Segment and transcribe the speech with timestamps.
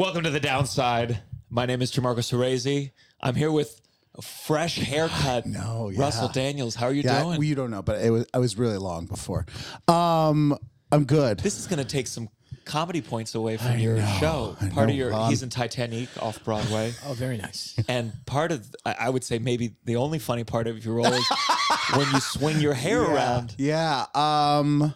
[0.00, 1.20] Welcome to the downside.
[1.50, 2.92] My name is Gianmarco Soresi.
[3.20, 3.82] I'm here with
[4.16, 5.44] a fresh haircut.
[5.44, 6.00] No, yeah.
[6.00, 6.74] Russell Daniels.
[6.74, 7.32] How are you Yeah, doing?
[7.36, 9.44] well, you don't know, but it was I was really long before.
[9.88, 10.56] Um,
[10.90, 11.40] I'm good.
[11.40, 12.30] this is going to take some
[12.64, 14.56] comedy points away from your know, show.
[14.62, 14.94] I Part of know.
[14.94, 17.74] your Um, he's in Titanique off Broadway, Oh, very nice.
[17.86, 21.12] and part of I I would say maybe the only funny part of your role
[21.12, 21.26] is
[21.94, 23.54] when you swing your hair around.
[23.58, 24.06] Yeah.
[24.14, 24.94] Um,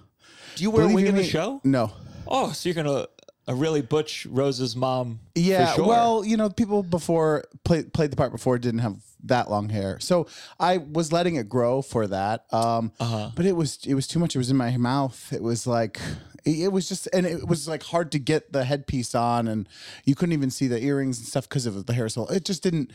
[0.56, 1.60] Do you wear a believe wig you in the me- show?
[1.62, 1.92] No.
[2.26, 3.06] Oh, so you're gonna
[3.46, 5.20] a really butch Rose's mom?
[5.34, 5.74] Yeah.
[5.74, 5.86] sure.
[5.86, 9.98] Well, you know, people before played played the part before didn't have that long hair,
[10.00, 10.26] so
[10.60, 12.44] I was letting it grow for that.
[12.52, 13.30] Um, Uh-huh.
[13.34, 14.34] but it was it was too much.
[14.34, 15.32] It was in my mouth.
[15.32, 15.98] It was like.
[16.44, 19.66] It it was just, and it was like hard to get the headpiece on, and
[20.04, 22.08] you couldn't even see the earrings and stuff because of the hair.
[22.10, 22.90] So it just didn't.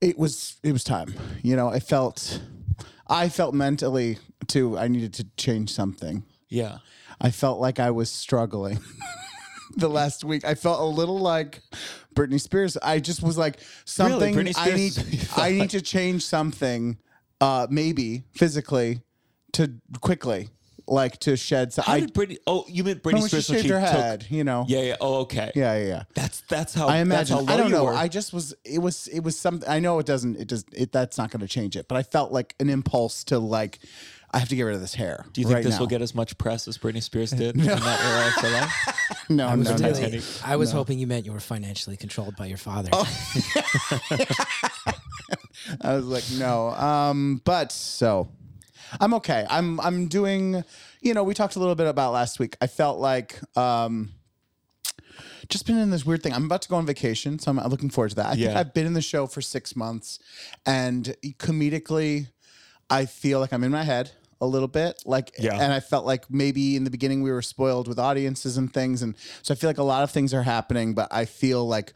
[0.00, 1.12] It was, it was time.
[1.42, 2.40] You know, I felt,
[3.06, 4.78] I felt mentally too.
[4.78, 6.24] I needed to change something.
[6.48, 6.78] yeah.
[7.18, 8.78] I felt like I was struggling
[9.76, 10.44] the last week.
[10.44, 11.62] I felt a little like
[12.14, 12.76] Britney Spears.
[12.78, 14.34] I just was like something.
[14.34, 15.28] Britney I need.
[15.36, 16.98] I need to change something.
[17.38, 19.02] Uh, maybe physically,
[19.52, 20.48] to quickly,
[20.88, 21.72] like to shed.
[21.74, 22.38] So How I did Britney?
[22.46, 23.90] Oh, you meant Britney when she Spears when shaved she her took?
[23.90, 24.26] head.
[24.30, 24.64] You know.
[24.66, 24.96] Yeah, yeah.
[25.00, 25.52] Oh, okay.
[25.54, 25.76] Yeah.
[25.76, 25.86] Yeah.
[25.86, 26.02] Yeah.
[26.14, 27.44] That's that's how I imagine.
[27.46, 27.84] how I don't know.
[27.84, 27.94] were.
[27.94, 28.54] I just was.
[28.64, 29.06] It was.
[29.08, 29.68] It was something.
[29.68, 30.36] I know it doesn't.
[30.36, 30.64] It does.
[30.72, 31.88] It that's not going to change it.
[31.88, 33.78] But I felt like an impulse to like.
[34.32, 35.24] I have to get rid of this hair.
[35.32, 35.80] Do you think right this now.
[35.80, 38.72] will get as much press as Britney Spears did in that era of her life?
[39.28, 39.88] No, no, was no.
[39.88, 40.42] really- Titanique.
[40.46, 42.90] I was hoping you meant you were financially controlled by your father.
[42.92, 43.04] Oh.
[45.80, 46.68] I was like, no.
[46.70, 48.28] Um, but so
[49.00, 49.44] I'm okay.
[49.50, 50.62] I'm I'm doing,
[51.00, 52.56] you know, we talked a little bit about last week.
[52.60, 54.10] I felt like um
[55.48, 56.32] just been in this weird thing.
[56.32, 58.26] I'm about to go on vacation, so I'm looking forward to that.
[58.26, 58.58] I think Yeah.
[58.58, 60.18] I've been in the show for six months
[60.64, 62.28] and comedically
[62.90, 65.02] I feel like I'm in my head a little bit.
[65.06, 65.54] Like Yeah.
[65.60, 69.02] and I felt like maybe in the beginning we were spoiled with audiences and things.
[69.02, 71.94] And so I feel like a lot of things are happening, but I feel like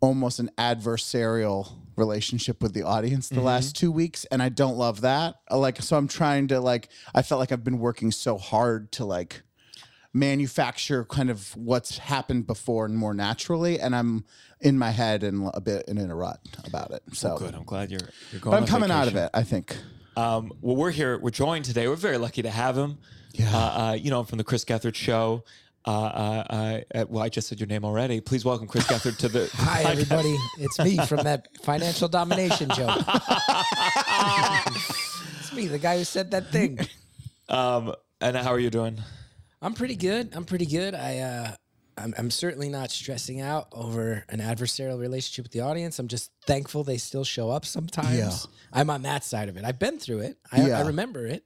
[0.00, 5.00] almost an adversarial relationship with the audience the last two weeks and i don't love
[5.02, 8.36] that Uh, like so i'm trying to like i felt like i've been working so
[8.36, 9.42] hard to like
[10.12, 14.24] manufacture kind of what's happened before and more naturally and i'm
[14.60, 17.54] in my head and a bit and in a rut about it so Good.
[17.54, 18.00] I'm glad you're
[18.32, 18.52] you're going.
[18.56, 19.76] but i'm coming out of it i think
[20.16, 21.18] Um, well, we're here.
[21.18, 21.88] We're joined today.
[21.88, 22.98] We're very lucky to have him.
[23.32, 23.50] Yeah.
[23.52, 25.44] Uh, uh, you know, from the Chris Gethard show.
[25.86, 28.20] Uh, uh, uh, uh, well, I just said your name already.
[28.20, 29.50] Please welcome Chris Gethard to the.
[29.54, 30.34] Hi, everybody.
[30.58, 32.96] It's me from that financial domination joke.
[35.40, 36.78] it's me, the guy who said that thing.
[37.48, 38.98] Um, and how are you doing?
[39.60, 40.30] I'm pretty good.
[40.34, 40.94] I'm pretty good.
[40.94, 41.54] I, uh,
[41.96, 45.98] I'm, I'm certainly not stressing out over an adversarial relationship with the audience.
[45.98, 48.16] I'm just thankful they still show up sometimes.
[48.18, 48.30] Yeah.
[48.72, 49.64] I'm on that side of it.
[49.64, 50.38] I've been through it.
[50.50, 50.78] I, Yeah.
[50.78, 51.44] I remember it.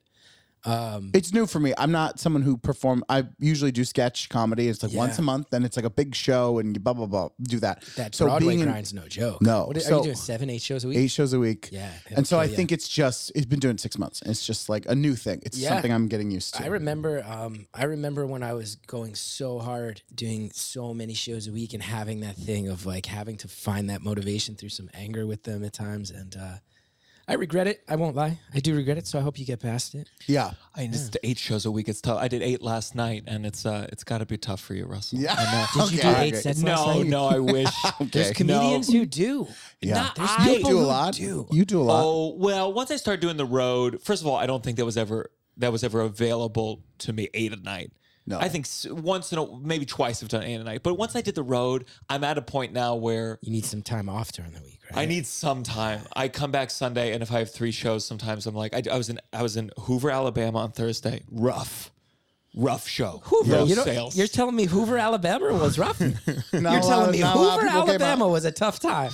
[0.66, 4.82] It's new for me i'm not someone who perform i usually do sketch comedy it's
[4.82, 7.28] like once a month and it's like a big show and you blah blah blah
[7.42, 9.40] do that That so Broadway being in grind's no joke.
[9.42, 9.66] No.
[9.66, 10.16] What, are So- you doing?
[10.16, 10.98] Seven, eight shows a week?
[10.98, 12.54] eight shows a week Yeah, and so i ya.
[12.56, 15.56] think it's just it's been doing six months it's just like a new thing it's
[15.58, 15.70] Yeah.
[15.70, 19.58] something i'm getting used to I remember, um, I remember when I was going so
[19.58, 23.48] hard, doing so many shows a week, and having that thing of like having to
[23.48, 26.56] find that motivation through some anger with them at times, and uh,
[27.30, 27.82] I regret it.
[27.86, 29.06] I won't lie, I do regret it.
[29.06, 30.08] So I hope you get past it.
[30.26, 31.88] yeah I mean, it's eight shows a week.
[31.88, 32.18] It's tough.
[32.18, 34.86] I did eight last night, and it's uh, it's got to be tough for you,
[34.86, 35.18] Russell.
[35.18, 35.34] Yeah.
[35.36, 35.44] I
[35.76, 35.84] know.
[35.84, 36.22] Did you do Okay.
[36.28, 37.06] eight sets last No, night?
[37.06, 37.68] no, I wish.
[38.00, 38.34] There's Okay.
[38.34, 39.46] comedians who do.
[39.82, 41.46] yeah Not- There's I- you people do a who lot do.
[41.50, 44.36] you do a lot Oh well, once I started doing the road, first of all,
[44.36, 47.92] I don't think that was ever that was ever available to me eight at night.
[48.28, 48.38] No.
[48.38, 50.82] I think s- once in a maybe twice I've done eight at night.
[50.82, 53.80] But once I did the road, I'm at a point now where You need some
[53.82, 55.02] time off during the week, right?
[55.02, 56.02] I need some time.
[56.14, 58.96] I come back Sunday, and if I have three shows, sometimes I'm like, I, I
[58.98, 61.22] was in I was in Hoover, Alabama on Thursday.
[61.30, 61.90] Rough,
[62.54, 63.22] rough show.
[63.24, 64.16] Hoover, no you know, sales.
[64.16, 66.00] you're telling me Hoover, Alabama was rough.
[66.00, 66.14] Not
[66.52, 68.00] you're telling of- me not a lot of Hoover, people came out.
[68.00, 69.10] Alabama was a tough time.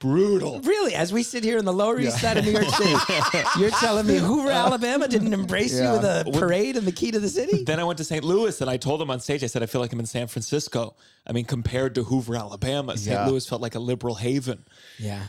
[0.00, 0.60] Brutal.
[0.60, 2.94] Really, as we sit here in the Lower East Side of New York City,
[3.60, 5.92] you're telling me Hoover, Alabama didn't embrace Yeah.
[5.92, 7.62] you with a parade and the key to the city?
[7.62, 8.24] Then I went to St.
[8.24, 10.26] Louis and I told them on stage, I said, I feel like I'm in San
[10.26, 10.96] Francisco.
[11.26, 13.14] I mean, compared to Hoover, Alabama, St.
[13.14, 13.26] Yeah.
[13.28, 14.64] Louis felt like a liberal haven.
[14.98, 15.22] Yeah.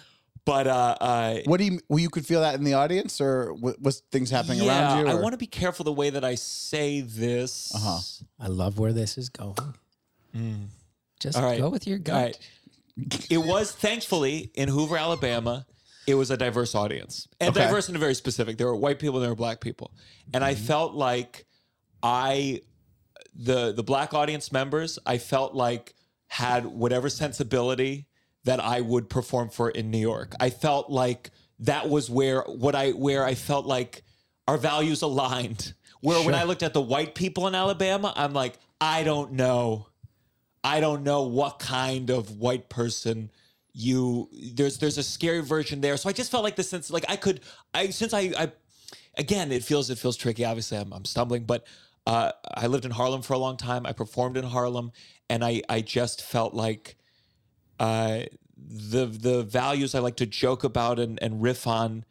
[0.44, 3.54] But uh, uh, what do you well you could feel that in the audience or
[3.54, 6.24] w- was things happening yeah, around you I want to be careful the way that
[6.26, 7.72] I say this.
[7.76, 8.00] Uh-huh.
[8.40, 9.56] I love where this is going.
[11.20, 11.60] Just All right.
[11.60, 12.16] go with your gut.
[12.16, 12.40] All right.
[13.30, 15.66] It was thankfully in Hoover, Alabama.
[16.08, 17.66] It was a diverse audience and Okay.
[17.66, 18.58] diverse in a very specific.
[18.58, 19.92] There were white people, and there were black people,
[20.34, 20.64] and I mm-hmm.
[20.66, 21.46] felt like
[22.02, 22.62] I,
[23.36, 25.94] the the black audience members, I felt like
[26.28, 28.08] had whatever sensibility
[28.46, 30.34] that I would perform for in New York.
[30.40, 31.30] I felt like
[31.60, 34.04] that was where what I where I felt like
[34.48, 35.74] our values aligned.
[36.02, 39.88] Where when I looked at the white people in Alabama, I'm like, I don't know.
[40.64, 43.32] I don't know what kind of white person
[43.74, 45.98] you there's there's a scary version there.
[45.98, 47.42] So I just felt like the sense like I could
[47.74, 48.52] I since I I
[49.18, 50.46] again it feels it feels tricky.
[50.46, 51.66] Obviously I'm I'm stumbling, but
[52.06, 53.86] uh, I lived in Harlem for a long time.
[53.86, 54.92] I performed in Harlem,
[55.30, 56.96] and I I just felt like
[57.80, 58.22] uh,
[58.58, 62.06] the the values I like to joke about and, and riff on.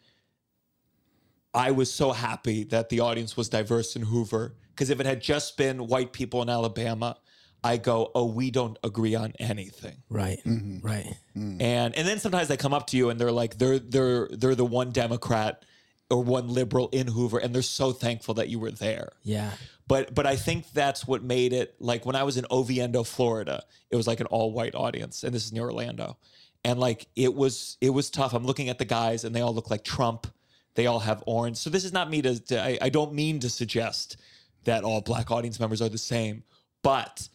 [1.53, 5.21] I was so happy that the audience was diverse in Hoover because if it had
[5.21, 7.17] just been white people in Alabama,
[7.63, 9.97] I go, oh, we don't agree on anything.
[10.09, 10.41] Right.
[10.47, 10.87] Mm-hmm.
[10.87, 11.15] Right.
[11.37, 11.61] Mm.
[11.61, 14.55] And and then sometimes they come up to you and they're like, they're they're they're
[14.55, 15.65] the one Democrat
[16.11, 19.13] or one liberal in Hoover, and they're so thankful that you were there.
[19.23, 19.53] Yeah.
[19.87, 23.63] But but I think that's what made it like when I was in Oviedo, Florida,
[23.91, 26.17] it was like an all white audience, and this is near Orlando,
[26.65, 28.33] and like it was it was tough.
[28.33, 30.27] I'm looking at the guys, and they all look like Trump.
[30.75, 31.57] They all have orange.
[31.57, 32.39] So this is not me to.
[32.47, 34.17] to I, I don't mean to suggest
[34.65, 36.45] that all black audience members are the same,
[36.83, 37.29] but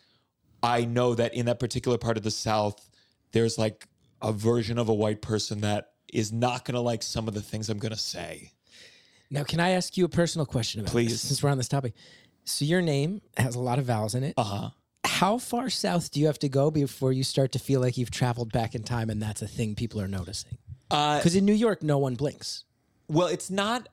[0.65, 2.89] I know that in that particular part of the South,
[3.31, 3.88] there's like
[4.21, 7.41] a version of a white person that is not going to like some of the
[7.41, 8.51] things I'm going to say.
[9.29, 11.12] Now, can I ask you a personal question about Please.
[11.12, 11.94] this, since we're on this topic?
[12.45, 14.33] So your name has a lot of vowels in it.
[14.38, 14.69] Uh huh.
[15.03, 18.11] How far south do you have to go before you start to feel like you've
[18.11, 20.57] traveled back in time and that's a thing people are noticing?
[20.89, 22.63] Uh, Because in New York, no one blinks.
[23.07, 23.88] Well, it's not.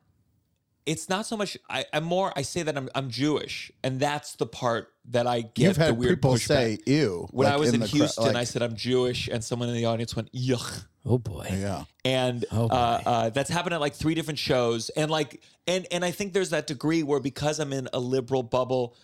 [0.85, 1.57] It's not so much.
[1.71, 2.33] I, I'm more.
[2.35, 5.95] I say that I'm I'm Jewish, and that's the part that I get You've the
[5.95, 6.47] weird people pushback.
[6.47, 7.29] say ew.
[7.31, 9.69] when like I was in, the cra- Houston, like- I said I'm Jewish, and someone
[9.69, 10.87] in the audience went yuck.
[11.05, 11.49] Oh boy.
[11.53, 11.85] yeah.
[12.05, 12.75] And Oh, boy.
[12.75, 16.33] uh, uh, that's happened at like three different shows, and like, and and I think
[16.33, 18.97] there's that degree where because I'm in a liberal bubble,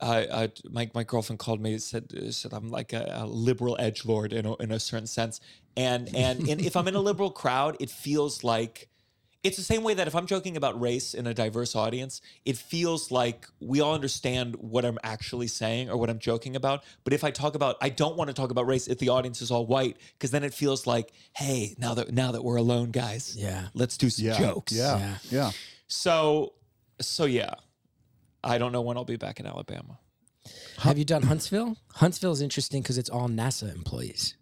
[0.00, 4.04] uh, uh, my my girlfriend called me said said I'm like a, a liberal edge
[4.04, 5.40] lord in a, in a certain sense,
[5.76, 8.88] and and and if I'm in a liberal crowd, it feels like
[9.42, 12.56] it's the same way that if I'm joking about race in a diverse audience, it
[12.58, 16.84] feels like we all understand what I'm actually saying or what I'm joking about.
[17.04, 19.40] But if I talk about, I don't want to talk about race if the audience
[19.40, 22.90] is all white, because then it feels like, hey, now that now that we're alone,
[22.90, 23.68] guys, Yeah.
[23.72, 24.38] let's do some Yeah.
[24.38, 24.72] jokes.
[24.72, 24.98] Yeah.
[24.98, 25.16] Yeah.
[25.30, 25.50] Yeah.
[25.88, 26.52] So,
[27.00, 27.54] so yeah,
[28.44, 29.98] I don't know when I'll be back in Alabama.
[30.78, 31.76] Have you done Huntsville?
[31.94, 34.34] Huntsville is interesting because it's all NASA employees.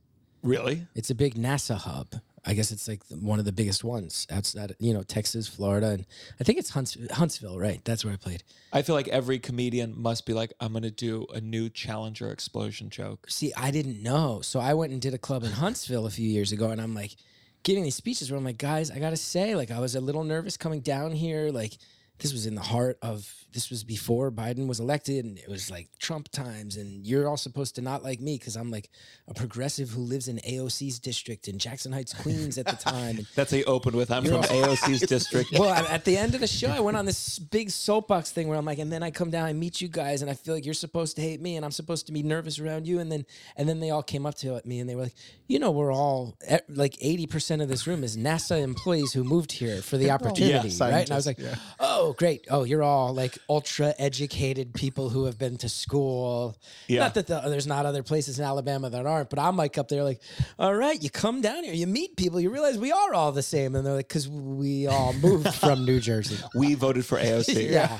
[0.42, 0.86] Really?
[0.94, 2.14] It's a big NASA hub.
[2.48, 6.06] I guess it's like one of the biggest ones outside, you know, Texas, Florida, and
[6.40, 7.84] I think it's Hunts- Huntsville, right?
[7.84, 8.42] That's where I played.
[8.72, 12.88] I feel like every comedian must be like, I'm gonna do a new Challenger explosion
[12.88, 13.26] joke.
[13.28, 14.40] See, I didn't know.
[14.40, 16.94] So I went and did a club in Huntsville a few years ago, and I'm
[16.94, 17.16] like
[17.64, 20.24] giving these speeches where I'm like, guys, I gotta say, like, I was a little
[20.24, 21.50] nervous coming down here.
[21.50, 21.74] Like,
[22.18, 25.70] this was in the heart of this was before Biden was elected, and it was
[25.70, 28.90] like Trump times, and you're all supposed to not like me because I'm like
[29.26, 33.26] a progressive who lives in AOC's district in Jackson Heights, Queens at the time.
[33.34, 34.10] That's how you open with.
[34.10, 35.52] I'm from AOC's district.
[35.58, 38.48] well, at at the end of the show, I went on this big soapbox thing
[38.48, 40.54] where I'm like, and then I come down and meet you guys, and I feel
[40.54, 43.10] like you're supposed to hate me, and I'm supposed to be nervous around you, and
[43.10, 43.24] then
[43.56, 45.14] and then they all came up to me and they were like,
[45.46, 46.36] you know, we're all
[46.68, 50.68] like 80 percent of this room is NASA employees who moved here for the opportunity,
[50.80, 51.02] right?
[51.04, 55.10] And I was like, scientists, oh, Oh, great, oh, you're all like ultra educated people
[55.10, 56.56] who have been to school.
[56.86, 57.00] Yeah.
[57.00, 59.88] Not that the, there's not other places in Alabama that aren't, but I'm like up
[59.88, 60.22] there like,
[60.58, 63.42] all right, you come down here, you meet people, you realize we are all the
[63.42, 66.36] same, and they're like, because we all moved from New Jersey.
[66.54, 67.68] We voted for AOC.
[67.78, 67.98] Yeah.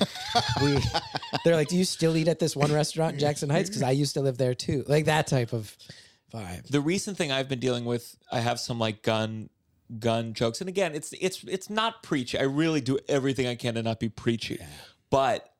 [0.63, 0.79] we,
[1.45, 3.69] they're like, do you still eat at this one restaurant in Jackson Heights?
[3.69, 4.85] Because I used to live there too.
[4.89, 5.77] Like that type of
[6.33, 6.67] vibe.
[6.69, 9.51] the recent thing I've been dealing with, I have some like gun
[9.99, 10.61] gun jokes.
[10.61, 12.39] And again, it's it's it's not preachy.
[12.39, 14.59] I really do everything I can to not be preachy.
[15.11, 15.53] But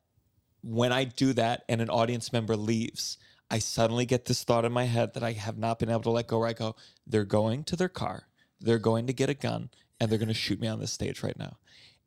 [0.61, 3.17] when I do that and an audience member leaves,
[3.49, 6.11] I suddenly get this thought in my head that I have not been able to
[6.11, 6.75] let go where I go,
[7.07, 8.27] they're going to their car,
[8.59, 9.69] they're going to get a gun,
[9.99, 11.57] and they're gonna shoot me on this stage right now.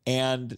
[0.05, 0.57] And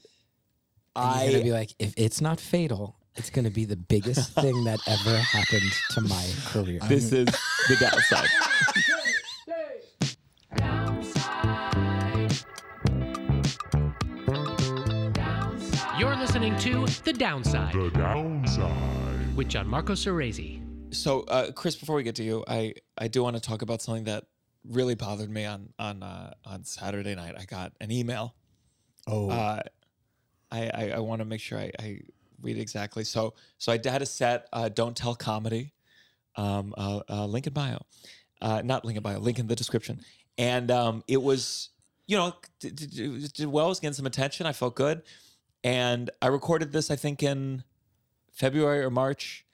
[0.96, 4.34] And you're gonna I be like, if it's not fatal, it's gonna be the biggest
[4.34, 6.80] thing that ever happened to my career.
[6.88, 8.30] this is the downside.
[16.66, 19.36] to The Downside The downside.
[19.36, 20.64] with Gianmarco Soresi.
[20.96, 23.84] So, uh, Chris, before we get to you, I, I do want to talk about
[23.84, 24.24] something that
[24.68, 27.36] really bothered me on on uh, on Saturday night.
[27.38, 28.34] I got an email.
[29.06, 29.30] Oh.
[29.30, 29.62] Uh,
[30.52, 32.00] I I, I want to make sure I, I
[32.42, 33.04] read exactly.
[33.04, 34.48] So so I had a set.
[34.52, 35.72] Uh, Don't tell comedy.
[36.36, 37.78] Um, uh, uh, link in bio,
[38.42, 39.20] uh, not link in bio.
[39.20, 40.02] Link in the description.
[40.40, 41.70] And um, it was
[42.08, 43.68] you know did, did, did well.
[43.68, 44.48] It was getting some attention.
[44.48, 45.04] I felt good.
[45.66, 46.92] And I recorded this.
[46.92, 47.64] I think in
[48.32, 49.48] February or March.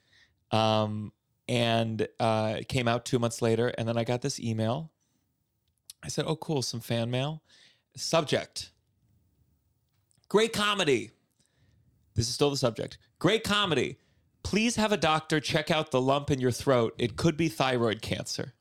[0.51, 1.13] Um,
[1.47, 3.69] and uh, it came out two months later.
[3.77, 4.91] And then I got this email.
[6.03, 7.41] I said, "Oh, cool, some fan mail."
[7.95, 8.71] Subject:
[10.27, 11.11] Great comedy.
[12.15, 12.97] This is still the subject.
[13.17, 13.97] Great comedy.
[14.43, 16.93] Please have a doctor check out the lump in your throat.
[16.97, 18.53] It could be thyroid cancer.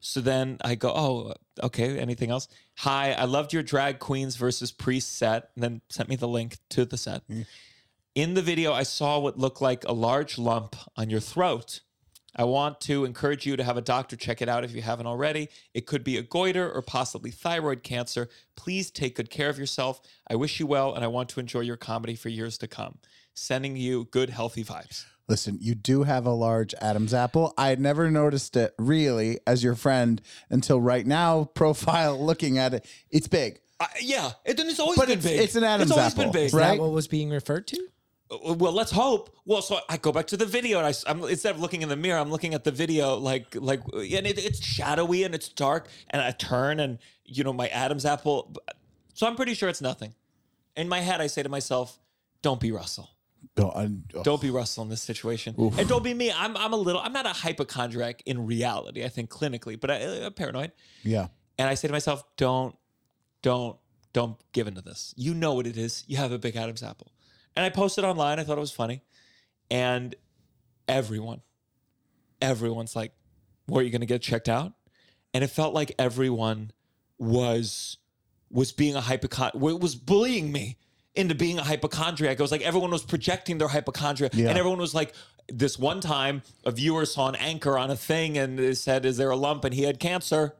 [0.00, 1.98] So then I go, oh, okay.
[1.98, 2.48] Anything else?
[2.78, 6.58] Hi, I loved your drag queens versus priest set, and then sent me the link
[6.70, 7.26] to the set.
[7.28, 7.46] Mm.
[8.14, 11.80] In the video, I saw what looked like a large lump on your throat.
[12.34, 15.06] I want to encourage you to have a doctor check it out if you haven't
[15.06, 15.48] already.
[15.74, 18.28] It could be a goiter or possibly thyroid cancer.
[18.56, 20.00] Please take good care of yourself.
[20.28, 22.98] I wish you well, and I want to enjoy your comedy for years to come.
[23.34, 25.04] Sending you good, healthy vibes.
[25.30, 27.54] Listen, you do have a large Adam's apple.
[27.56, 30.20] I had never noticed it really as your friend
[30.50, 31.44] until right now.
[31.54, 33.60] Profile looking at it, it's big.
[33.78, 35.40] Uh, yeah, it, it's always But been it's- big.
[35.40, 36.46] it's an Adam's It's always apple, been big.
[36.46, 36.76] Is right?
[36.76, 37.78] that what was being referred to?
[38.30, 39.30] Uh, Well, let's hope.
[39.44, 41.88] Well, so I go back to the video, and I, am instead of looking in
[41.88, 45.48] the mirror, I'm looking at the video, like, like, and it, it's shadowy and it's
[45.48, 48.52] dark, and I turn, and you know, my Adam's apple.
[49.14, 50.12] So I'm pretty sure it's nothing.
[50.76, 51.98] In my head, I say to myself,
[52.42, 53.08] "Don't be Russell.
[53.60, 54.22] Don't, I- oh.
[54.22, 56.32] Don't be Russell in this situation, and don't be me.
[56.32, 57.00] I'm, I'm a little.
[57.00, 59.04] I'm not a hypochondriac in reality.
[59.04, 60.72] I think clinically, but I, I'm paranoid.
[61.02, 61.28] yeah.
[61.58, 62.74] And I say to myself, don't,
[63.42, 63.76] don't,
[64.14, 65.12] don't give into this.
[65.18, 66.04] You know what it is.
[66.06, 67.12] You have a big Adam's apple.
[67.54, 68.38] And I posted online.
[68.38, 69.02] I thought it was funny.
[69.70, 70.14] And
[70.88, 71.42] everyone,
[72.40, 73.12] everyone's like,
[73.68, 74.72] "Were you going to get checked out?"
[75.34, 76.70] And it felt like everyone
[77.18, 77.98] was
[78.50, 80.78] was being a hypochondriac, was bullying me
[81.14, 82.38] into being a hypochondriac.
[82.38, 84.48] It was like everyone was projecting their hypochondria, Yeah.
[84.50, 85.14] and everyone was like,
[85.48, 89.16] "This one time, a viewer saw an anchor on a thing and they said, "Is
[89.16, 90.54] there a lump?" and he had cancer.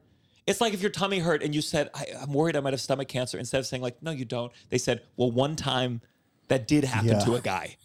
[0.47, 2.81] It's like if your tummy hurt and you said, I, "I'm worried I might have
[2.81, 6.01] stomach cancer," instead of saying like, "No, you don't," they said, "Well, one time
[6.49, 7.19] that did happen Yeah.
[7.25, 7.77] to a guy,"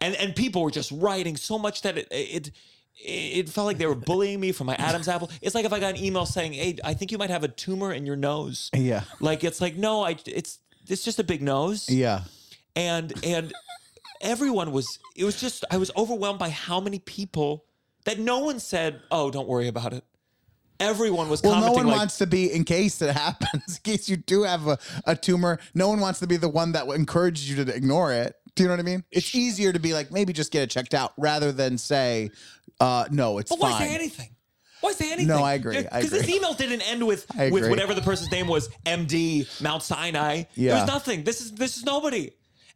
[0.00, 2.08] and and people were just writing so much that it.
[2.10, 2.50] it
[2.96, 5.28] it felt like they were bullying me for my Adam's apple.
[5.42, 7.48] It's like if I got an email saying, "Hey, I think you might have a
[7.48, 9.02] tumor in your nose." Yeah.
[9.18, 11.88] Like it's like no, I it's it's just a big nose.
[11.90, 12.22] Yeah.
[12.76, 13.52] And and
[14.20, 17.64] everyone was it was just I was overwhelmed by how many people
[18.04, 20.04] that no one said, "Oh, don't worry about it."
[20.80, 24.08] Everyone was Well, no one like, wants to be, in case it happens, in case
[24.08, 24.76] you do have a,
[25.06, 28.34] a tumor, no one wants to be the one that encourages you to ignore it.
[28.56, 29.04] Do you know what I mean?
[29.12, 32.30] It's easier to be like, maybe just get it checked out rather than say,
[32.80, 33.88] uh, no, it's But why fine.
[33.88, 34.33] say anything?
[34.84, 35.28] Why say anything?
[35.28, 35.78] No, I agree.
[35.78, 36.36] I Because this agree.
[36.36, 37.70] email didn't end with I with agree.
[37.70, 40.34] whatever the person's name was, MD Mount Sinai.
[40.36, 40.80] There Yeah.
[40.80, 41.24] was nothing.
[41.24, 42.30] This is this is nobody.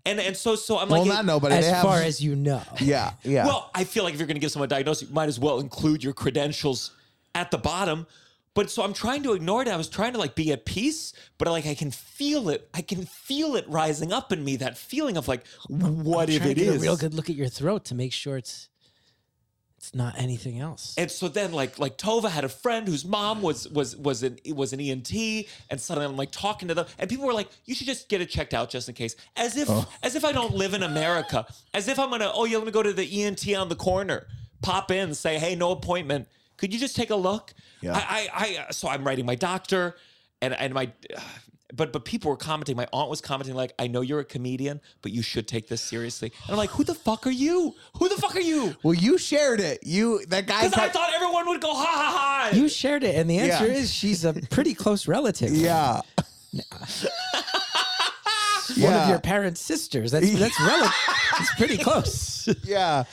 [0.06, 1.54] And and so so I'm well, like, not nobody.
[1.54, 2.62] As they have, far as you know.
[2.80, 3.44] yeah, yeah.
[3.46, 5.38] Well, I feel like if you're going to give someone a diagnosis, you might as
[5.38, 6.92] well include your credentials
[7.34, 8.06] at the bottom.
[8.54, 9.68] But so I'm trying to ignore it.
[9.68, 12.68] I was trying to like be at peace, but like I can feel it.
[12.74, 14.56] I can feel it rising up in me.
[14.56, 16.76] That feeling of like, what if Trying it to get is?
[16.76, 18.67] a real good look at your throat to make sure it's
[19.78, 20.96] it's not anything else.
[20.98, 24.36] And so then, like, like Tovah had a friend whose mom was was was an
[24.48, 25.12] was an ENT,
[25.70, 28.20] and suddenly I'm like talking to them, and people were like, "You should just get
[28.20, 29.88] it checked out just in case," as if oh.
[30.02, 32.72] as if I don't live in America, as if I'm gonna, oh yeah, let me
[32.72, 34.26] go to the ENT on the corner,
[34.62, 37.54] pop in, say, hey, no appointment, could you just take a look?
[37.80, 37.92] Yeah.
[37.94, 39.94] I, I, I so I'm writing my doctor,
[40.42, 40.92] and and my.
[41.74, 42.76] But but people were commenting.
[42.76, 45.82] My aunt was commenting like, "I know you're a comedian, but you should take this
[45.82, 47.74] seriously." And I'm like, "Who the fuck are you?
[47.98, 49.80] Who the fuck are you?" well, you shared it.
[49.82, 50.66] You that guy.
[50.66, 52.56] Because I thought everyone would go ha ha ha.
[52.56, 53.74] you shared it, and the answer Yeah.
[53.74, 55.50] is she's a pretty close relative.
[55.54, 56.00] yeah.
[58.78, 60.10] One of your parents' sisters.
[60.12, 60.92] That's that's relative.
[61.40, 62.48] It's pretty close.
[62.64, 63.04] yeah.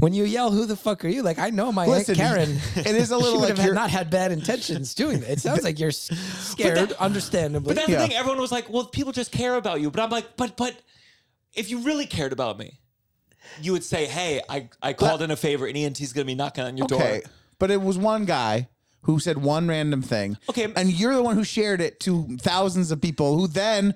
[0.00, 2.58] When you yell, "Who the fuck are you?" Like I know my Listen, aunt Karen.
[2.76, 5.30] it is a little she would like have you're- not had bad intentions doing that.
[5.30, 7.68] It sounds like you're s- scared, understandably.
[7.74, 8.00] But that's Yeah.
[8.00, 8.16] the thing.
[8.16, 10.74] Everyone was like, "Well, people just care about you." But I'm like, "But but
[11.54, 12.78] if you really cared about me,
[13.60, 16.34] you would say, "Hey, I I called in a favor, and ENT's going to be
[16.34, 17.20] knocking on your Okay.
[17.22, 18.68] door." But it was one guy
[19.02, 20.36] who said one random thing.
[20.48, 20.72] Okay.
[20.76, 23.94] And you're the one who shared it to thousands of people who then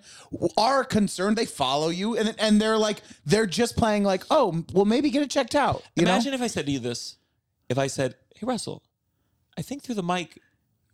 [0.57, 1.37] are concerned.
[1.37, 5.23] They follow you and and they're like they're just playing like, "Oh, well maybe get
[5.23, 6.37] it checked out." You Imagine know?
[6.37, 7.17] if I said to you this:
[7.69, 8.83] If I said, "Hey, Russell,
[9.59, 10.41] I think through the mic,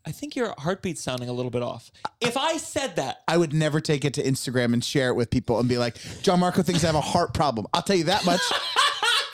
[0.04, 1.90] I think your heartbeat's sounding a little bit off."
[2.20, 5.30] If I said that, I would never take it to Instagram and share it with
[5.30, 8.26] people and be like, "Gianmarco thinks I have a heart problem." I'll tell you that
[8.26, 8.40] much.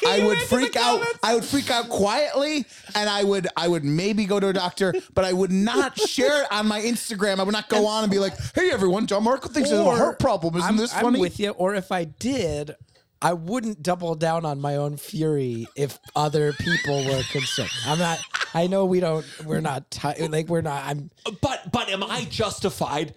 [0.06, 1.06] I you would answer the freak out.
[1.22, 4.94] I would freak out quietly, and I would I would maybe go to a doctor,
[5.14, 7.40] but I would not share it on my Instagram.
[7.40, 9.88] I would not go on and be like, "Hey everyone, Gianmarco thinks I have a
[9.88, 11.20] Or- heart problem." Isn't I'm, this I'm funny?
[11.20, 11.50] with you.
[11.50, 12.74] Or if I did,
[13.22, 17.70] I wouldn't double down on my own fury if other people were concerned.
[17.86, 18.18] I'm not.
[18.54, 19.24] I know we don't.
[19.44, 19.90] We're not.
[19.90, 20.84] Ti- like we're not.
[20.84, 21.10] I'm.
[21.42, 23.14] but but am I justified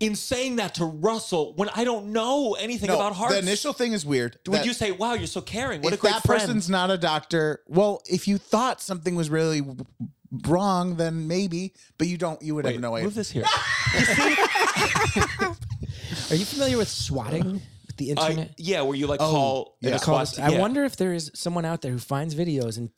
[0.00, 3.34] in saying that to Russell when I don't know anything No, about hearts?
[3.34, 4.38] the initial thing is weird.
[4.48, 5.82] Would you say, "Wow, you're so caring"?
[5.82, 6.40] What a if great that friend.
[6.40, 9.62] person's not a doctor, well, if you thought something was really
[10.46, 12.40] wrong, then maybe, but you don't.
[12.42, 13.04] You would Wait, have no idea.
[13.04, 13.44] move this here.
[16.30, 17.62] Are you familiar with swatting?
[17.96, 18.54] the Uh, internet.
[18.56, 19.90] yeah, where you like Oh, call yeah.
[19.90, 20.58] and a Calls- squad- I yeah.
[20.60, 22.88] wonder if there is someone out there who finds videos and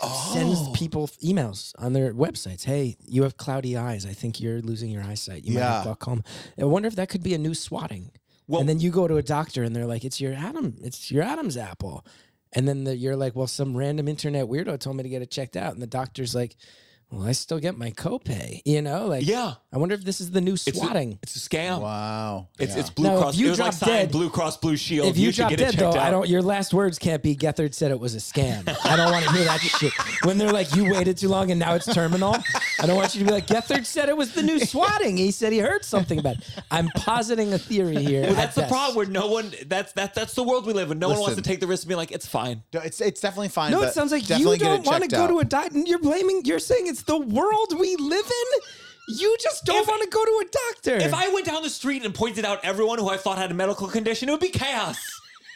[0.00, 0.72] to, sends Oh.
[0.74, 2.64] people emails on their websites.
[2.64, 4.06] Hey, you have cloudy eyes.
[4.06, 5.44] I think you're losing your eyesight.
[5.44, 5.74] You might Yeah.
[5.74, 6.22] have glaucoma.
[6.58, 8.10] I wonder if that could be a new swatting.
[8.46, 10.76] Well- and then you go to a doctor and they're like, "It's your Adam.
[10.82, 12.04] It's your Adam's apple."
[12.52, 15.30] And then the, you're like, "Well, some random internet weirdo told me to get it
[15.30, 16.56] checked out." And the doctor's like,
[17.10, 19.54] "Well, I still get my copay." You know, like, Yeah.
[19.72, 21.18] I wonder if this is the new It's a, swatting.
[21.22, 21.80] it's a scam.
[21.82, 22.48] Wow.
[22.58, 22.80] It's Yeah.
[22.80, 23.36] it's Blue Now, if Cross.
[23.36, 25.08] you it was like dead- Blue Cross Blue Shield.
[25.08, 26.26] If you, should drop get dead it though, checked I don't.
[26.28, 28.66] Your last words can't be Gethard said it was a scam.
[28.84, 29.92] I don't want to hear that shit.
[30.24, 32.34] When they're like, you waited too long and now it's terminal.
[32.80, 35.16] I don't want you to be like Gethard said it was the new swatting.
[35.18, 36.36] He said he heard something about.
[36.36, 36.44] It.
[36.70, 38.22] I'm positing a theory here.
[38.22, 38.70] Well, that's the best.
[38.72, 38.96] problem.
[38.96, 39.52] Where no one.
[39.66, 40.14] That's that.
[40.14, 40.98] That's the world we live in.
[40.98, 42.62] No one wants to take the risk of being like, it's fine.
[42.72, 43.70] No, It's it's definitely fine.
[43.70, 45.26] No, but it sounds like you don't want to go out.
[45.28, 45.78] to a doctor.
[45.80, 46.42] You're blaming.
[46.46, 48.60] You're saying it's the world we live in.
[49.16, 50.96] You just don't If- want to go to a doctor.
[51.06, 53.54] If I went down the street and pointed out everyone who I thought had a
[53.54, 54.98] medical condition, it would be chaos.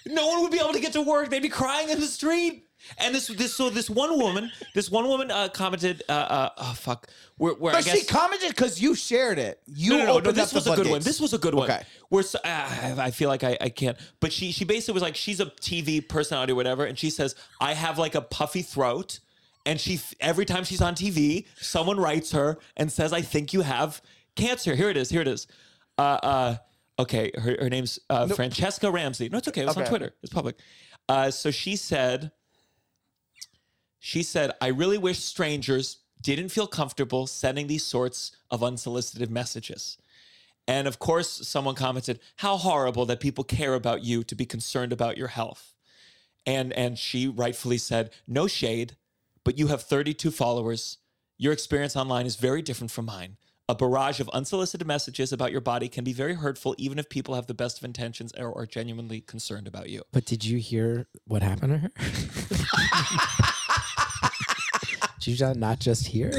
[0.07, 1.29] no one would be able to get to work.
[1.31, 2.67] They'd be crying in the street.
[2.99, 6.73] And this, this, so this one woman, this one woman uh, commented, uh, uh, oh
[6.77, 7.07] fuck,
[7.37, 9.61] where, where I But guess she commented because you shared it.
[9.67, 10.87] You no, no, no, no, opened this up the was a good one.
[10.87, 11.05] floodgates.
[11.05, 11.71] This was a good one.
[11.71, 11.83] Okay.
[12.09, 13.97] Where so, uh, I feel like I, I can't.
[14.19, 17.37] But she she basically was like, she's a TV personality or whatever, and she says,
[17.61, 19.21] I have like a puffy throat,
[19.65, 23.63] and she every time she's on TV, someone writes her and says, I think you
[23.63, 24.03] have
[24.37, 24.75] cancer.
[24.75, 25.11] Here it is.
[25.11, 25.47] Here it is.
[25.99, 26.57] Uh, uh,
[26.99, 29.29] okay, her, her name's uh, Franchesca Ramsey.
[29.29, 29.63] No, it's okay.
[29.63, 30.15] It was on Twitter.
[30.23, 30.57] It's public.
[31.09, 32.33] Uh, so she said,
[33.99, 39.99] she said, I really wish strangers didn't feel comfortable sending these sorts of unsolicited messages.
[40.69, 44.93] And of course, someone commented, How horrible that people care about you to be concerned
[44.93, 45.75] about your health.
[46.47, 48.97] And and she rightfully said, No shade,
[49.45, 50.99] but you have 32 followers.
[51.39, 53.37] Your experience online is very different from mine.
[53.69, 57.35] A barrage of unsolicited messages about your body can be very hurtful, even if people
[57.35, 60.03] have the best of intentions or are genuinely concerned about you.
[60.13, 61.91] But did you hear what happened to her?
[65.21, 66.33] She's not- not just here.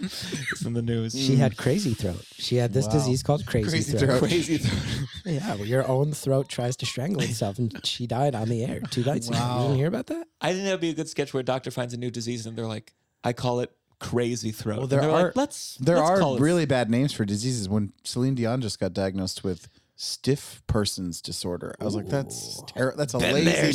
[0.02, 1.12] It's in the news.
[1.18, 2.24] She had crazy throat.
[2.34, 2.92] She had this Wow.
[2.92, 4.18] disease called crazy, Crazy throat.
[4.18, 4.28] throat.
[4.30, 4.60] Crazy.
[5.24, 8.80] Yeah, well, your own throat tries to strangle itself, and she died on the air
[8.90, 9.36] two nights ago.
[9.38, 9.62] You Wow.
[9.62, 10.26] didn't hear about that?
[10.40, 12.56] I think that'd be a good sketch where a doctor finds a new disease and
[12.58, 14.78] they're like, I call it crazy throat.
[14.78, 17.68] Well, there they're like, let's there let's call are it- really bad names for diseases.
[17.68, 22.96] When Celine Dion just got diagnosed with stiff person's disorder, I was like, that's ter-
[22.96, 23.72] that's a Been lazy there, name.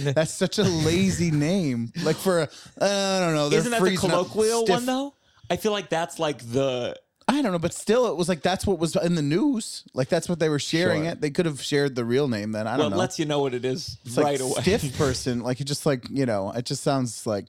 [0.00, 0.14] Celine.
[0.14, 1.92] That's such a lazy name.
[2.02, 2.48] Like for a,
[2.80, 3.48] I don't know.
[3.54, 5.12] Isn't that the colloquial stiff- one though?
[5.50, 6.96] I feel like that's like the
[7.28, 9.82] I don't know, but still, it was like that's what was in the news.
[9.94, 11.12] Like that's what they were sharing Sure.
[11.12, 11.20] it.
[11.20, 12.68] They could have shared the real name then.
[12.68, 12.96] I don't know.
[12.96, 14.62] It lets you know what it is It's right like away.
[14.62, 15.40] stiff person.
[15.40, 17.48] Like it just like you know, it just sounds like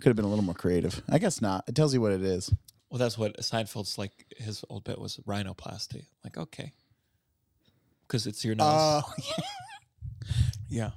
[0.00, 1.02] could have been a little more creative.
[1.10, 1.64] I guess not.
[1.68, 2.50] It tells you what it is.
[2.90, 4.12] Well, that's what Seinfeld's like.
[4.38, 6.06] His old bit was rhinoplasty.
[6.24, 6.72] Like, okay,
[8.06, 8.66] because it's your nose.
[8.66, 9.02] Uh,
[10.70, 10.90] yeah.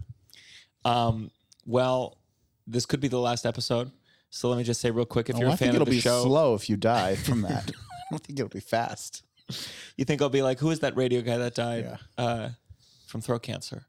[0.85, 1.31] Um.
[1.65, 2.17] Well,
[2.65, 3.91] this could be the last episode.
[4.31, 5.99] So let me just say real quick: if oh, you're a I fan of the
[5.99, 7.69] show, I think it'll be slow if you die from that.
[7.79, 9.23] I don't think it'll be fast.
[9.97, 11.83] you think I'll be like, who is that radio guy that died
[12.17, 12.23] Yeah.
[12.23, 12.49] uh,
[13.07, 13.85] from throat cancer?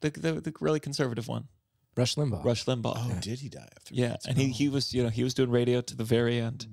[0.00, 1.48] The, the the really conservative one,
[1.96, 2.44] Rush Limbaugh.
[2.44, 2.94] Rush Limbaugh.
[2.96, 3.94] Oh, did he die after?
[3.94, 6.66] Yeah, and he, he was you know he was doing radio to the very end.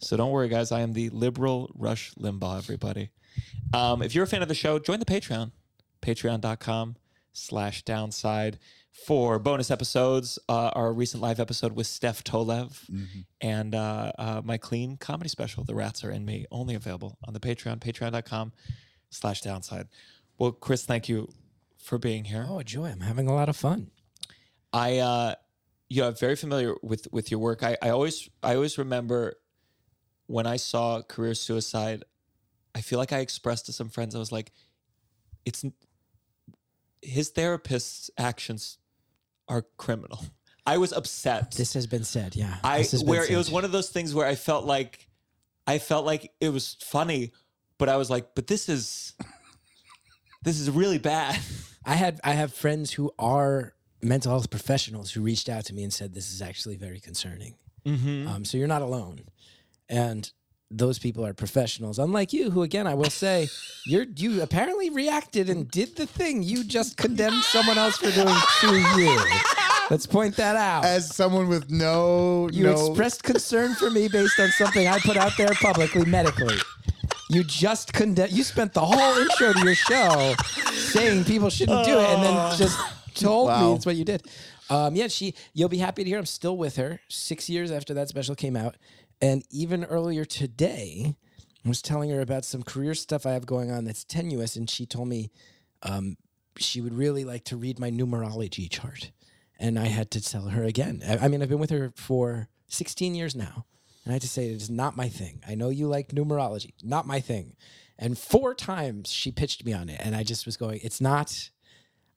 [0.00, 0.72] So don't worry, guys.
[0.72, 2.58] I am the liberal Rush Limbaugh.
[2.58, 3.10] Everybody,
[3.72, 5.52] um, if you're a fan of the show, join the Patreon,
[6.00, 6.96] patreon.com
[7.32, 8.58] slash downside
[8.92, 10.38] for bonus episodes.
[10.48, 12.88] Uh, our recent live episode with Steph Tolev
[13.40, 17.34] and uh, uh, my clean comedy special, The Rats Are in Me, only available on
[17.34, 18.52] the Patreon, patreon.com
[19.10, 19.88] slash downside.
[20.38, 21.28] Well, Chris, thank you
[21.78, 22.46] for being here.
[22.48, 22.86] Oh, joy!
[22.86, 23.90] I'm having a lot of fun.
[24.72, 25.34] I uh
[25.88, 27.62] you know, I'm very familiar with with your work.
[27.62, 29.34] I, I always I always remember
[30.26, 32.04] when I saw career suicide,
[32.74, 34.52] I feel like I expressed to some friends, I was like,
[35.44, 35.64] it's
[37.02, 38.78] his therapist's actions
[39.52, 40.24] are criminal.
[40.64, 41.52] I was upset.
[41.52, 42.34] This has been said.
[42.34, 44.64] Yeah, I This has been where it was one of those things where I felt
[44.64, 45.08] like
[45.66, 47.32] I felt like it was funny,
[47.78, 49.14] but I was like, but this is
[50.42, 51.38] this is really bad.
[51.84, 55.82] I had I have friends who are mental health professionals who reached out to me
[55.82, 57.54] and said this is actually very concerning.
[57.84, 58.28] Mm-hmm.
[58.28, 59.20] Um, so you're not alone,
[59.88, 60.30] and
[60.72, 63.48] those people are professionals, unlike you, who again I will say
[63.86, 68.34] you're you apparently reacted and did the thing you just condemned someone else for doing
[68.60, 69.20] to you.
[69.90, 70.84] Let's point that out.
[70.84, 75.16] As someone with no, you no, expressed concern for me based on something I put
[75.16, 76.56] out there publicly medically.
[77.28, 78.28] You just condemn.
[78.30, 80.34] You spent the whole intro to your show
[80.72, 82.78] saying people shouldn't do it, and then just
[83.14, 83.74] told me Wow.
[83.74, 84.22] it's what you did.
[84.70, 85.34] Um, yeah, she.
[85.52, 87.00] You'll be happy to hear I'm still with her.
[87.08, 88.76] Six years after that special came out,
[89.22, 91.14] and even earlier today,
[91.64, 94.68] I was telling her about some career stuff I have going on that's tenuous, and
[94.68, 95.30] she told me
[95.84, 96.16] um,
[96.58, 99.12] she would really like to read my numerology chart.
[99.60, 101.02] And I had to tell her again.
[101.08, 103.64] I, I mean, I've been with her for 16 years now.
[104.04, 105.40] And I had to say, it is not my thing.
[105.46, 107.54] I know you like numerology, not my thing.
[107.96, 110.00] And four times she pitched me on it.
[110.02, 111.50] And I just was going, it's not,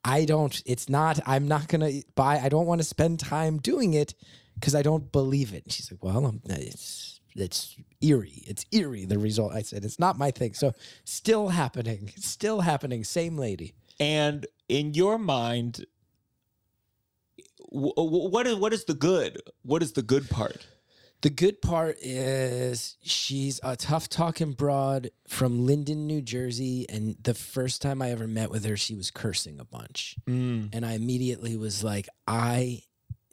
[0.03, 3.59] I don't, it's not, I'm not going to buy, I don't want to spend time
[3.59, 4.15] doing it
[4.55, 5.63] because I don't believe it.
[5.63, 8.43] And she's like, well, um, it's, it's eerie.
[8.47, 9.53] It's eerie, the result.
[9.53, 10.53] I said, it's not my thing.
[10.53, 13.03] So still happening, still happening.
[13.03, 13.73] Same lady.
[13.99, 15.85] And in your mind,
[17.71, 19.41] wh- wh- what is what is the good?
[19.63, 20.65] What is the good part?
[21.21, 26.85] The good part is she's a tough talking broad from Linden, New Jersey.
[26.89, 30.17] And the first time I ever met with her, she was cursing a bunch.
[30.73, 32.83] And I immediately was like, I,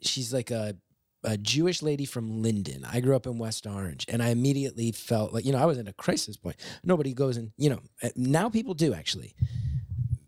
[0.01, 0.75] she's like a,
[1.23, 2.85] a Jewish lady from Linden.
[2.85, 4.05] I grew up in West Orange.
[4.09, 6.57] And I immediately felt like, you know, I was in a crisis point.
[6.83, 9.35] Nobody goes and, you know, uh, now people do actually.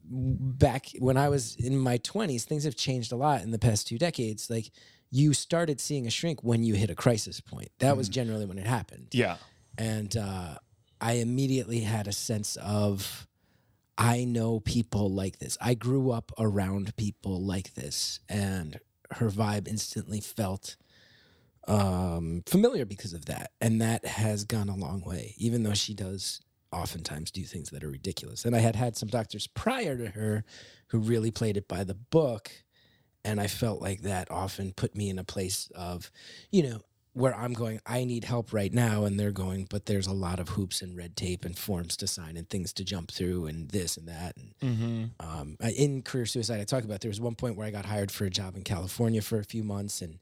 [0.07, 3.87] Back when I was in my 20s, things have changed a lot in the past
[3.87, 4.49] two decades.
[4.49, 4.71] Like,
[5.11, 7.69] you started seeing a shrink when you hit a crisis point.
[7.79, 9.09] That was generally when it happened.
[9.11, 9.37] Yeah.
[9.77, 10.55] And uh,
[11.01, 13.27] I immediately had a sense of,
[13.97, 15.57] I know people like this.
[15.61, 18.19] I grew up around people like this.
[18.27, 18.79] And
[19.11, 20.75] her vibe instantly felt
[21.67, 23.51] um, familiar because of that.
[23.61, 27.83] And that has gone a long way, even though she does oftentimes do things that
[27.83, 28.45] are ridiculous.
[28.45, 30.43] And I had had some doctors prior to her
[30.87, 32.51] who really played it by the book.
[33.23, 36.11] And I felt like that often put me in a place of,
[36.51, 36.81] you know,
[37.13, 39.05] where I'm going, I need help right now.
[39.05, 42.07] And they're going, but there's a lot of hoops and red tape and forms to
[42.07, 44.35] sign and things to jump through and this and that.
[44.37, 45.05] And Mm-hmm.
[45.19, 48.11] um, in career suicide, I talk about there was one point where I got hired
[48.11, 50.19] for a job in California for a few months and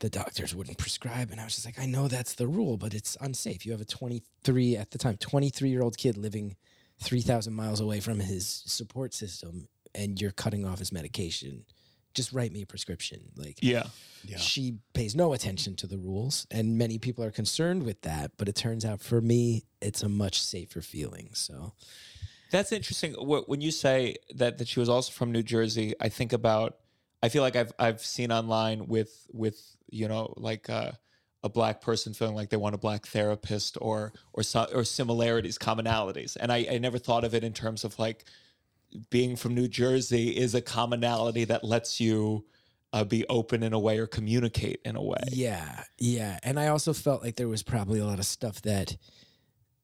[0.00, 1.30] the doctors wouldn't prescribe.
[1.30, 3.64] And I was just like, I know that's the rule, but it's unsafe.
[3.66, 6.56] You have a 23, at the time, 23 year old kid living
[7.00, 11.64] 3,000 miles away from his support system and you're cutting off his medication.
[12.14, 13.20] Just write me a prescription.
[13.36, 13.84] Like, Yeah.
[14.24, 14.38] yeah.
[14.38, 18.48] she pays no attention to the rules and many people are concerned with that but
[18.48, 21.72] it turns out for me it's a much safer feeling so
[22.50, 23.12] That's interesting.
[23.14, 26.76] When you say that that she was also from New Jersey, I think about.
[27.22, 29.58] I feel like I've I've seen online with with
[29.90, 30.92] you know like uh,
[31.42, 34.42] a black person feeling like they want a black therapist or or
[34.74, 38.24] or similarities, commonalities, and I, I never thought of it in terms of like
[39.10, 42.46] being from New Jersey is a commonality that lets you
[42.92, 45.20] uh, be open in a way or communicate in a way.
[45.30, 48.96] yeah yeah and i also felt like there was probably a lot of stuff that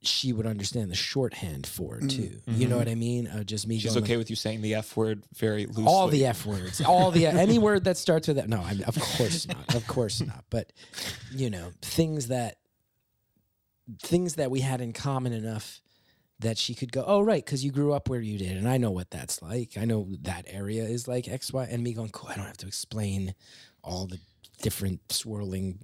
[0.06, 3.74] she would understand the shorthand for too you know what i mean uh, just me
[3.74, 3.80] Mm-hmm.
[3.80, 5.84] She's going like, okay with you saying the F word very loosely.
[5.86, 8.48] all the F words, all the any word that starts with that.
[8.48, 10.44] No, I of course not, of course not.
[10.50, 10.72] But
[11.32, 12.56] you know, things that
[14.00, 15.80] things that we had in common enough
[16.40, 18.76] that she could go, oh right, because you grew up where you did, and I
[18.76, 19.76] know what that's like.
[19.76, 22.30] I know that area is like X, Y, and me going, cool.
[22.30, 23.34] I don't have to explain
[23.82, 24.18] all the
[24.62, 25.78] different swirling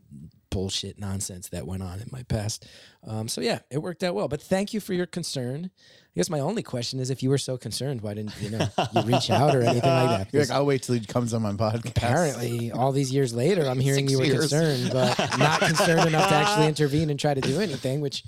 [0.50, 2.66] bullshit nonsense that went on in my past.
[3.06, 4.28] Um, so yeah, it worked out well.
[4.28, 5.70] But thank you for your concern.
[5.72, 8.68] I guess my only question is, if you were so concerned, why didn't you know
[8.94, 10.28] you reach out or anything like that?
[10.32, 11.90] You're like, I'll wait till he comes on my podcast.
[11.90, 14.50] Apparently, all these years later, I'm hearing Six you were years.
[14.50, 18.00] concerned, but not concerned enough to actually intervene and try to do anything.
[18.00, 18.24] Which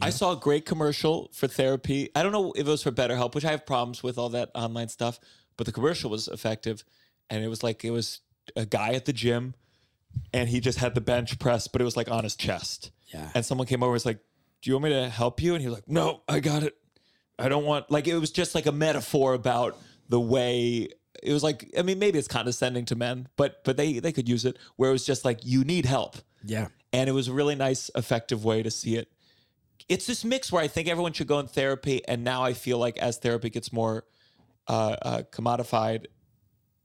[0.00, 2.10] I saw a great commercial for therapy.
[2.14, 4.50] I don't know if it was for BetterHelp, which I have problems with all that
[4.54, 5.20] online stuff,
[5.56, 6.84] but the commercial was effective.
[7.30, 8.20] And it was like it was
[8.56, 9.54] a guy at the gym
[10.32, 12.90] and he just had the bench press, but it was like on his chest.
[13.12, 13.30] Yeah.
[13.34, 14.18] And someone came over and was like,
[14.62, 15.54] Do you want me to help you?
[15.54, 16.76] And he was like, No, I got it.
[17.38, 19.76] I don't want like it was just like a metaphor about
[20.08, 20.88] the way
[21.22, 24.28] it was like I mean, maybe it's condescending to men, but but they they could
[24.28, 27.32] use it where it was just like you need help yeah, and it was a
[27.32, 29.08] really nice effective way to see it
[29.88, 32.78] it's this mix where i think everyone should go in therapy and now i feel
[32.78, 34.04] like as therapy gets more
[34.68, 36.06] uh, uh, commodified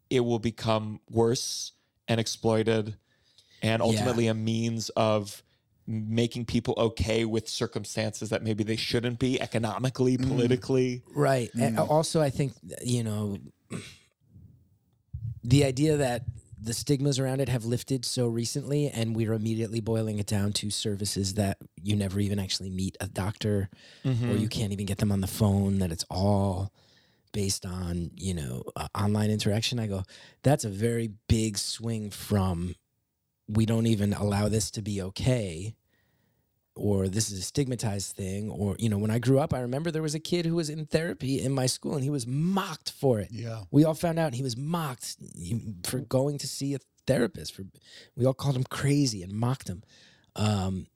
[0.09, 1.73] it will become worse
[2.07, 2.97] and exploited
[3.61, 5.43] and ultimately a means of
[5.87, 10.27] making people okay with circumstances that maybe they shouldn't be economically mm.
[10.27, 11.49] politically right.
[11.59, 11.89] And mm.
[11.89, 13.37] also, I think you know
[15.43, 16.23] the idea that
[16.61, 20.69] the stigmas around it have lifted so recently, and we're immediately boiling it down to
[20.69, 23.69] services that you never even actually meet a doctor,
[24.05, 24.37] or mm-hmm.
[24.37, 25.79] you can't even get them on the phone.
[25.79, 26.71] That it's all
[27.31, 29.79] based on you know uh, online interaction.
[29.79, 30.03] I go,
[30.43, 32.75] that's a very big swing from
[33.51, 35.75] we don't even allow this to be okay
[36.75, 39.89] or this is a stigmatized thing or you know when i grew up i remember
[39.91, 42.91] there was a kid who was in therapy in my school and he was mocked
[42.91, 43.63] for it Yeah.
[43.71, 45.17] we all found out he was mocked
[45.83, 47.63] for going to see a therapist for
[48.15, 49.83] we all called him crazy and mocked him
[50.35, 50.87] um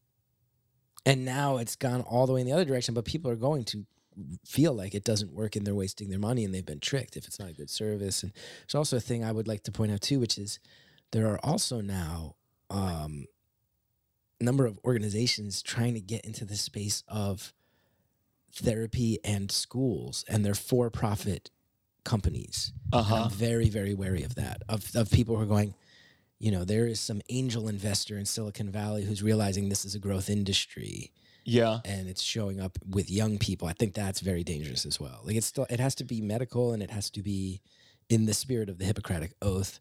[1.05, 3.63] and now it's gone all the way in the other direction but people are going
[3.65, 3.85] to
[4.45, 7.25] feel like it doesn't work and they're wasting their money and they've been tricked if
[7.25, 8.21] it's not a good service.
[8.21, 10.59] And there's also a thing I would like to point out too, which is
[11.11, 12.35] there are also now
[12.73, 13.25] um,
[14.41, 17.53] number of organizations trying to get into the space of
[18.53, 21.49] therapy and schools, and they're for-profit
[22.03, 22.73] companies.
[22.91, 23.15] Uh-huh.
[23.25, 24.61] I'm very, very wary of that.
[24.67, 25.73] Of of people who are going,
[26.39, 29.99] you know, there is some angel investor in Silicon Valley who's realizing this is a
[29.99, 31.11] growth industry
[31.45, 31.79] Yeah.
[31.85, 33.67] and it's showing up with young people.
[33.67, 35.21] I think that's very dangerous as well.
[35.23, 37.61] Like it's still it has to be medical and it has to be
[38.09, 39.79] in the spirit of the Hippocratic oath.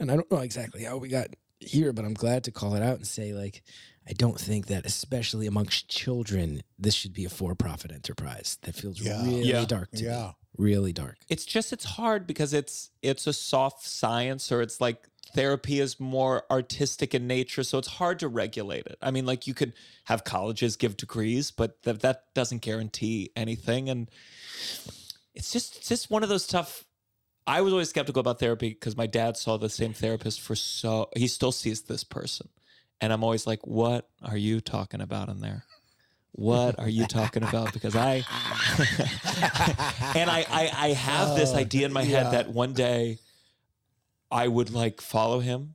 [0.00, 1.28] And I don't know exactly how we got
[1.60, 3.62] here, but I'm glad to call it out and say like
[4.08, 8.58] I don't think that especially amongst children this should be a for-profit enterprise.
[8.62, 9.22] That feels Yeah.
[9.22, 9.64] really Yeah.
[9.66, 10.26] dark to Yeah.
[10.28, 10.32] me.
[10.58, 11.18] Really dark.
[11.28, 16.00] It's just it's hard because it's it's a soft science or it's like therapy is
[16.00, 18.98] more artistic in nature, so it's hard to regulate it.
[19.00, 19.74] I mean, like you could
[20.06, 24.10] have colleges give degrees, but that that doesn't guarantee anything, and
[25.34, 26.84] it's just it's just one of those tough.
[27.46, 31.08] I was always skeptical about therapy because my dad saw the same therapist for so
[31.16, 32.48] he still sees this person,
[33.00, 35.64] and I'm always like, what are you talking about in there?
[36.32, 37.72] What are you talking about?
[37.72, 38.16] Because I
[40.14, 43.18] and I, I I have this oh, idea in my head that one day
[44.30, 45.74] I would like follow him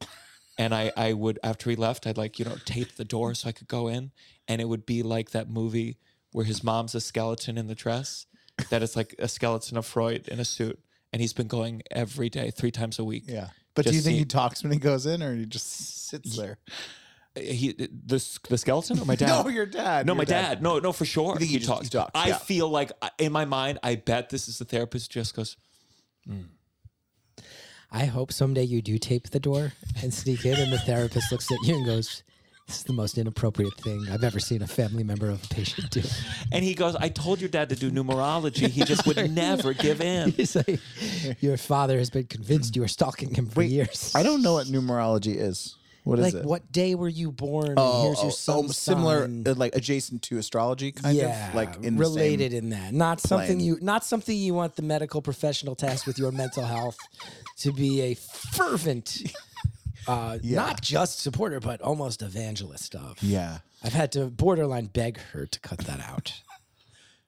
[0.57, 3.49] and I I would after he left I'd like you know tape the door so
[3.49, 4.11] I could go in
[4.47, 5.97] and it would be like that movie
[6.31, 8.25] where his mom's a skeleton in the dress
[8.69, 10.79] that is like a skeleton of Freud in a suit
[11.15, 13.47] and he's been going every day three times a week Yeah.
[13.73, 16.35] But do you think see- he talks when he goes in, or he just sits
[16.35, 16.57] there?
[17.37, 20.05] he the the skeleton or my dad No, your dad.
[20.05, 20.61] No, your my dad.
[20.61, 21.33] No, no, for sure.
[21.35, 21.83] You think he just- talks.
[21.85, 22.37] he talks, I yeah.
[22.37, 25.09] feel like I- in my mind, I bet this is the therapist.
[25.11, 25.55] Just goes,
[26.27, 26.41] hmm.
[27.91, 29.71] I hope someday you do tape the door
[30.03, 32.23] and sneak in, and the therapist looks at you and goes,
[32.67, 35.89] "This is the most inappropriate thing I've ever seen a family member of a patient
[35.91, 36.01] do."
[36.51, 38.67] and he goes, "I told your dad to do numerology.
[38.69, 40.79] He just would never give in." He's like,
[41.41, 44.67] "Your father has been convinced you are stalking him for years." I don't know what
[44.67, 45.75] numerology is.
[46.05, 46.45] What is like, it?
[46.45, 47.69] what day were you born?
[47.69, 49.43] and Oh, here's your oh, oh, similar, sign.
[49.47, 52.93] uh, like adjacent to astrology, kind yeah, of, like in related The same, in that.
[52.93, 53.59] Not something plane.
[53.67, 56.97] you, not something you want the medical professional tasked with your mental health
[57.57, 59.23] to be a fervent,
[60.07, 60.55] uh, Yeah.
[60.57, 63.21] not just supporter, but almost evangelist of.
[63.21, 63.59] yeah.
[63.83, 66.41] I've had to borderline beg her to cut that out.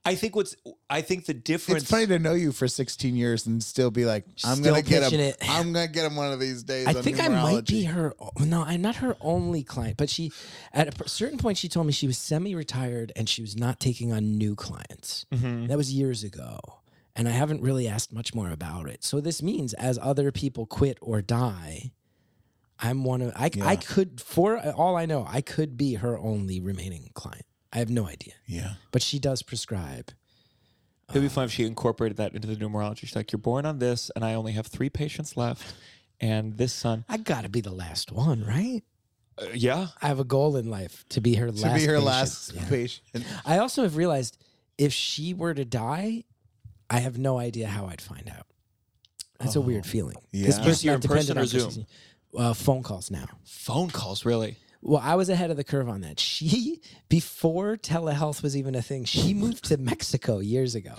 [0.05, 0.55] I think what's
[0.89, 1.81] I think the difference.
[1.83, 4.81] It's funny to know you for 16 years and still be like, I'm Still gonna
[4.81, 5.19] get him.
[5.19, 5.35] it.
[5.49, 6.87] I'm gonna get him one of these days.
[6.87, 8.13] I on think I might be her.
[8.39, 10.31] No, I'm not her only client, but she,
[10.73, 14.13] at a certain point, she told me she was semi-retired and she was not taking
[14.13, 15.25] on new clients.
[15.33, 15.67] Mm-hmm.
[15.67, 16.57] That was years ago,
[17.13, 19.03] and I haven't really asked much more about it.
[19.03, 21.91] So this means, as other people quit or die,
[22.79, 23.33] I'm one of.
[23.35, 27.45] I, I could, for all I know, I could be her only remaining client.
[27.73, 28.73] I have no idea, Yeah.
[28.91, 30.11] but she does prescribe.
[31.09, 32.99] It'd be fun if she incorporated that into the numerology.
[32.99, 35.73] She's like, "You're born on this, and I only have three patients left,
[36.19, 38.83] and this son." I gotta be the last one, right?
[39.37, 41.63] Uh, yeah, I have a goal in life to be her To last.
[41.75, 42.03] be her patient.
[42.05, 42.69] last Yeah.
[42.69, 43.25] patient.
[43.45, 44.37] I also have realized
[44.77, 46.25] if she were to die,
[46.89, 48.45] I have no idea how I'd find out.
[49.39, 50.17] That's a weird feeling.
[50.33, 50.63] This yeah.
[50.63, 51.85] person's You're not in person dependent or on Zoom?
[52.37, 53.25] Uh, phone calls now.
[53.43, 54.57] phone calls really.
[54.81, 56.19] Well, I was ahead of the curve on that.
[56.37, 60.93] She, before telehealth was even a thing, she moved to Mexico years ago,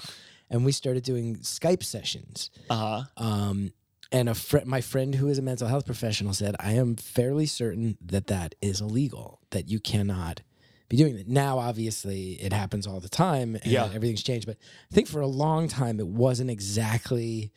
[0.51, 2.51] and we started doing Skype sessions.
[2.69, 3.03] Uh huh.
[3.25, 3.73] Um,
[4.11, 7.47] and a fr- my friend who is a mental health professional said, I am fairly
[7.47, 10.41] certain that that is illegal, that you cannot
[10.89, 11.29] be doing that.
[11.29, 13.85] Now, obviously, it happens all the time and Yeah.
[13.95, 14.47] everything's changed.
[14.47, 14.57] But
[14.91, 17.53] I think for a long time, it wasn't exactly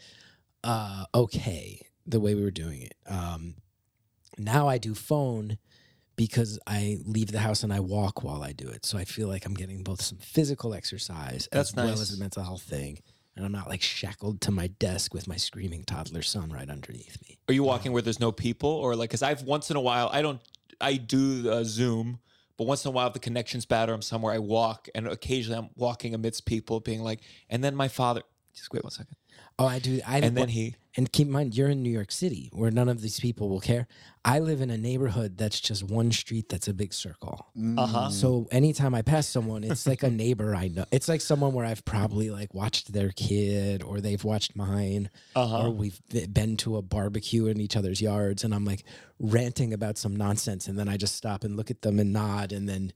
[0.63, 2.93] uh, okay the way we were doing it.
[3.07, 3.55] Um,
[4.37, 5.57] now I do phone
[6.15, 8.85] because I leave the house and I walk while I do it.
[8.85, 12.01] So I feel like I'm getting both some physical exercise That's as well nice.
[12.01, 12.99] as a mental health thing.
[13.35, 17.17] And I'm not like shackled to my desk with my screaming toddler son right underneath
[17.21, 17.37] me.
[17.47, 19.09] Are you walking where there's no people, or like?
[19.09, 20.41] Because I've once in a while, I don't,
[20.81, 22.19] I do uh, Zoom,
[22.57, 25.07] but once in a while, if the connection's bad or I'm somewhere, I walk, and
[25.07, 28.21] occasionally I'm walking amidst people, being like, and then my father.
[28.53, 29.15] Just wait one second.
[29.61, 29.99] Oh, I do.
[30.05, 30.75] I And then he.
[30.97, 33.59] and keep in mind, you're in New York City where none of these people will
[33.61, 33.87] care.
[34.23, 37.47] I live in a neighborhood that's just one street that's a big circle.
[37.77, 38.09] Uh huh.
[38.09, 40.85] So anytime I pass someone, it's like a neighbor I know.
[40.91, 45.63] It's like someone where I've probably like watched their kid or they've watched mine Uh-huh.
[45.67, 45.99] or we've
[46.31, 48.83] been to a barbecue in each other's yards and I'm like
[49.19, 52.51] ranting about some nonsense and then I just stop and look at them and nod
[52.51, 52.93] and then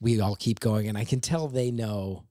[0.00, 2.22] we all keep going and I can tell they know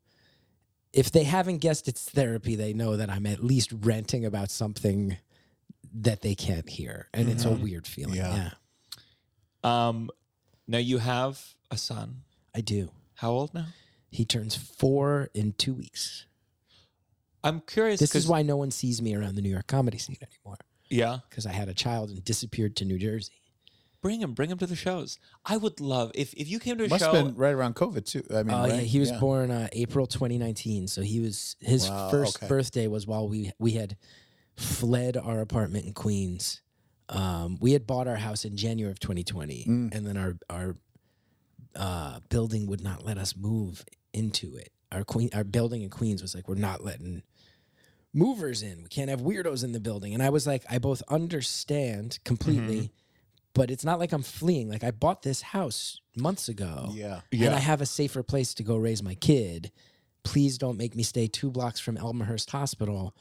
[0.98, 5.18] if they haven't guessed it's therapy, they know that I'm at least ranting about something
[5.94, 7.08] that they can't hear.
[7.14, 8.16] And it's a weird feeling.
[8.16, 8.50] Yeah.
[9.64, 9.88] yeah.
[9.88, 10.10] Um,
[10.68, 12.24] now you have a son.
[12.56, 12.90] I do.
[13.16, 13.68] How old now?
[14.10, 16.26] He turns four in two weeks.
[17.44, 18.00] I'm curious.
[18.00, 20.58] This is why no one sees me around the New York comedy scene anymore
[20.90, 21.20] Yeah.
[21.30, 23.34] because I had a child and disappeared to New Jersey.
[24.02, 24.34] Bring him.
[24.34, 25.18] Bring him to the shows.
[25.46, 26.94] I would love if if you came to a show.
[26.96, 27.14] Must show.
[27.14, 28.24] have been right around COVID too.
[28.34, 28.74] I mean, Oh right?
[28.74, 30.88] yeah, he was born uh, April 2019.
[30.88, 32.48] So he was his Wow, first okay.
[32.48, 33.98] birthday was while we we had
[34.56, 36.62] fled our apartment in Queens.
[37.10, 39.96] Um, we had bought our house in January of 2020, Mm.
[39.96, 40.76] and then our our
[41.76, 43.84] uh, building would not let us move
[44.14, 44.72] into it.
[44.92, 47.24] Our queen, our building in Queens was like, we're not letting
[48.14, 48.84] movers in.
[48.84, 50.14] We can't have weirdos in the building.
[50.14, 52.86] And I was like, I both understand completely, Mm-hmm.
[53.58, 54.70] But it's not like I'm fleeing.
[54.70, 57.22] Like I bought this house months ago Yeah.
[57.32, 57.48] Yeah.
[57.48, 59.72] and I have a safer place to go raise my kid.
[60.24, 63.16] Please don't make me stay two blocks from Elmhurst Hospital,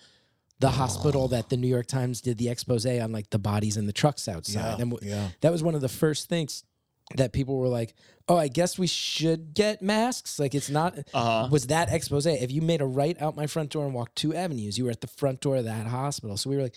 [0.61, 3.87] the hospital that the New York Times did the expose on, like the bodies in
[3.87, 4.61] the trucks outside.
[4.61, 5.29] Yeah, and w- yeah.
[5.41, 6.65] that was one of the first things
[7.15, 7.95] that people were like,
[8.27, 11.49] "Oh, I guess we should get masks." Like it's not Uh-huh.
[11.53, 12.27] was that expose.
[12.27, 14.91] If you made a right out my front door and walked two avenues, you were
[14.91, 16.37] at the front door of that hospital.
[16.37, 16.75] So we were like,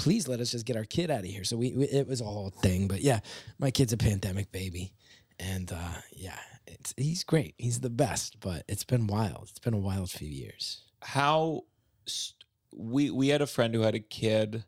[0.00, 2.20] "Please let us just get our kid out of here." So we, we it was
[2.20, 2.88] a whole thing.
[2.88, 3.20] But yeah,
[3.58, 4.92] my kid's a pandemic baby,
[5.38, 7.54] and uh, yeah, it's he's great.
[7.58, 8.40] He's the best.
[8.40, 9.48] But it's been wild.
[9.50, 10.82] It's been a wild few years.
[11.02, 11.62] how
[12.06, 12.36] st-
[12.74, 14.64] we we had a friend who had a kid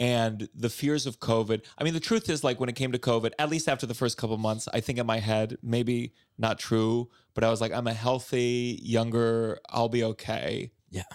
[0.00, 2.98] and the fears of covid i mean the truth is like when it came to
[2.98, 6.58] covid at least after the first couple months i think in my head maybe not
[6.58, 11.10] true but i was like i'm a healthy younger i'll be okay Yeah,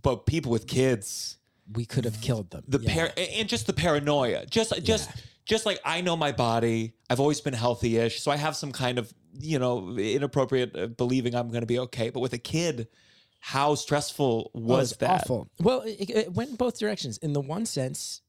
[0.00, 1.38] but people with kids
[1.70, 2.64] we could have killed them.
[2.66, 2.94] the yeah.
[2.94, 5.08] par- and just the paranoia just just
[5.44, 8.98] just like i know my body i've always been healthy-ish so i have some kind
[8.98, 12.88] of you know inappropriate uh, believing i'm going to be okay but with a kid
[13.44, 15.48] how stressful Oh, was that awful?
[15.60, 17.18] Well, it, it went in both directions.
[17.18, 18.20] In the one sense,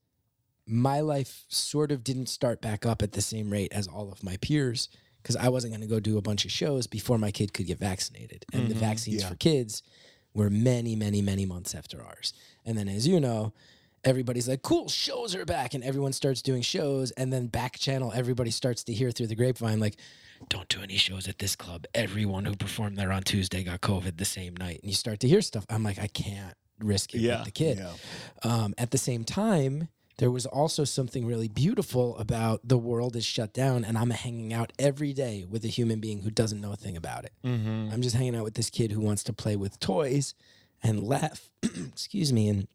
[0.66, 4.24] my life sort of didn't start back up at the same rate as all of
[4.24, 4.90] my peers
[5.22, 7.68] because I wasn't going to go do a bunch of shows before my kid could
[7.68, 9.30] get vaccinated, and the vaccines Yeah.
[9.30, 9.84] for kids
[10.34, 12.34] were many, many, many months after ours.
[12.66, 13.54] And then, as you know.
[14.06, 15.74] Everybody's like, cool, shows are back.
[15.74, 17.12] And everyone starts doing shows.
[17.12, 19.96] And then back channel, everybody starts to hear through the grapevine, like,
[20.50, 21.86] don't do any shows at this club.
[21.96, 24.82] Everyone who performed there on Tuesday got COVID the same night.
[24.82, 25.66] And you start to hear stuff.
[25.70, 27.78] I'm like, I can't risk it Yeah, with the kid.
[27.78, 27.94] yeah.
[28.44, 33.26] Um, at the same time, there was also something really beautiful about the world is
[33.26, 36.72] shut down and I'm hanging out every day with a human being who doesn't know
[36.72, 37.34] a thing about it.
[37.44, 37.90] Mm-hmm.
[37.92, 40.36] I'm just hanging out with this kid who wants to play with toys
[40.84, 41.50] and laugh.
[41.64, 42.48] Excuse me.
[42.50, 42.68] And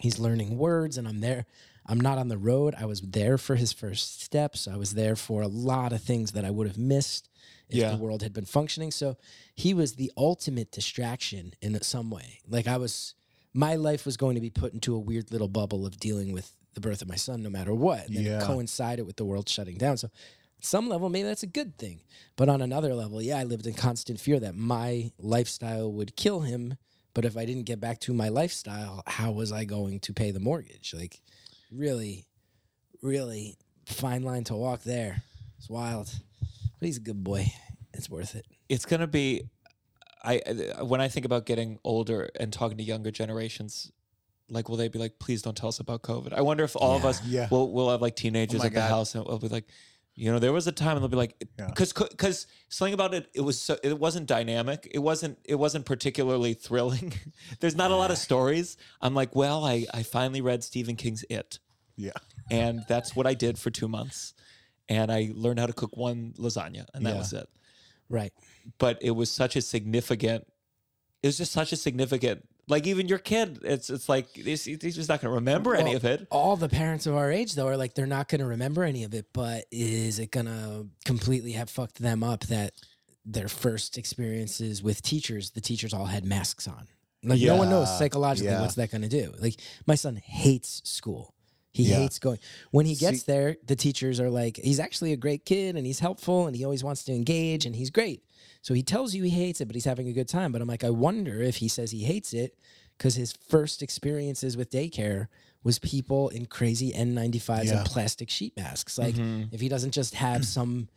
[0.00, 1.46] he's learning words and I'm there.
[1.88, 2.74] I'm not on the road.
[2.76, 4.66] I was there for his first steps.
[4.66, 7.28] I was there for a lot of things that I would have missed
[7.68, 7.92] if Yeah.
[7.92, 8.90] the world had been functioning.
[8.90, 9.16] So
[9.54, 12.40] he was the ultimate distraction in some way.
[12.48, 13.14] Like I was
[13.54, 16.52] my life was going to be put into a weird little bubble of dealing with
[16.76, 18.06] the birth of my son no matter what.
[18.06, 18.38] And then Yeah.
[18.40, 19.96] it coincided with the world shutting down.
[19.96, 20.08] So
[20.60, 22.02] some level maybe that's a good thing.
[22.36, 26.40] But on another level, yeah, I lived in constant fear that my lifestyle would kill
[26.40, 26.76] him.
[27.14, 30.30] But if I didn't get back to my lifestyle, how was I going to pay
[30.30, 30.92] the mortgage?
[30.94, 31.22] Like,
[31.72, 32.26] really,
[33.02, 35.22] really fine line to walk there.
[35.58, 36.10] It's wild.
[36.78, 37.52] But he's a good boy.
[37.94, 38.44] It's worth it.
[38.68, 39.48] it's going to be
[40.22, 40.42] I
[40.78, 43.90] I- when I think about getting older and talking to younger generations
[44.48, 46.96] like will they be like please don't tell us about covid I wonder if all
[46.96, 47.08] of Yeah.
[47.10, 47.48] us Yeah.
[47.50, 48.88] will will have like teenagers oh my at the God.
[48.90, 49.66] house and we'll be like
[50.14, 51.66] you know there was a time and they'll be like Yeah.
[51.66, 55.84] because because something about it it was so it wasn't dynamic it wasn't it wasn't
[55.84, 57.12] particularly thrilling
[57.60, 61.24] there's not a lot of stories I'm like well I I finally read Stephen King's
[61.28, 61.58] It
[61.96, 62.12] Yeah.
[62.50, 64.32] and that's what I did for two months
[64.88, 67.18] and I learned how to cook one lasagna and that Yeah.
[67.18, 67.48] was it
[68.08, 68.32] Right.
[68.78, 70.46] but it was such a significant
[71.22, 74.96] it was just such a significant like even your kid it's it's like he's, he's
[74.96, 77.68] just not going to remember any of it All the parents of our age, though,
[77.68, 80.86] are like, they're not going to remember any of it, but is it going to
[81.04, 82.72] completely have fucked them up that
[83.24, 86.86] their first experiences with teachers, the teachers all had masks on?
[87.22, 88.60] Like, no one knows psychologically yeah.
[88.60, 89.32] what's that going to do.
[89.40, 91.34] Like, my son hates school.
[91.72, 91.96] He Yeah.
[91.96, 92.38] hates going.
[92.70, 95.84] When he gets See- there, the teachers are like, he's actually a great kid and
[95.86, 98.22] he's helpful and he always wants to engage and he's great.
[98.66, 100.50] So he tells you he hates it, but he's having a good time.
[100.50, 102.58] But I'm like, I wonder if he says he hates it
[102.98, 105.28] because his first experiences with daycare
[105.62, 107.76] was people in crazy N95s Yeah.
[107.78, 108.98] and plastic sheet masks.
[108.98, 109.54] Like, Mm-hmm.
[109.54, 110.88] if he doesn't just have some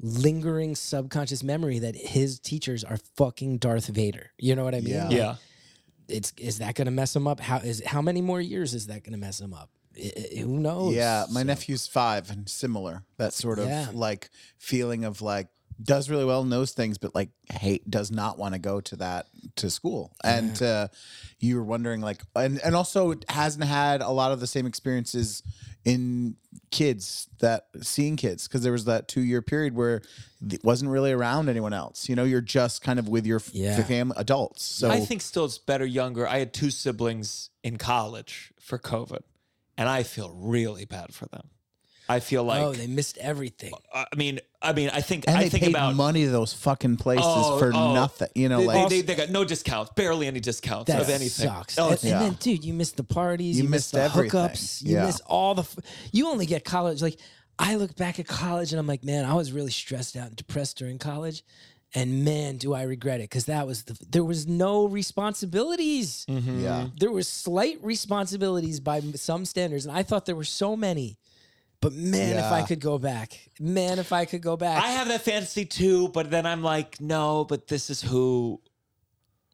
[0.00, 4.32] lingering subconscious memory that his teachers are fucking Darth Vader.
[4.36, 4.94] You know what I mean?
[4.94, 5.04] Yeah.
[5.04, 5.34] Like, yeah
[6.08, 7.38] It's is that going to mess him up?
[7.38, 9.70] How is how many more years is that going to mess him up?
[9.96, 10.96] I- I- who knows?
[10.96, 13.04] Yeah, my So- nephew's five and similar.
[13.18, 13.90] That sort of Yeah.
[13.94, 15.46] like feeling of like
[15.82, 19.26] does really well knows things but like hate does not want to go to that
[19.56, 20.88] to school and uh,
[21.40, 25.42] you were wondering like and and also hasn't had a lot of the same experiences
[25.84, 26.36] in
[26.70, 30.00] kids that seeing kids because there was that two year period where
[30.50, 33.82] it wasn't really around anyone else you know you're just kind of with your Yeah.
[33.84, 36.26] family adults so I think still it's better younger.
[36.26, 39.22] I had two siblings in college for COVID,
[39.76, 41.48] and I feel really bad for them.
[42.08, 43.72] I feel like oh, they missed everything.
[43.92, 46.52] I mean, I mean, I think and I they think paid about money to those
[46.52, 47.94] fucking places Oh, for oh.
[47.94, 51.08] nothing you know they, like they, they got no discounts, barely any discounts That of
[51.08, 51.48] anything.
[51.48, 51.78] sucks.
[51.78, 53.56] Oh, and, it's- and then, dude, you missed the parties.
[53.56, 54.38] You You, missed, missed the everything.
[54.38, 54.82] hookups.
[54.82, 55.06] You Yeah.
[55.06, 55.62] miss all the.
[55.62, 55.78] F-
[56.12, 57.00] you only get college.
[57.00, 57.18] Like
[57.58, 60.36] I look back at college and I'm like, man, I was really stressed out and
[60.36, 61.42] depressed during college,
[61.94, 63.96] and man, do I regret it because that was the.
[64.10, 66.26] There was no responsibilities.
[66.28, 66.60] Mm-hmm.
[66.60, 71.18] yeah There was slight responsibilities by some standards, and I thought there were so many.
[71.84, 75.08] But man, if I could go back, man, if I could go back, I have
[75.08, 78.62] that fantasy too, but then I'm like, no, but this is who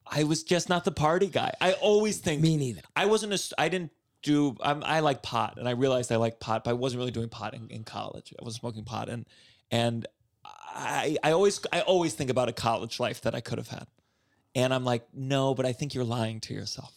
[0.07, 1.53] I was just not the party guy.
[1.61, 2.83] I always think me neither.
[2.95, 3.91] I wasn't a, s- I didn't
[4.23, 7.11] do, I'm, I like pot and I realized I like pot, but I wasn't really
[7.11, 8.33] doing pot in, in college.
[8.41, 9.27] I was smoking pot and,
[9.73, 10.07] and
[10.45, 13.89] I, I always, I always think about a college life that I could have had.
[14.55, 16.93] And I'm like, no, but I think you're lying to yourself.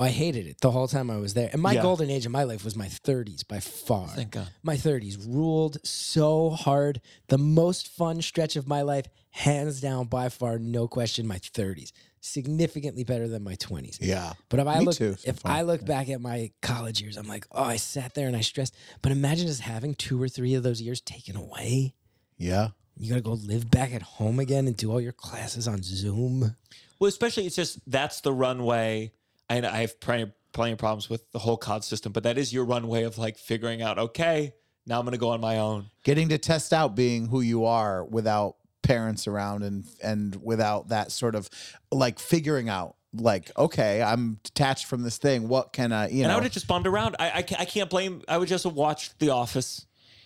[0.00, 1.50] Oh, I hated it the whole time I was there.
[1.52, 1.82] And my Yeah.
[1.82, 4.08] golden age of my life was my 30s by far.
[4.08, 4.48] Thank God.
[4.62, 7.00] My 30s ruled so hard.
[7.28, 11.90] The most fun stretch of my life, hands down, by far, no question, my 30s.
[12.20, 13.98] Significantly better than my 20s.
[14.00, 16.52] yeah But if I Me look, too, so if far, I look back at my
[16.62, 18.74] college years, I'm like, oh, I sat there and I stressed.
[19.02, 21.94] But imagine just having two or three of those years taken away.
[22.36, 25.82] yeah You gotta go live back at home again and do all your classes on
[25.82, 26.54] Zoom.
[27.00, 29.12] Well, especially it's just that's the runway.
[29.48, 32.52] And I have plenty, plenty of problems with the whole COD system, but that is
[32.52, 34.54] your runway of like figuring out, okay,
[34.86, 35.86] now I'm going to go on my own.
[36.04, 41.12] getting to test out being who you are without parents around and and without that
[41.12, 41.50] sort of
[41.92, 46.24] like figuring out like okay i'm detached from this thing what can i you know,
[46.24, 47.16] and I would have just bummed around.
[47.18, 48.22] I, I, can't, I can't blame.
[48.28, 49.84] I would just have watched The Office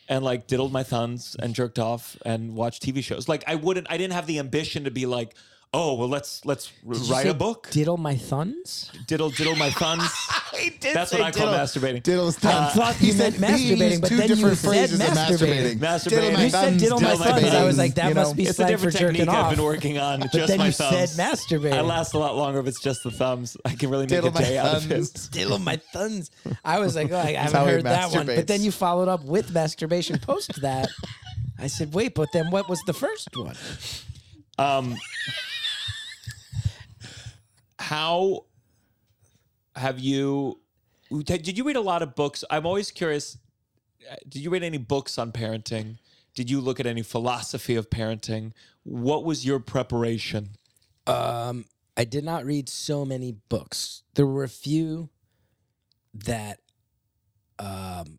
[0.09, 3.29] and like diddled my thumbs and jerked off and watched TV shows.
[3.29, 3.87] Like I wouldn't.
[3.91, 5.35] I didn't have the ambition to be like,
[5.75, 7.69] oh well, let's let's r- Did you write say a book.
[7.71, 8.91] Diddle my thuns.
[9.07, 10.05] diddle diddle my thumbs.
[10.81, 12.03] That's what I call masturbating.
[12.03, 15.77] diddle's I thought you meant masturbating, but two then you different said phrases of masturbating.
[15.77, 15.79] masturbating.
[15.79, 16.11] Masturbating.
[16.11, 17.55] Diddle my You said thumbs, diddle my diddle my thuns.
[17.55, 18.35] I was like, that you must know.
[18.37, 19.35] be It's a slang for different jerking technique.
[19.35, 20.21] I've been working on.
[20.21, 21.11] but just then my you thumbs.
[21.13, 21.73] said masturbate.
[21.73, 23.57] I last a lot longer if it's just the thumbs.
[23.65, 25.15] I can really make Diddle a my day out of thumbs.
[25.15, 25.33] it.
[25.33, 26.31] Diddle my thuns.
[26.65, 28.27] I was like, oh, I haven't he heard that one.
[28.27, 28.65] But then masturbates.
[28.65, 30.89] you followed up with masturbation post that.
[31.59, 33.57] I said, wait, but then what was the first one?
[34.59, 34.97] Um,
[37.83, 38.47] how
[39.77, 40.61] have you?
[41.11, 42.45] Did you read a lot of books?
[42.51, 43.39] I'm always curious.
[44.29, 45.99] Did you read any books on parenting?
[46.35, 48.53] Did you look at any philosophy of parenting?
[48.85, 50.51] What was your preparation?
[51.07, 51.67] Um,
[51.97, 54.03] I did not read so many books.
[54.15, 55.11] There were a few
[56.15, 56.61] that
[57.59, 58.19] um,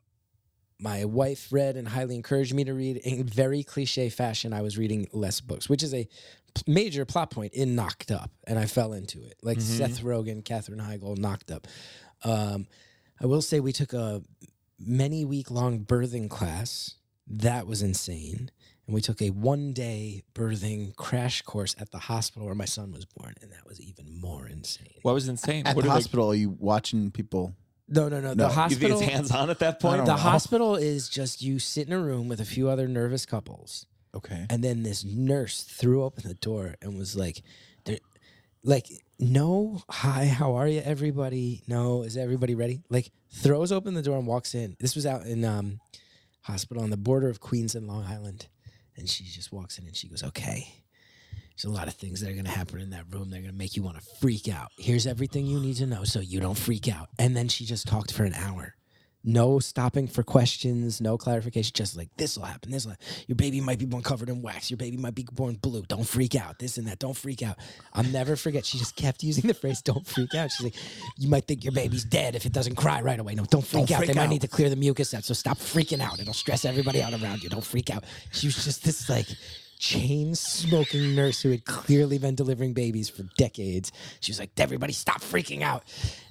[0.79, 2.97] my wife read and highly encouraged me to read.
[2.97, 6.07] In very cliche fashion, I was reading less books, which is a
[6.67, 9.35] major plot point in Knocked Up, and I fell into it.
[9.41, 11.67] Like Seth Rogen, Katherine Heigl, Knocked Up.
[12.23, 12.67] Um,
[13.21, 14.21] I will say we took a
[14.79, 16.95] many week long birthing class.
[17.27, 18.51] That was insane.
[18.85, 22.91] And we took a one day birthing crash course at the hospital where my son
[22.91, 24.99] was born, and that was even more insane.
[25.03, 25.65] What was insane?
[25.65, 27.55] At what the are they- hospital, are you watching people?
[27.87, 28.33] No, no, no.
[28.33, 28.99] No, The you you think hospital.
[29.01, 30.05] it's hands on at that point?
[30.05, 30.17] the know.
[30.17, 33.85] hospital is just you sit in a room with a few other nervous couples,
[34.15, 34.45] Okay.
[34.49, 37.41] and then this nurse threw open the door and was like,
[37.85, 37.97] there,
[38.63, 38.87] like,
[39.19, 41.63] no, hi, how are you, everybody?
[41.67, 42.81] No, is everybody ready?
[42.89, 44.75] Like, throws open the door and walks in.
[44.79, 45.79] This was out in um,
[46.41, 48.47] hospital on the border of Queens and Long Island,
[48.95, 50.67] and she just walks in and she goes, okay.
[51.55, 53.29] There's a lot of things that are going to happen in that room.
[53.29, 54.71] They're going to make you want to freak out.
[54.77, 57.09] Here's everything you need to know so you don't freak out.
[57.19, 58.75] And then she just talked for an hour.
[59.25, 61.71] No stopping for questions, no clarification.
[61.73, 62.71] Just like this will happen.
[62.71, 62.91] This will.
[62.91, 63.05] happen.
[63.27, 64.69] Your baby might be born covered in wax.
[64.69, 65.83] Your baby might be born blue.
[65.83, 66.59] Don't freak out.
[66.59, 66.99] This and that.
[66.99, 67.57] Don't freak out.
[67.93, 68.65] I'll never forget.
[68.65, 70.75] She just kept using the phrase "Don't freak out." She's like,
[71.17, 73.33] "You might think your baby's dead if it doesn't cry right away.
[73.35, 73.97] No, don't freak Don't out.
[73.99, 75.23] freak they might need to clear the mucus out.
[75.23, 76.19] So stop freaking out.
[76.19, 77.49] It'll stress everybody out around you.
[77.49, 79.27] Don't freak out." She was just this like
[79.83, 83.91] chain smoking nurse who had clearly been delivering babies for decades.
[84.21, 85.83] She was like, "Everybody, stop freaking out."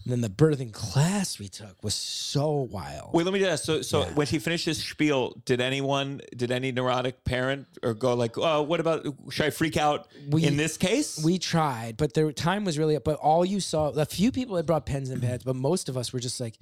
[0.04, 3.12] And then the birthing class we took was so wild.
[3.12, 3.64] Wait, let me just.
[3.66, 8.14] So, so when he finished his spiel, did anyone, did any neurotic parent or go
[8.14, 9.04] like, "Oh, what about?
[9.30, 12.96] Should I freak out We- in this case?" We tried, but the time was really.
[12.96, 13.04] Up.
[13.04, 15.96] But all you saw, a few people had brought pens and pads, but most of
[15.98, 16.58] us were just like,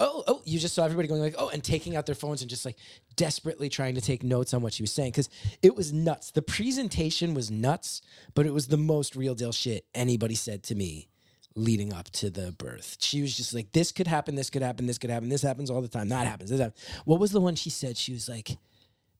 [0.00, 2.50] oh, oh, you just saw everybody going like, oh, and taking out their phones and
[2.50, 2.76] just like
[3.16, 5.28] desperately trying to take notes on what she was saying because
[5.62, 6.30] it was nuts.
[6.30, 8.02] The presentation was nuts,
[8.34, 11.08] but it was the most real deal shit anybody said to me
[11.54, 12.96] leading up to the birth.
[13.00, 15.70] She was just like, this could happen, this could happen, this could happen, this happens
[15.70, 16.80] all the time, that happens, this happens.
[17.04, 17.96] What was the one she said?
[17.96, 18.56] She was like,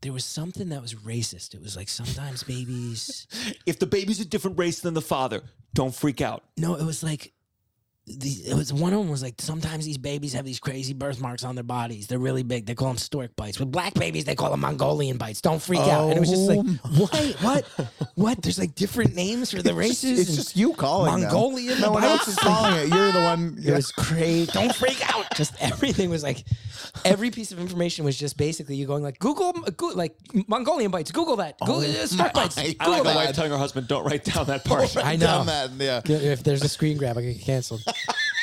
[0.02, 1.54] there was something that was racist.
[1.54, 3.26] It was like sometimes babies.
[3.66, 5.42] If the baby's a different race than the father,
[5.74, 6.42] don't freak out.
[6.56, 7.32] No, it was like
[8.18, 11.44] the, it was one of them was like sometimes these babies have these crazy birthmarks
[11.44, 12.06] on their bodies.
[12.06, 12.66] They're really big.
[12.66, 13.58] They call them stork bites.
[13.58, 15.40] With black babies, they call them Mongolian bites.
[15.40, 16.10] Don't freak out.
[16.10, 16.64] And it was just like,
[16.98, 18.42] what, what, what?
[18.42, 20.20] There's like different names for the races.
[20.20, 21.22] It's and just you calling them.
[21.22, 22.88] Mongolian No one else is calling it.
[22.88, 23.58] You're the one.
[23.64, 24.50] It was crazy.
[24.52, 25.26] Don't freak out.
[25.34, 26.44] Just everything was like,
[27.04, 30.16] every piece of information was just basically you going like Google, Google like
[30.48, 31.10] Mongolian bites.
[31.12, 31.58] Google that.
[31.60, 32.56] Google uh, stork bites.
[32.56, 33.34] my I like Google a wife that.
[33.34, 34.96] telling her husband, don't write down that part.
[34.96, 35.44] I know.
[35.44, 35.70] Done that,
[36.06, 36.30] yeah.
[36.32, 37.82] If there's a screen grab, I get canceled.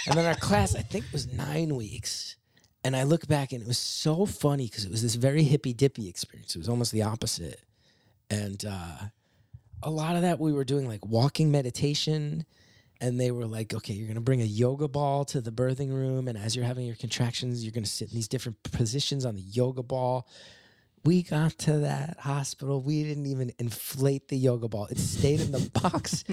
[0.07, 2.37] And then our class, I think, was nine weeks.
[2.83, 5.73] And I look back and it was so funny because it was this very hippy
[5.73, 6.55] dippy experience.
[6.55, 7.61] It was almost the opposite.
[8.29, 8.97] And uh,
[9.83, 12.45] a lot of that we were doing like walking meditation.
[13.01, 15.91] And they were like, okay, you're going to bring a yoga ball to the birthing
[15.91, 16.27] room.
[16.27, 19.35] And as you're having your contractions, you're going to sit in these different positions on
[19.35, 20.27] the yoga ball.
[21.05, 22.81] We got to that hospital.
[22.81, 24.87] We didn't even inflate the yoga ball.
[24.87, 26.25] It stayed in the box.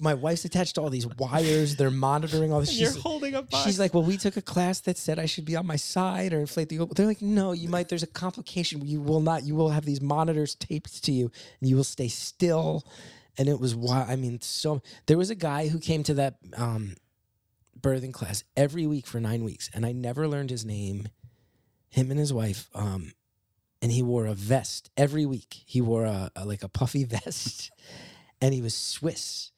[0.00, 1.76] My wife's attached to all these wires.
[1.76, 2.78] They're monitoring all this.
[2.78, 3.64] You're She's- holding a box.
[3.64, 6.34] She's like, well, we took a class that said I should be on my side
[6.34, 6.76] or inflate the.
[6.76, 7.88] Yoga." They're like, no, you might.
[7.88, 8.86] There's a complication.
[8.86, 9.44] You will not.
[9.44, 11.30] You will have these monitors taped to you,
[11.60, 12.84] and you will stay still.
[13.38, 14.04] And it was why.
[14.08, 16.96] I mean, so there was a guy who came to that um,
[17.80, 21.08] birthing class every week for nine weeks, and I never learned his name.
[21.88, 22.68] Him and his wife.
[22.74, 23.12] Um,
[23.84, 25.62] and he wore a vest every week.
[25.66, 27.70] He wore a, a like a puffy vest,
[28.40, 29.50] and he was Swiss.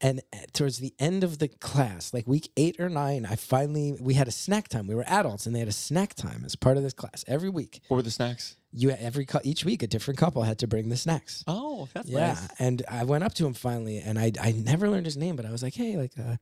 [0.00, 0.20] And
[0.52, 4.28] towards the end of the class, like week eight or nine, I finally we had
[4.28, 4.86] a snack time.
[4.86, 7.48] We were adults, and they had a snack time as part of this class every
[7.48, 7.80] week.
[7.88, 8.56] What were the snacks?
[8.72, 11.42] You every each week a different couple had to bring the snacks.
[11.48, 12.48] Oh, that's Yeah, nice.
[12.58, 15.46] and I went up to him finally, and I I never learned his name, but
[15.46, 16.36] I was like, hey, like uh,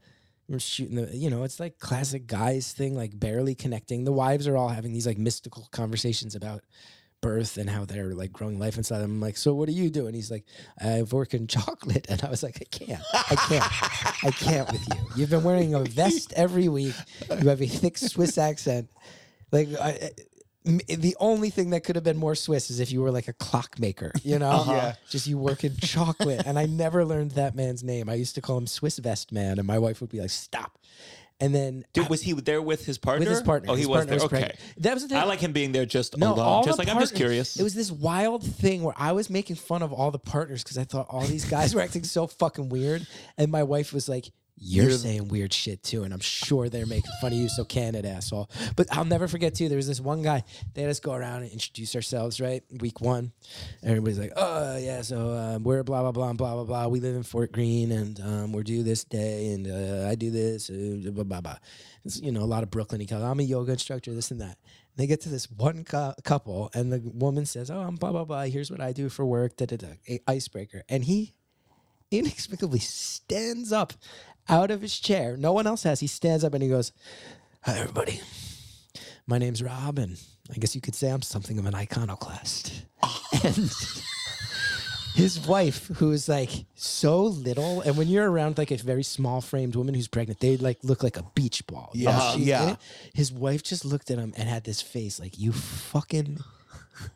[0.49, 4.05] we're shooting the, you know, it's like classic guys thing, like barely connecting.
[4.05, 6.63] The wives are all having these like mystical conversations about
[7.21, 9.13] birth and how they're like growing life inside them.
[9.13, 10.07] I'm like, so what do you do?
[10.07, 10.45] And he's like,
[10.81, 14.87] I work in chocolate, and I was like, I can't, I can't, I can't with
[14.89, 15.01] you.
[15.17, 16.95] You've been wearing a vest every week.
[17.31, 18.89] You have a thick Swiss accent,
[19.53, 19.69] like.
[19.81, 20.11] I,
[20.67, 23.29] m- the only thing that could have been more Swiss is if you were like
[23.29, 24.51] a clockmaker, you know?
[24.51, 24.73] Uh-huh.
[24.73, 24.95] Yeah.
[25.09, 26.43] Just you work in chocolate.
[26.45, 28.09] And I never learned that man's name.
[28.09, 30.79] I used to call him Swiss Vest Man, and my wife would be like, stop.
[31.39, 33.27] And then Dude, was he there with his partner?
[33.27, 33.71] with his partner.
[33.71, 34.19] Oh, he his was there.
[34.21, 34.29] okay.
[34.29, 34.55] pregnant.
[34.79, 35.19] That was the thing.
[35.19, 36.65] I like him being there just no, alone.
[36.65, 37.57] Just like I'm just partners- curious.
[37.61, 40.79] It was this wild thing where I was making fun of all the partners because
[40.79, 43.07] I thought all these guys were acting so fucking weird,
[43.37, 47.11] and my wife was like, "You're, saying weird shit too," and I'm sure they're making
[47.21, 47.49] fun of you.
[47.49, 48.51] So can it, asshole?
[48.75, 49.69] But I'll never forget too.
[49.69, 50.45] There was this one guy.
[50.75, 52.41] They had us go around and introduce ourselves.
[52.41, 53.33] Right, week one,
[53.83, 56.89] everybody's like, "Oh yeah, so uh, we're blah blah blah blah blah blah.
[56.89, 60.31] We live in Fort Greene, and um, we're due this day, and uh, I do
[60.31, 61.57] this, uh, blah blah blah."
[62.07, 63.01] It's, you know, a lot of Brooklyn.
[63.01, 64.57] He goes, I'm a yoga instructor, this and that.
[64.57, 68.13] And they get to this one cou- couple, and the woman says, "Oh, I'm blah
[68.13, 68.45] blah blah.
[68.45, 69.89] Here's what I do for work." Da da da.
[70.09, 71.35] A- icebreaker, and he
[72.11, 73.93] inexplicably stands up
[74.49, 75.37] out of his chair.
[75.37, 76.01] No one else has.
[76.01, 76.93] He stands up and he goes,
[77.63, 78.21] "Hi, everybody.
[79.27, 80.19] My name's Rob, and
[80.51, 82.73] I guess you could say I'm something of an iconoclast."
[83.45, 83.71] and
[85.15, 89.41] his wife, who is like so little, and when you're around like a very small
[89.41, 91.91] framed woman who's pregnant, they like look like a beach ball.
[91.95, 92.63] You know, Yeah, she's yeah.
[92.63, 92.79] in it.
[93.15, 96.39] His wife just looked at him and had this face like, "You fucking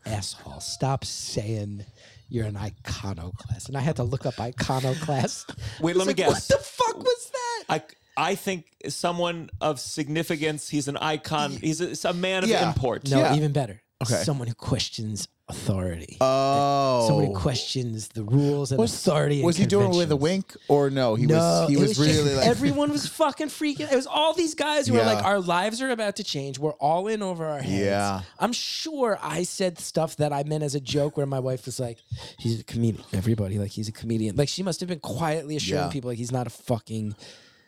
[0.05, 0.59] asshole!
[0.59, 1.85] Stop saying."
[2.33, 5.53] You're an iconoclast, and I had to look up iconoclast.
[5.81, 6.49] Wait, let me like, guess.
[6.49, 7.63] What the fuck was that?
[7.69, 7.81] I
[8.15, 10.69] I think someone of significance.
[10.69, 11.51] He's an icon.
[11.51, 12.69] He's a, a man of Yeah.
[12.69, 13.09] import.
[13.09, 13.35] No, Yeah.
[13.35, 13.81] even better.
[14.01, 14.23] Okay.
[14.23, 16.17] Someone who questions authority.
[16.21, 17.05] Oh.
[17.07, 19.37] Someone who questions the rules and was, authority.
[19.39, 20.21] and was he doing it with a conventions.
[20.21, 21.15] wink or no?
[21.15, 21.69] He no, was.
[21.69, 22.47] He it was, just- really like.
[22.47, 23.91] everyone was fucking freaking.
[23.91, 25.13] It was all these guys who were Yeah.
[25.13, 26.57] like, "Our lives are about to change.
[26.57, 28.21] We're all in over our heads." Yeah.
[28.39, 31.79] I'm sure I said stuff that I meant as a joke, where my wife was
[31.79, 31.99] like,
[32.39, 34.35] "He's a comedian." Everybody like he's a comedian.
[34.37, 35.89] Like she must have been quietly assuring Yeah.
[35.91, 37.13] people like he's not a fucking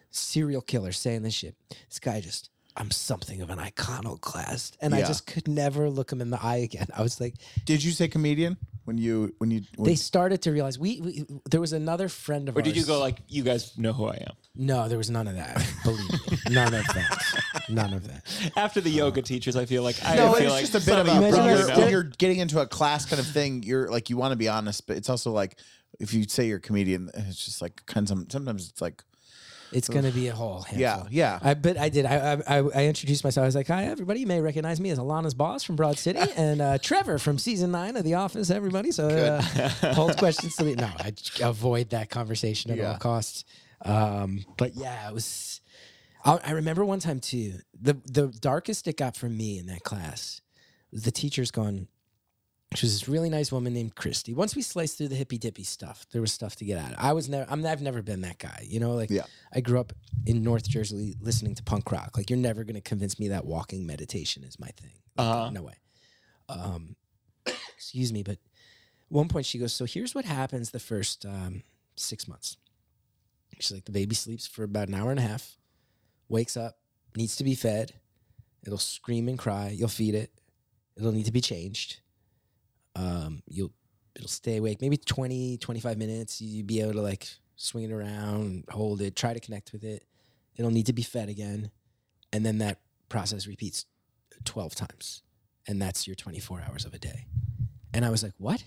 [0.10, 1.56] serial killer saying this shit.
[1.90, 2.50] This guy just.
[2.76, 5.08] I'm something of an iconoclast, and I Yeah.
[5.08, 6.88] just could never look him in the eye again.
[6.96, 9.62] I was like, Did you say comedian when you when you?
[9.76, 12.64] When, they started to realize we, we there was another friend of mine?
[12.64, 12.74] Or ours.
[12.74, 14.34] did you go like, you guys know who I am?
[14.56, 15.64] No, there was none of that.
[15.84, 17.44] Believe me, none of that.
[17.70, 18.52] None of that.
[18.56, 21.00] After the yoga teachers, I feel like I no, feel it's like just a bit
[21.00, 21.80] of a Imagine when probably you're, know.
[21.80, 23.64] when you're getting into a class kind of thing.
[23.64, 25.58] You're like you want to be honest, but it's also like
[26.00, 29.04] if you say you're a comedian, it's just like kind of sometimes it's like
[29.76, 30.80] It's gonna be a whole handful.
[30.80, 31.40] Yeah, yeah.
[31.42, 32.06] I, but I did.
[32.06, 33.44] I, I I- introduced myself.
[33.44, 34.20] I was like, "Hi, everybody.
[34.22, 37.72] You may recognize me as Ilana's boss from Broad City, and uh, Trevor from season
[37.72, 38.50] nine of The Office.
[38.50, 39.42] Everybody, so uh,
[39.94, 40.90] hold questions to the no.
[41.00, 43.46] I avoid that conversation at all costs.
[43.86, 45.62] Um, but yeah, it was.
[46.26, 47.56] I, I remember one time too.
[47.82, 50.42] The the darkest it got for me in that class
[50.92, 51.88] was the teacher's going.
[52.76, 54.34] She was this really nice woman named Christy.
[54.34, 56.96] Once we sliced through the hippy dippy stuff, there was stuff to get at.
[56.98, 57.50] I was never.
[57.50, 58.66] I'm, I've never been that guy.
[58.68, 59.24] You know, like Yeah.
[59.54, 59.94] I grew up
[60.26, 62.18] in North Jersey listening to punk rock.
[62.18, 64.92] Like you're never going to convince me that walking meditation is my thing.
[65.18, 65.50] Like, Uh-huh.
[65.52, 65.76] No way.
[66.50, 66.96] Um,
[67.76, 68.40] excuse me, but at
[69.10, 71.64] one point she goes, "So here's what happens the first um,
[71.96, 72.58] six months."
[73.60, 75.58] She's like, "The baby sleeps for about an hour and a half,
[76.28, 76.80] wakes up,
[77.16, 77.94] needs to be fed.
[78.66, 79.70] It'll scream and cry.
[79.70, 80.32] You'll feed it.
[80.96, 82.00] It'll need to be changed.
[82.96, 83.72] Um, you'll
[84.16, 84.82] it'll stay awake.
[84.82, 89.34] Maybe 20 25 minutes you'll be able to like swing it around hold it try
[89.34, 90.04] to connect with it.
[90.56, 91.72] It'll need to be fed again
[92.32, 92.80] and then that
[93.10, 93.86] process repeats
[94.46, 95.24] 12 times
[95.68, 97.26] and that's your 24 hours of a day.
[97.94, 98.64] And i was like what?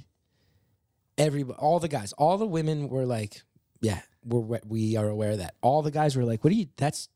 [1.18, 3.42] Every all the guys all the women were like
[3.80, 5.54] yeah we're we are aware of that.
[5.62, 7.08] All the guys were like what do you that's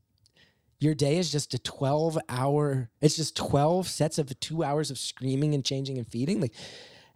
[0.79, 4.97] your day is just a 12 hour it's just 12 sets of two hours of
[4.97, 6.41] screaming and changing and feeding?
[6.41, 6.55] Like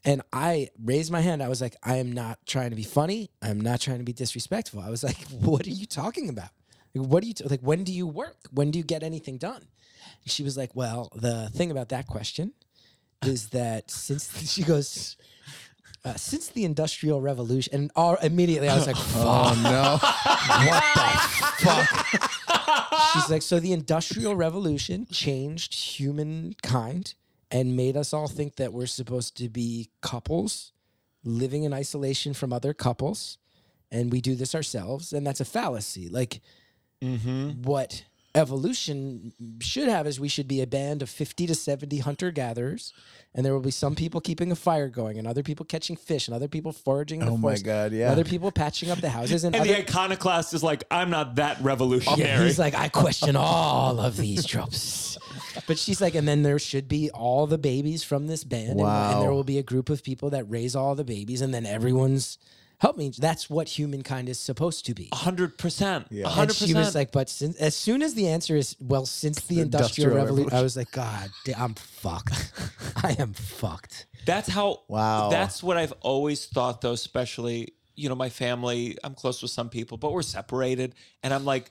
[0.04, 1.42] and i raised my hand.
[1.42, 3.30] I was like i am not trying to be funny.
[3.42, 4.80] I'm not trying to be disrespectful.
[4.80, 6.50] I was like what are you talking about?
[6.94, 8.36] Like, what do you t- like when do you work?
[8.52, 9.62] When do you get anything done?
[10.22, 12.52] And she was like well the thing about that question
[13.24, 15.16] is that since she goes
[16.04, 19.98] uh, since the industrial revolution and all, immediately i was like Oh no.
[20.68, 21.00] what the
[21.64, 22.34] fuck?
[23.12, 27.14] She's like, so the Industrial Revolution changed humankind
[27.54, 30.72] and made us all think that we're supposed to be couples
[31.24, 33.38] living in isolation from other couples,
[33.90, 36.08] and we do this ourselves, and that's a fallacy.
[36.08, 36.40] Like,
[37.00, 37.62] mm-hmm.
[37.62, 42.30] what evolution should have is we should be a band of 50 to 70 hunter
[42.30, 42.92] gatherers
[43.34, 46.28] and there will be some people keeping a fire going and other people catching fish
[46.28, 48.10] and other people foraging in the Oh my forest, God, yeah.
[48.10, 51.36] other people patching up the houses and, And other, the iconoclast is like, I'm not
[51.36, 52.22] that revolutionary.
[52.22, 55.16] yeah, he's like, I question all of these tropes.
[55.66, 58.80] But she's like, and then there should be all the babies from this band, and-
[58.80, 61.64] and, there will be a group of people that raise all the babies, and then
[61.66, 62.38] everyone's
[62.84, 63.10] help me.
[63.16, 65.08] That's what humankind is supposed to be.
[65.12, 66.06] hundred percent.
[66.10, 66.24] Yeah.
[66.24, 69.06] A And hundred she was like, but since, as soon as the answer is, well,
[69.06, 72.52] since the Industrial industrial, revolution, I was like, God, I'm fucked.
[73.02, 74.06] I am fucked.
[74.26, 74.82] That's how.
[74.88, 75.30] Wow.
[75.30, 76.92] That's what I've always thought, though.
[76.92, 78.98] Especially, you know, my family.
[79.02, 81.70] I'm close with some people, but we're separated, and I'm like,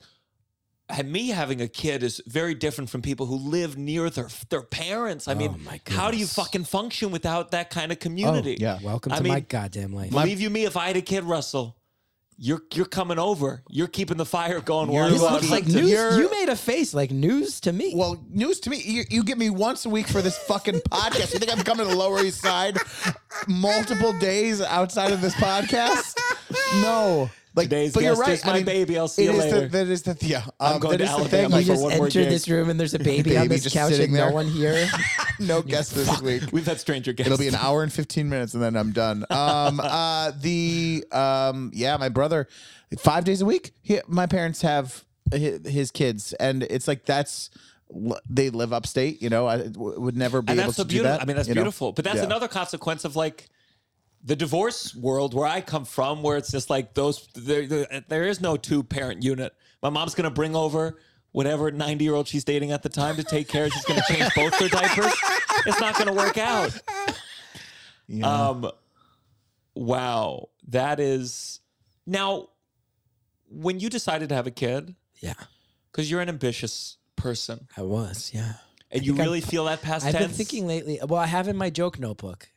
[1.04, 5.26] me having a kid is very different from people who live near their their parents.
[5.28, 8.00] I oh mean, Oh my how do you fucking function without that kind of oh,
[8.00, 8.56] community?
[8.60, 8.78] yeah.
[8.82, 10.10] Welcome I to my mean, goddamn life.
[10.10, 11.76] Believe you me, if I had a kid, Russell,
[12.36, 13.62] you're you're coming over.
[13.70, 14.90] You're keeping the fire going.
[14.92, 15.88] You're this looks like news.
[15.88, 17.94] you're- You made a face like news to me.
[17.96, 18.82] Well, news to me.
[18.84, 21.32] You, you get me once a week for this fucking podcast.
[21.32, 22.76] You think I'm coming to the Lower East Side
[23.48, 26.18] multiple days outside of this podcast?
[26.82, 27.30] No.
[27.56, 28.32] Like, Today's but you're guest right.
[28.38, 28.98] is my baby.
[28.98, 29.68] I'll see it you is the- later.
[29.68, 30.42] that is the yeah.
[30.58, 31.44] I'm um, going that to is the thing.
[31.44, 32.28] Alabama you for just one more enter gig.
[32.30, 34.46] this room and there's a baby, on Baby this just couch sitting and no one
[34.48, 34.88] here.
[35.38, 36.42] no guests this week.
[36.52, 37.28] We've had stranger guests.
[37.30, 39.24] It'll be an hour and 15 minutes and then I'm done.
[39.30, 42.48] Um, uh, the, um, yeah, my brother,
[42.98, 46.32] five days a week, he, my parents have his, his kids.
[46.34, 47.50] And it's like, that's,
[48.28, 50.88] they live upstate, you know, I w- would never be and able that's to so
[50.88, 51.12] do beautiful.
[51.12, 51.22] that.
[51.22, 51.60] I mean, that's you know?
[51.62, 51.92] beautiful.
[51.92, 52.24] But that's Yeah.
[52.24, 53.48] another consequence of like
[54.24, 57.28] the divorce world where I come from, where it's just like those.
[57.34, 59.54] There, there, there is no two parent unit.
[59.82, 60.98] My mom's gonna bring over
[61.32, 63.66] whatever ninety year old she's dating at the time to take care.
[63.66, 63.72] Of.
[63.72, 65.12] She's gonna change both their diapers.
[65.66, 66.78] It's not gonna work out.
[68.06, 68.48] Yeah.
[68.48, 68.70] Um,
[69.74, 71.60] wow, that is
[72.06, 72.48] now.
[73.50, 75.34] When you decided to have a kid, Yeah,
[75.92, 78.32] because you're an ambitious person, I was.
[78.34, 78.54] Yeah.
[78.90, 80.26] and you think I'm- really feel that past I've tense.
[80.26, 80.98] been thinking lately.
[81.06, 82.48] Well, I have in my joke notebook.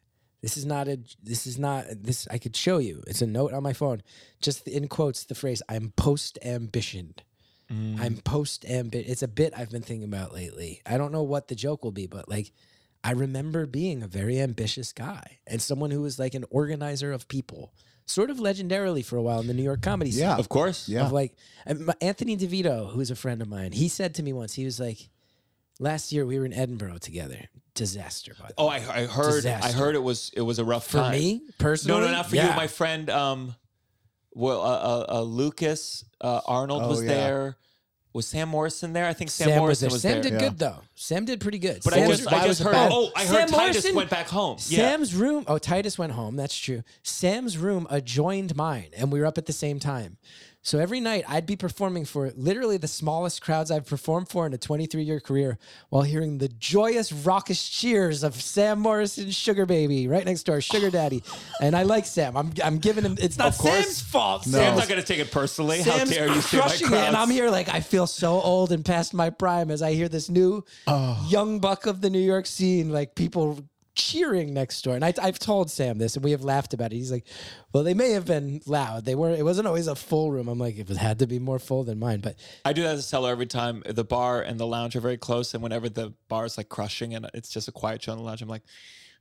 [0.47, 0.97] This is not a.
[1.21, 2.25] This is not this.
[2.31, 3.03] I could show you.
[3.05, 4.01] It's a note on my phone.
[4.41, 7.17] Just in quotes, the phrase "I'm post ambitioned."
[7.69, 7.99] Mm.
[7.99, 9.09] I'm post ambit.
[9.09, 10.81] It's a bit I've been thinking about lately.
[10.85, 12.53] I don't know what the joke will be, but like,
[13.03, 17.27] I remember being a very ambitious guy and someone who was like an organizer of
[17.27, 17.73] people,
[18.05, 20.21] sort of legendarily for a while in the New York comedy scene.
[20.21, 20.37] Yeah.
[20.37, 20.87] of course.
[20.87, 21.07] Yeah.
[21.07, 21.35] Of like
[21.99, 25.09] Anthony DeVito, who's a friend of mine, he said to me once, he was like,
[25.77, 27.49] "Last year we were in Edinburgh together.
[27.77, 28.83] Disaster, by the Oh, way.
[28.89, 29.45] I, I heard.
[29.45, 31.11] I heard it was it was a rough for time.
[31.13, 32.49] me personally, No, no, not for yeah.
[32.51, 32.55] you.
[32.55, 33.55] My friend, um,
[34.33, 37.07] well, uh, uh, uh, Lucas uh, Arnold Oh, was yeah.
[37.09, 37.57] there.
[38.13, 39.05] Was Sam Morrison there?
[39.05, 39.93] I think Sam, Sam was Morrison there.
[39.95, 40.21] was, Sam there.
[40.23, 40.39] did Yeah.
[40.39, 40.79] good though.
[40.95, 41.81] Sam did pretty good.
[41.83, 42.71] But Sam I just, why I just it heard.
[42.73, 42.91] bad?
[42.91, 44.57] Oh, I Sam heard Titus Morrison- went back home.
[44.67, 44.77] Yeah.
[44.77, 45.43] Sam's room.
[45.47, 46.35] Oh, Titus went home.
[46.35, 46.81] That's true.
[47.03, 50.17] Sam's room adjoined mine, and we were up at the same time.
[50.67, 54.53] So every night I'd be performing for literally the smallest crowds I've performed for in
[54.53, 55.57] a 23 year career
[55.87, 60.89] while hearing the joyous, raucous cheers of Sam Morrison's Sugar Baby right next door, Sugar
[60.89, 61.23] Daddy.
[61.61, 62.35] And I like Sam.
[62.35, 64.43] I'm, I'm giving him, it's not Sam's fault.
[64.43, 65.77] Sam's Sam's not going to take it personally.
[65.83, 67.15] How Sam's dare you crushing it, and?
[67.15, 70.29] I'm here like I feel so old and past my prime as I hear this
[70.29, 71.25] new oh.
[71.29, 73.57] young buck of the New York scene, like people
[73.97, 74.95] cheering next door.
[74.95, 76.95] And I, I've told Sam this, and we have laughed about it.
[76.95, 77.25] He's like,
[77.73, 79.03] "Well, they may have been loud.
[79.05, 79.37] They weren't.
[79.39, 81.83] It wasn't always a full room." I'm like, "If it had to be more full
[81.83, 83.83] than mine." But I do that as a seller every time.
[83.85, 87.13] The bar and the lounge are very close, and whenever the bar is like crushing
[87.15, 88.63] and it's just a quiet show in the lounge, I'm like,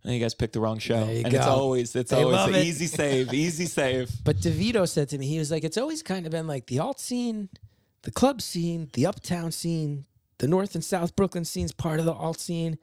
[0.05, 1.51] oh, "You guys picked the wrong show." And it's go.
[1.51, 2.65] always it's They always it.
[2.65, 4.11] easy save, easy save.
[4.25, 6.79] But DeVito said to me, he was like, it's always kind of been like the
[6.79, 7.49] alt scene,
[8.03, 10.05] the club scene, the uptown scene,
[10.39, 12.79] the North and South Brooklyn scene's part of the alt scene.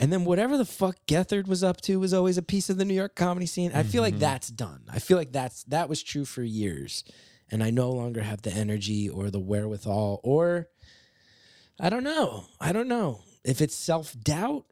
[0.00, 2.86] And then whatever the fuck Gethard was up to was always a piece of the
[2.86, 3.70] New York comedy scene.
[3.74, 4.20] I feel like mm-hmm.
[4.20, 4.80] that's done.
[4.90, 7.04] I feel like that's that was true for years.
[7.50, 10.68] And I no longer have the energy or the wherewithal or
[11.78, 12.46] I don't know.
[12.60, 14.64] I don't know if it's self doubt,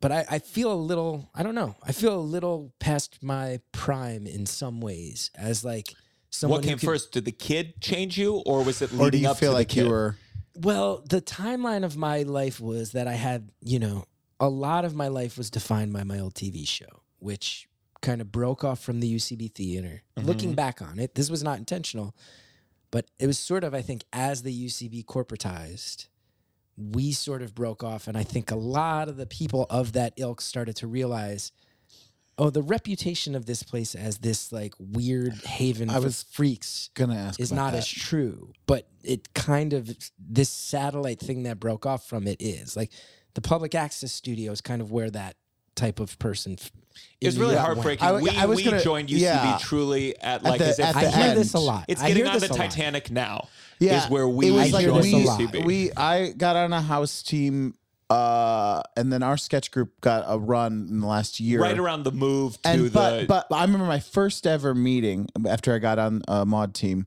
[0.00, 1.76] but I, I feel a little, I don't know.
[1.82, 5.94] I feel a little past my prime in some ways as like
[6.30, 7.12] someone What who came could- first?
[7.12, 9.54] Did the kid change you, or was it leading Or do you up feel to
[9.54, 9.84] like the kid?
[9.84, 10.16] you were?
[10.56, 14.04] Well, the timeline of my life was that I had, you know,
[14.44, 17.68] a lot of my life was defined by my old TV show, which
[18.02, 20.02] kind of broke off from the UCB theater.
[20.16, 20.28] Mm-hmm.
[20.28, 22.14] Looking back on it, this was not intentional,
[22.90, 26.08] but it was sort of, I think, as the UCB corporatized,
[26.76, 28.06] we sort of broke off.
[28.06, 31.50] And I think a lot of the people of that ilk started to realize.
[32.36, 36.90] Oh, the reputation of this place as this like weird haven I for was freaks
[36.94, 37.78] Gonna ask is not that.
[37.78, 42.76] as true, but it kind of this satellite thing that broke off from it is
[42.76, 42.90] like
[43.34, 45.36] the public access studio is kind of where that
[45.74, 46.56] type of person.
[46.60, 46.70] f-
[47.20, 47.66] It was in really New went.
[47.66, 48.04] heartbreaking.
[48.06, 49.58] I w- we I was we gonna- joined UCB yeah.
[49.60, 51.84] truly at like the- as if at I the hear this a lot.
[51.88, 52.70] It's I getting hear on the this lot.
[52.70, 53.48] Titanic now.
[53.80, 56.72] Yeah, is where we it was I like hear we, a we I got on
[56.72, 57.74] a house team,
[58.08, 61.60] uh, and then our sketch group got a run in the last year.
[61.60, 63.26] right around the move to and but the.
[63.26, 67.06] but I remember my first ever meeting after I got on a Maude team.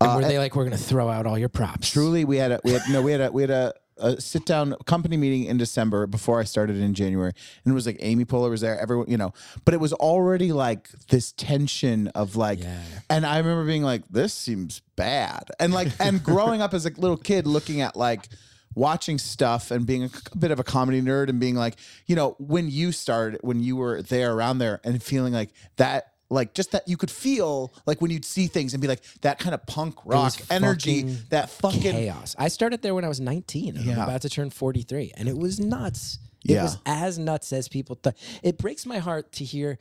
[0.00, 1.90] And Uh, were they like, we're going to throw out all your props?
[1.90, 4.44] Truly, we had a we had no we had a we had a, a sit
[4.44, 7.32] down company meeting in December before I started in January,
[7.64, 9.32] and it was like Amy Poehler was there, everyone you know,
[9.64, 12.80] but it was already like this tension of like, Yeah.
[13.10, 16.90] and I remember being like, this seems bad, and like and growing up as a
[16.90, 18.28] little kid looking at like
[18.74, 22.36] watching stuff and being a bit of a comedy nerd and being like, you know,
[22.38, 26.72] when you started, when you were there around there and feeling like that, like just
[26.72, 29.64] that you could feel like when you'd see things and be like that kind of
[29.66, 32.34] punk rock energy, fucking that fucking chaos.
[32.38, 34.04] I started there when I was 19 and I'm Yeah.
[34.04, 36.18] about to turn 43 and it was nuts.
[36.44, 36.62] It Yeah.
[36.64, 38.16] was as nuts as people thought.
[38.42, 39.78] It breaks my heart to hear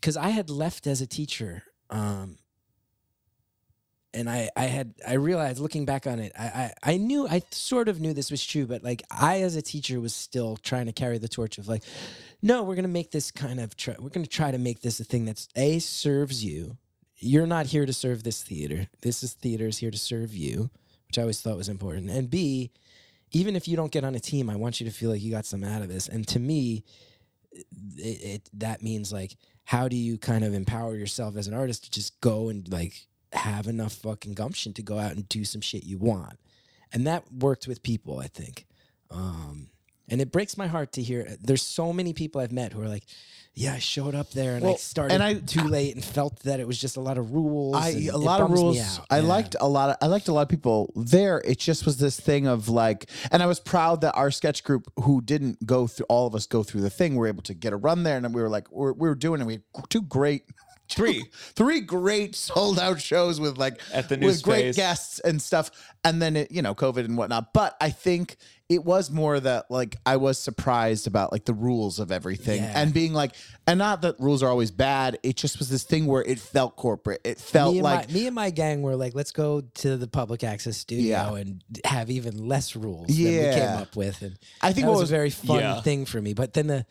[0.00, 2.38] cuz I had left as a teacher um
[4.14, 7.42] and I, I had I realized looking back on it, I, I I knew I
[7.50, 10.86] sort of knew this was true, but like I as a teacher was still trying
[10.86, 11.82] to carry the torch of like,
[12.42, 15.04] no, we're gonna make this kind of try, we're gonna try to make this a
[15.04, 16.76] thing that's a serves you.
[17.16, 18.88] You're not here to serve this theater.
[19.02, 20.70] This is theater is here to serve you,
[21.08, 22.10] which I always thought was important.
[22.10, 22.70] And B,
[23.32, 25.30] even if you don't get on a team, I want you to feel like you
[25.30, 26.08] got some out of this.
[26.08, 26.84] And to me,
[27.96, 31.84] it, it that means like how do you kind of empower yourself as an artist
[31.84, 35.60] to just go and like have enough fucking gumption to go out and do some
[35.60, 36.38] shit you want
[36.92, 38.66] and that worked with people i think
[39.10, 39.68] um
[40.08, 42.88] and it breaks my heart to hear there's so many people i've met who are
[42.88, 43.04] like
[43.54, 46.60] yeah i showed up there and i started and I- too late and felt that
[46.60, 48.78] it was just a lot of rules I a lot of rules.
[48.80, 49.06] out.
[49.10, 49.26] I Yeah.
[49.26, 51.42] liked a lot of I liked a lot of people there.
[51.44, 54.90] It just was this thing of like, and I was proud that our sketch group,
[55.00, 57.72] who didn't go through all of us go through the thing, were able to get
[57.72, 59.44] a run there, and we were like, we're, we were doing it.
[59.46, 60.44] We had two great.
[60.90, 61.24] Three.
[61.54, 65.70] three great sold out shows with like At the new with great guests and stuff,
[66.04, 67.52] and then it you know COVID and whatnot.
[67.52, 68.36] But I think
[68.68, 72.72] it was more that like I was surprised about like the rules of everything Yeah.
[72.74, 73.34] and being like,
[73.66, 75.18] and not that rules are always bad.
[75.22, 77.22] It just was this thing where it felt corporate.
[77.24, 80.06] It felt me like my, me and my gang were like, let's go to the
[80.06, 81.34] public access studio Yeah.
[81.36, 84.20] and have even less rules than we came up with.
[84.20, 85.80] And I think that was, was- a very fun Yeah.
[85.80, 86.34] thing for me.
[86.34, 86.84] But then the,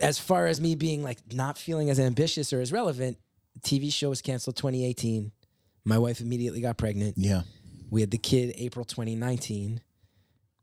[0.00, 3.18] as far as me being like not feeling as ambitious or as relevant,
[3.60, 5.32] TV show was canceled 2018.
[5.84, 7.14] My wife immediately got pregnant.
[7.16, 7.42] yeah.
[7.90, 9.80] We had the kid April 2019.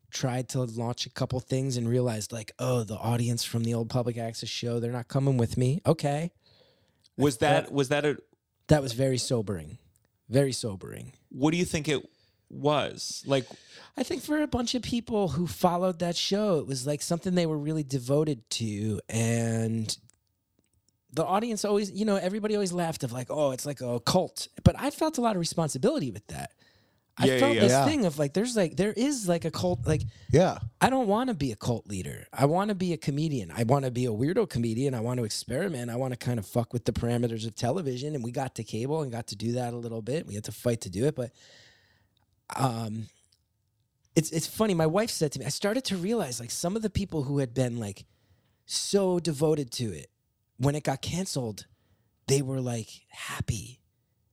[0.10, 3.90] Tried to launch a couple things and realized like, oh, the audience from the old
[3.90, 5.82] public access show, they're not coming with me.
[5.86, 6.32] Okay.
[7.18, 8.18] was that was that a?
[8.68, 9.78] That was very sobering.
[10.30, 11.12] Very sobering.
[11.30, 12.08] What do you think it
[12.50, 13.46] was like?
[13.98, 17.34] I think for a bunch of people who followed that show, it was like something
[17.36, 19.00] they were really devoted to.
[19.10, 19.98] And
[21.12, 24.50] the audience always, you know, everybody always laughed of like, oh, it's like a cult.
[24.64, 26.52] But I felt a lot of responsibility with that.
[27.18, 27.62] I Yeah, yeah, felt yeah.
[27.62, 27.86] this Yeah.
[27.86, 29.88] thing of like, there's like, there is like a cult.
[29.88, 30.60] Like, Yeah.
[30.80, 32.28] I don't want to be a cult leader.
[32.32, 33.50] I want to be a comedian.
[33.50, 34.94] I want to be a weirdo comedian.
[34.94, 35.90] I want to experiment.
[35.90, 38.14] I want to kind of fuck with the parameters of television.
[38.14, 40.28] And we got to cable and got to do that a little bit.
[40.28, 41.32] We had to fight to do it, but
[42.56, 43.08] um,
[44.16, 44.74] it's it's funny.
[44.74, 47.40] My wife said to me, I started to realize like some of the people who
[47.40, 48.06] had been like
[48.66, 50.08] so devoted to it
[50.58, 51.66] when it got canceled,
[52.28, 53.80] they were like happy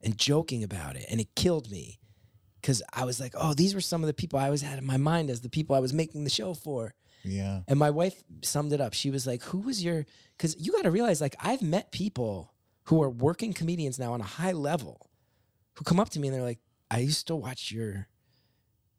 [0.02, 1.98] and joking about it, and it killed me
[2.60, 4.86] because I was like, oh, these were some of the people I always had in
[4.86, 6.94] my mind as the people I was making the show for.
[7.22, 7.60] Yeah.
[7.68, 8.94] And my wife summed it up.
[8.94, 10.06] She was like, Who was your,
[10.36, 12.54] because you got to realize, like, I've met people
[12.84, 15.10] who are working comedians now on a high level
[15.74, 16.60] who come up to me and they're like,
[16.90, 18.08] I used to watch your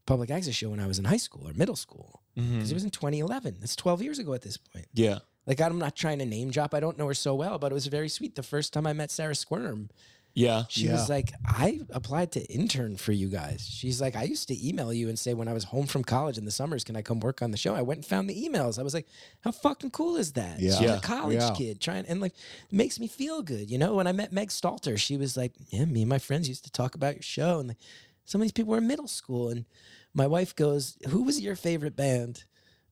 [0.05, 2.73] public access show when I was in high school or middle school because it mm-hmm.
[2.73, 3.57] was in 2011.
[3.59, 4.87] That's 12 years ago at this point.
[4.93, 5.19] Yeah.
[5.47, 6.73] Like, I'm not trying to name drop.
[6.73, 8.35] I don't know her so well, but it was very sweet.
[8.35, 9.89] The first time I met Sarah Squirm,
[10.35, 10.65] Yeah.
[10.69, 10.91] she Yeah.
[10.93, 13.67] was like, I applied to intern for you guys.
[13.67, 16.37] She's like, I used to email you and say when I was home from college
[16.37, 17.73] in the summers, can I come work on the show?
[17.73, 18.77] I went and found the emails.
[18.77, 19.07] I was like,
[19.41, 20.59] how fucking cool is that?
[20.59, 20.71] Yeah.
[20.73, 20.97] She's Yeah.
[20.97, 21.53] a college Yeah.
[21.55, 23.71] kid trying and like it makes me feel good.
[23.71, 26.47] You know, when I met Meg Stalter, she was like, Yeah, me and my friends
[26.49, 27.59] used to talk about your show.
[27.59, 27.77] And like,
[28.25, 29.49] some of these people were in middle school.
[29.49, 29.65] And
[30.13, 32.43] my wife goes, Who was your favorite band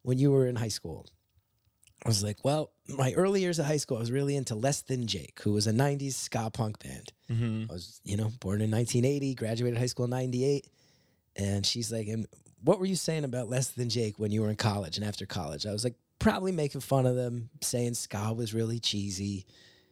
[0.01, 1.07] when you were in high school?
[2.05, 4.81] I was like, well, my early years of high school, I was really into Less
[4.81, 7.13] Than Jake, who was a 90s ska punk band.
[7.31, 7.71] Mm-hmm.
[7.71, 10.67] I was, you know, born in 1980, graduated high school in 98.
[11.37, 12.27] And she's like, and
[12.61, 15.25] what were you saying about Less Than Jake when you were in college and after
[15.25, 15.65] college?
[15.65, 19.45] I was like, probably making fun of them, saying ska was really cheesy.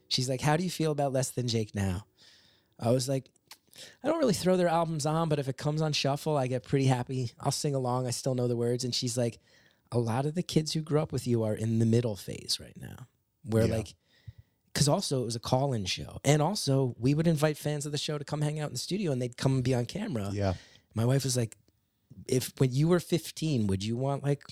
[0.09, 2.05] She's like, how do you feel about Less Than Jake now?
[2.77, 3.29] I was like,
[4.03, 6.63] I don't really throw their albums on, but if it comes on shuffle, I get
[6.63, 7.31] pretty happy.
[7.39, 8.05] I'll sing along.
[8.05, 8.83] I still know the words.
[8.83, 9.39] And she's like,
[9.91, 12.57] a lot of the kids who grew up with you are in the middle phase
[12.61, 13.07] right now,
[13.43, 13.75] where Yeah.
[13.77, 13.95] like,
[14.73, 17.97] because also it was a call-in show, and also we would invite fans of the
[17.97, 20.29] show to come hang out in the studio, and they'd come and be on camera.
[20.33, 20.53] Yeah.
[20.93, 21.57] My wife was like,
[22.27, 24.43] "If when you were 15, would you want like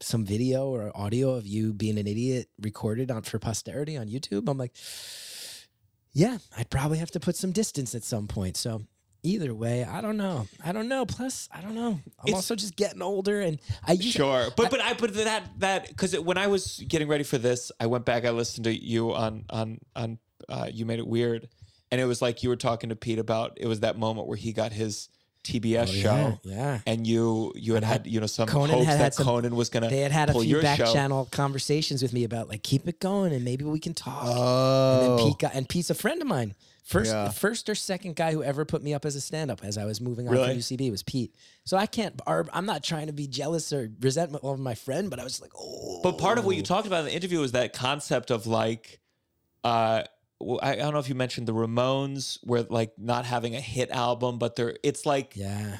[0.00, 4.48] some video or audio of you being an idiot recorded on for posterity on YouTube?"
[4.48, 4.74] I'm like,
[6.12, 8.86] "Yeah, I'd probably have to put some distance at some point." So
[9.22, 10.46] either way, I don't know.
[10.64, 11.06] I don't know.
[11.06, 12.00] Plus, I don't know.
[12.18, 15.44] I'm It's- also just getting older, and I used Sure, but but I but that
[15.58, 18.24] that because when I was getting ready for this, I went back.
[18.24, 20.18] I listened to you on on on.
[20.48, 21.48] Uh, you made it weird,
[21.92, 23.52] and it was like you were talking to Pete about.
[23.56, 25.08] It was that moment where he got his
[25.44, 26.78] TBS Oh, show, yeah, yeah.
[26.86, 29.54] and you you had had you know some Conan hopes had that had some- Conan
[29.56, 30.92] was gonna They had had a few back show.
[30.92, 34.22] channel conversations with me about like keep it going and maybe we can talk.
[34.24, 35.16] and Oh.
[35.16, 36.54] then Pete got, and Pete's a friend of mine.
[36.84, 37.28] First, Yeah.
[37.30, 40.00] first or second guy who ever put me up as a stand-up as I was
[40.00, 40.48] moving on Really?
[40.48, 41.34] from UCB was Pete.
[41.64, 42.20] So I can't.
[42.26, 45.52] I'm not trying to be jealous or resentful of my friend, but I was like,
[45.56, 46.00] oh.
[46.02, 49.00] But part of what you talked about in the interview was that concept of like,
[49.62, 50.02] uh,
[50.62, 53.90] I, I don't know if you mentioned the Ramones, where like not having a hit
[53.90, 55.76] album, but they're it's like yeah,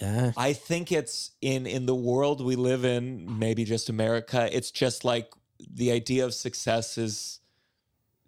[0.00, 0.30] yeah.
[0.36, 4.48] I think it's in in the world we live in, maybe just America.
[4.56, 5.28] It's just like
[5.58, 7.40] the idea of success is,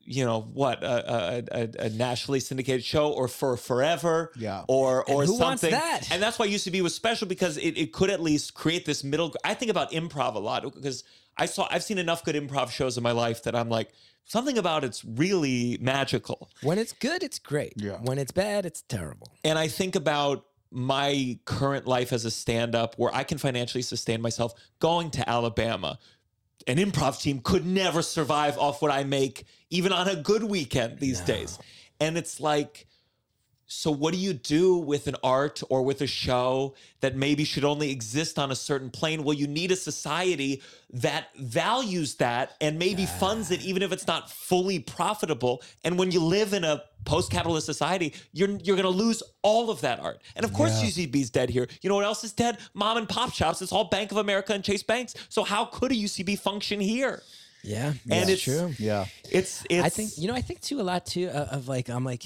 [0.07, 4.65] you know, what a, a, a, a nationally syndicated show or for forever, Yeah.
[4.69, 5.71] or And or who wants something.
[5.79, 6.11] that?
[6.13, 9.35] And that's why UCB was special because it, it could at least create this middle.
[9.45, 11.05] I think about improv a lot because
[11.37, 13.91] I saw I've seen enough good improv shows in my life that I'm like
[14.25, 16.51] something about it's really magical.
[16.63, 17.75] When it's good, it's great.
[17.77, 17.99] Yeah.
[18.03, 19.29] When it's bad, it's terrible.
[19.45, 23.83] And I think about my current life as a stand up where I can financially
[23.83, 25.99] sustain myself going to Alabama.
[26.67, 30.99] An improv team could never survive off what I make, even on a good weekend
[30.99, 31.59] these days.
[32.01, 32.87] And it's like,
[33.69, 37.65] so what do you do with an art or with a show that maybe should
[37.65, 39.25] only exist on a certain plane?
[39.25, 44.07] Well, you need a society that values that and maybe funds it, even if it's
[44.07, 45.63] not fully profitable.
[45.85, 49.99] And when you live in a post-capitalist society, you're you're gonna lose all of that
[50.01, 50.21] art.
[50.37, 51.67] And of course, UCB's dead here.
[51.81, 52.59] You know what else is dead?
[52.75, 53.63] Mom and pop shops.
[53.63, 55.15] It's all Bank of America and Chase Banks.
[55.31, 57.23] So how could a UCB function here?
[57.63, 58.75] Yeah, And it's it's- true.
[58.79, 59.07] Yeah.
[59.31, 59.85] It's it's.
[59.85, 60.35] I think you know.
[60.35, 62.25] I think too a lot too uh, of like I'm like.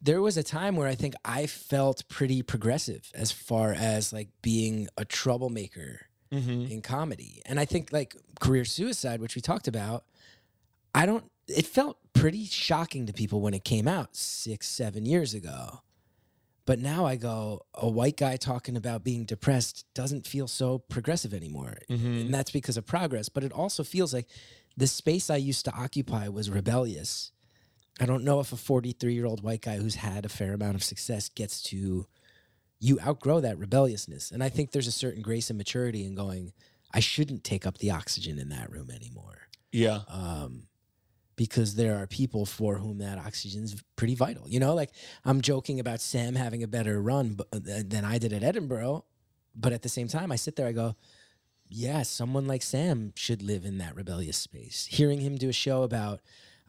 [0.00, 4.28] There was a time where I think I felt pretty progressive as far as like
[4.42, 6.70] being a troublemaker Mhm.
[6.70, 10.04] in comedy, and I think like career suicide, which we talked about.
[10.94, 11.24] I don't.
[11.48, 15.80] It felt pretty shocking to people when it came out six, seven years ago.
[16.66, 21.32] But now I go, a white guy talking about being depressed doesn't feel so progressive
[21.32, 21.78] anymore.
[22.26, 23.30] And that's because of progress.
[23.30, 24.26] But it also feels like
[24.76, 27.32] the space I used to occupy was rebellious.
[27.98, 30.74] I don't know if a 43 year old white guy who's had a fair amount
[30.74, 32.06] of success gets to,
[32.78, 34.30] you outgrow that rebelliousness.
[34.30, 36.52] And I think there's a certain grace and maturity in going,
[36.92, 39.48] I shouldn't take up the oxygen in that room anymore.
[39.72, 40.00] yeah.
[40.08, 40.67] Um,
[41.38, 44.46] because there are people for whom that oxygen is pretty vital.
[44.46, 44.90] You know, like
[45.24, 49.04] I'm joking about Sam having a better run uh, than I did at Edinburgh,
[49.54, 50.96] but at the same time, I sit there, I go,
[51.70, 54.86] yeah, someone like Sam should live in that rebellious space.
[54.90, 56.20] Hearing him do a show about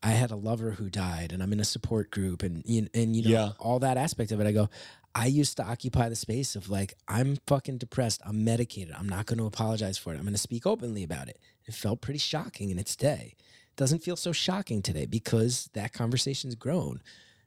[0.01, 3.15] I had a lover who died and I'm in a support group and you and
[3.15, 3.51] you know Yeah.
[3.59, 4.69] all that aspect of it, I go,
[5.15, 9.25] I used to occupy the space of like I'm fucking depressed, I'm medicated, I'm not
[9.25, 10.17] going to apologize for it.
[10.17, 11.39] I'm going to speak openly about it.
[11.65, 13.35] It felt pretty shocking in its day.
[13.79, 16.99] Doesn't feel so shocking today because that conversation's grown.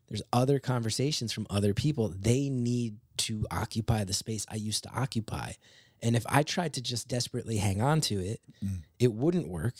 [0.08, 2.08] There's other conversations from other people.
[2.08, 5.52] They need to occupy the space I used to occupy.
[6.00, 8.78] And if I tried to just desperately hang on to it, mm.
[8.98, 9.74] it wouldn't work.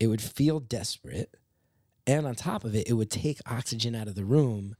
[0.00, 1.36] It would feel desperate.
[2.04, 4.74] And on top of it, it would take oxygen out of the room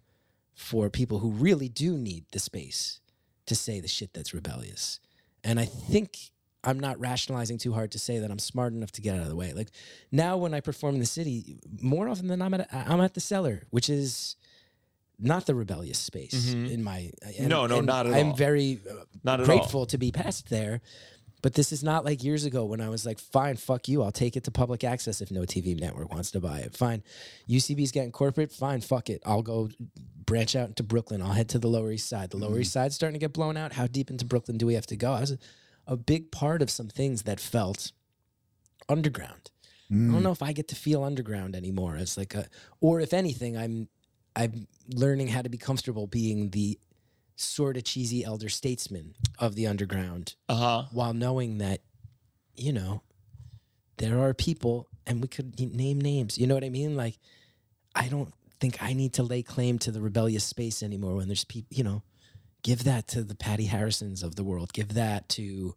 [0.57, 2.99] for people who really do need the space
[3.47, 4.99] to say the shit that's rebellious.
[5.45, 6.32] And I think
[6.65, 9.29] I'm not rationalizing too hard to say that I'm smart enough to get out of
[9.29, 9.53] the way.
[9.53, 9.69] Like
[10.13, 13.21] now, when I perform in the city, more often than I'm at, I'm at the
[13.21, 14.37] cellar, which is
[15.19, 17.11] not the rebellious space in my.
[17.39, 18.37] and- No, no, not at I'm all.
[18.37, 19.47] very uh, Not all.
[19.47, 20.81] grateful to be passed there.
[21.43, 24.05] But this is not like years ago when I was like, fine, fuck you.
[24.05, 26.77] I'll take it to public access if no TV network wants to buy it.
[26.77, 27.03] Fine.
[27.49, 28.53] UCB's getting corporate.
[28.53, 29.21] Fine, fuck it.
[29.27, 29.69] I'll go
[30.25, 31.21] branch out into Brooklyn.
[31.21, 32.31] I'll head to the Lower East Side.
[32.31, 33.73] The Lower East Side's starting to get blown out.
[33.73, 35.13] How deep into Brooklyn do we have to go?
[35.15, 35.37] I was
[35.87, 37.93] a, big part of some things that felt
[38.89, 39.51] underground.
[39.91, 41.97] I don't know if I get to feel underground anymore.
[41.97, 42.47] It's like a,
[42.81, 43.89] or if anything, I'm,
[44.35, 46.79] I'm learning how to be comfortable being the
[47.37, 50.85] sort of cheesy elder statesman of the underground Uh huh.
[50.93, 51.81] while knowing that,
[52.57, 53.03] you know,
[53.99, 56.39] there are people and we could name names.
[56.39, 56.97] You know what I mean?
[56.97, 57.19] Like,
[57.95, 61.45] I don't think I need to lay claim to the rebellious space anymore when there's
[61.45, 62.03] people, you know,
[62.63, 64.73] give that to the Patti Harrisons of the world.
[64.73, 65.75] Give that to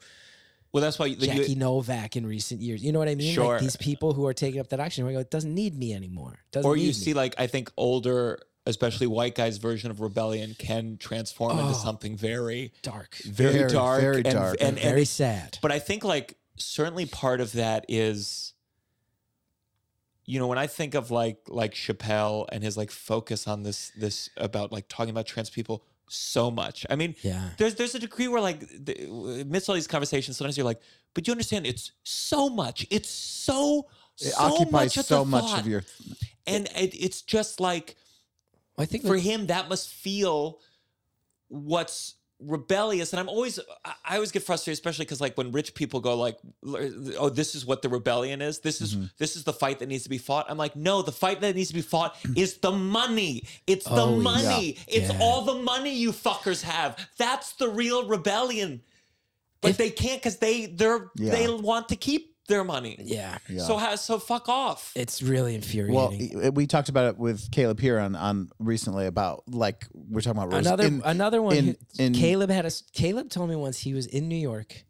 [0.72, 2.84] Well, that's why you, you- Jackie Novak in recent years.
[2.84, 3.34] You know what I mean?
[3.34, 3.54] Sure.
[3.54, 5.94] Like these people who are taking up that action, we go, it doesn't need me
[5.94, 6.40] anymore.
[6.52, 7.16] Doesn't or you see me.
[7.16, 11.62] like I think older, especially white guys' version of rebellion can transform Oh.
[11.68, 14.58] into something very, dark, very, Very, dark, very and, dark.
[14.60, 15.58] and, and very it's- sad.
[15.62, 18.54] But I think like certainly part of that is,
[20.26, 23.92] you know, when I think of like like Chappelle and his like focus on this
[23.98, 26.86] this about like talking about trans people so much.
[26.90, 27.50] I mean, Yeah.
[27.58, 28.96] there's there's a degree where like the,
[29.42, 30.82] amidst all these conversations, sometimes you're like,
[31.14, 32.86] but you understand it's so much.
[32.90, 33.88] It's so
[34.20, 35.60] It so occupies much so the much thought.
[35.62, 35.84] of your.
[36.48, 37.96] and it, it's just like
[38.78, 40.60] I think for him that must feel
[41.48, 43.60] what's rebellious and i'm always
[44.04, 46.38] i always get frustrated especially because like when rich people go like
[47.18, 48.60] oh this is what the rebellion is.
[48.60, 49.06] This is Mm-hmm.
[49.18, 50.46] this is the fight that needs to be fought.
[50.50, 53.44] I'm like no the fight that needs to be fought is the money.
[53.68, 54.22] It's the Oh, yeah.
[54.22, 54.78] money.
[54.88, 55.20] It's Yeah.
[55.22, 56.98] all the money you fuckers have.
[57.18, 58.82] That's the real rebellion.
[59.62, 63.78] But If- they can't because they they're they want to keep their money yeah, so
[63.78, 66.40] how so fuck off it's really infuriating.
[66.40, 70.42] Well, we talked about it with Caleb here on, on recently about like we're talking
[70.42, 70.66] about Rose.
[70.66, 71.56] another in- another one.
[71.56, 74.86] in- who, in- Caleb had a Caleb told me once he was in New York,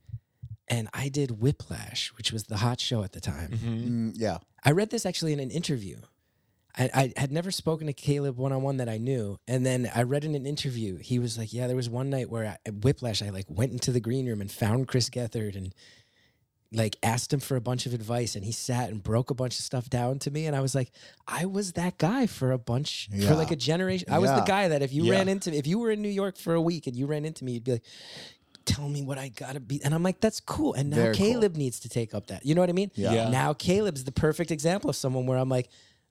[0.67, 3.51] and I did Whiplash, which was the hot show at the time.
[3.51, 4.37] Mm, yeah.
[4.63, 5.97] I read this actually in an interview.
[6.77, 9.89] I, I had never spoken to Caleb one on one that I knew, and then
[9.95, 10.97] I read in an interview.
[10.97, 13.71] He was like, "Yeah, there was one night where I, at Whiplash, I like went
[13.71, 15.73] into the green room and found Chris Gethard and
[16.75, 19.57] like asked him for a bunch of advice, and he sat and broke a bunch
[19.57, 20.91] of stuff down to me, and I was like,
[21.27, 23.27] I was that guy for a bunch Yeah.
[23.29, 24.07] for like a generation.
[24.11, 25.13] I was the guy that if you Yeah.
[25.13, 27.25] ran into me if you were in New York for a week and you ran
[27.25, 27.83] into me, you'd be like."
[28.65, 31.25] Tell me what I gotta be, and I'm like, "That's cool." And now Very cool.
[31.33, 32.43] Caleb needs to take up that.
[32.43, 32.89] You know what I mean?
[32.95, 33.13] Yeah.
[33.13, 33.29] Yeah.
[33.29, 35.69] Now Caleb's the perfect example of someone where I'm like,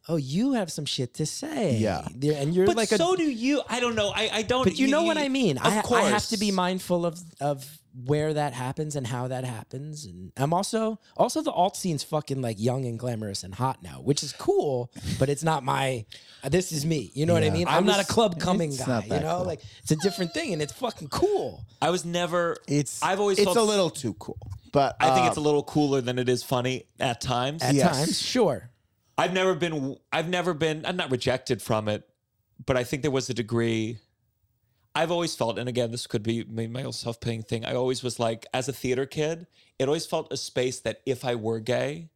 [0.09, 1.77] oh, you have some shit to say.
[1.77, 2.07] Yeah.
[2.15, 3.17] There- and you're but like so a.
[3.17, 5.59] do you i don't know i, I don't But you know what I mean.
[5.59, 9.29] of I, course I have to be mindful of of where that happens and how
[9.29, 10.05] that happens.
[10.05, 14.01] And I'm also also the alt scene's fucking like young and glamorous and hot now,
[14.03, 14.91] which is cool.
[15.21, 16.05] but it's not my.
[16.43, 17.13] uh, This is me.
[17.15, 17.69] You know what I mean?
[17.69, 19.05] I I'm not a club coming guy.
[19.05, 19.47] You know, cool.
[19.47, 21.65] like it's a different thing, and it's fucking cool.
[21.81, 22.57] I was never.
[22.67, 24.39] It's I've always it's a little too cool,
[24.73, 27.63] but I think it's a little cooler than it is funny at times.
[27.63, 27.97] At Yes.
[27.97, 28.71] times, sure.
[29.17, 29.97] I've never been.
[30.13, 30.85] I've never been.
[30.87, 32.09] I'm not rejected from it,
[32.67, 33.99] but I think there was a degree.
[34.97, 37.65] I've always felt, and again, this could be my own self-pitying thing.
[37.65, 39.49] I always was like, as a theater kid,
[39.79, 42.11] it always felt a space that if I were gay,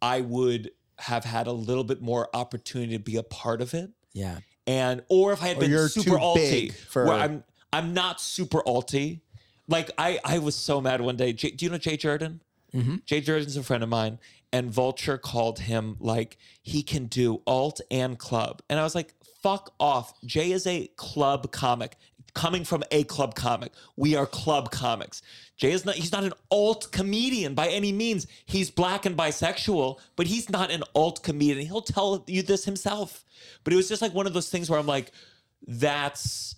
[0.00, 3.90] I would have had a little bit more opportunity to be a part of it.
[4.12, 4.38] Yeah.
[4.66, 8.60] and or if I had Or been super alty, for- where I'm I'm not super
[8.62, 9.20] alty.
[9.68, 11.32] Like I I was so mad one day.
[11.32, 12.42] Jay, do you know Jay Jordan?
[12.74, 12.96] Mm-hmm.
[13.06, 14.18] Jay Jordan's a friend of mine,
[14.52, 19.14] and Vulture called him like he can do alt and club, and I was like,
[19.42, 20.12] fuck off.
[20.24, 21.96] Jay is a club comic.
[22.34, 23.72] coming from a club comic.
[23.96, 25.22] We are club comics.
[25.56, 28.26] Jay is not he's not an alt comedian by any means.
[28.46, 31.66] He's black and bisexual, but he's not an alt comedian.
[31.66, 33.24] He'll tell you this himself.
[33.64, 35.12] But it was just like one of those things where I'm like,
[35.66, 36.56] that's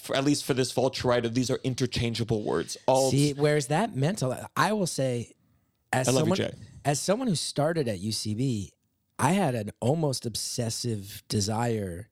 [0.00, 2.76] for at least for this vulture writer, these are interchangeable words.
[2.86, 5.34] Alt See, whereas that mental, I will say,
[5.92, 6.52] as I love you, Jay.
[6.86, 8.70] As someone who started at UCB,
[9.18, 12.08] I had an almost obsessive desire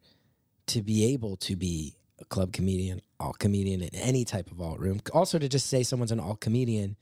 [0.66, 4.80] to be able to be a club comedian, alt comedian in any type of alt
[4.80, 5.00] room.
[5.12, 6.96] Also, to just say someone's an alt comedian,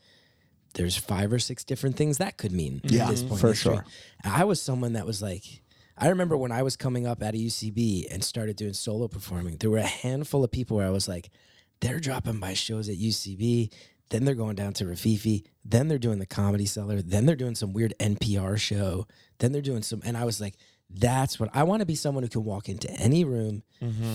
[0.75, 2.83] there's five or six different things that could mean.
[2.85, 3.87] Yeah, at this point for sure.
[4.23, 5.63] I was someone that was like,
[5.97, 9.57] I remember when I was coming up out of UCB and started doing solo performing,
[9.57, 11.31] there were a handful of people where I was like,
[11.81, 13.73] they're dropping by shows at UCB,
[14.13, 17.57] then they're going down to Rififi, then they're doing the comedy cellar, then they're doing
[17.57, 19.07] some weird NPR show,
[19.39, 20.55] then they're doing some, and I was like,
[20.89, 23.63] that's what I want to be someone who can walk into any room,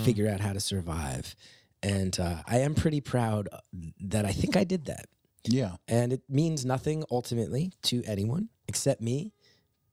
[0.05, 1.35] figure out how to survive.
[1.83, 3.49] And uh, I am pretty proud
[3.99, 5.05] that I think I did that
[5.43, 5.75] Yeah.
[5.87, 9.33] and it means nothing ultimately to anyone except me.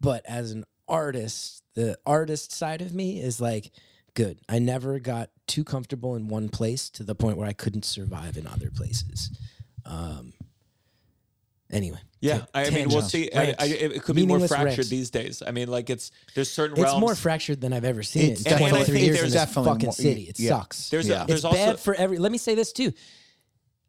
[0.01, 3.71] But as an artist, the artist side of me is like,
[4.15, 4.39] good.
[4.49, 8.37] I never got too comfortable in one place to the point where I couldn't survive
[8.37, 9.31] in other places.
[9.87, 10.33] Um,
[11.71, 13.31] anyway, Yeah, ta- I mean, we'll see.
[13.33, 13.55] I.
[13.59, 14.89] I, it could be more fractured rants.
[14.89, 15.43] these days.
[15.47, 17.01] I mean, like it's there's certain It's realms.
[17.01, 18.47] more fractured than I've ever seen It's it.
[18.47, 20.23] In definitely- 23 I think years in there's this fucking more- city.
[20.23, 20.51] It yeah.
[20.51, 20.91] sucks.
[20.91, 21.25] There's Yeah.
[21.25, 22.19] a, there's it's also bad for every.
[22.19, 22.93] Let me say this too.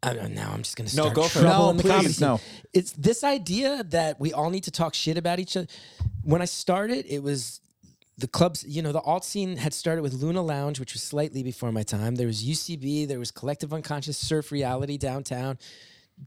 [0.02, 0.42] I don't know.
[0.52, 1.42] I'm just gonna No, go for it.
[1.42, 2.28] trouble No, in the please, comedy scene.
[2.28, 2.40] no.
[2.74, 5.66] It's this idea that we all need to talk shit about each other.
[6.22, 7.60] When I started, it was
[8.18, 8.64] the clubs.
[8.66, 11.82] You know, the alt scene had started with Luna Lounge, which was slightly before my
[11.82, 12.14] time.
[12.14, 13.06] There was UCB.
[13.08, 15.58] There was Collective Unconscious Surf Reality downtown.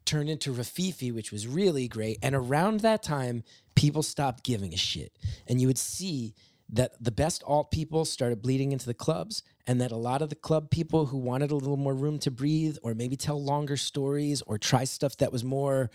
[0.06, 2.20] Turned into Rififi, which was really great.
[2.22, 3.44] And around that time,
[3.76, 5.12] people stopped giving a shit.
[5.48, 6.36] And you would see
[6.72, 10.30] that the best alt people started bleeding into the clubs, and that a lot of
[10.30, 13.78] the club people who wanted a little more room to breathe, or maybe tell longer
[13.78, 15.90] stories, or try stuff that was more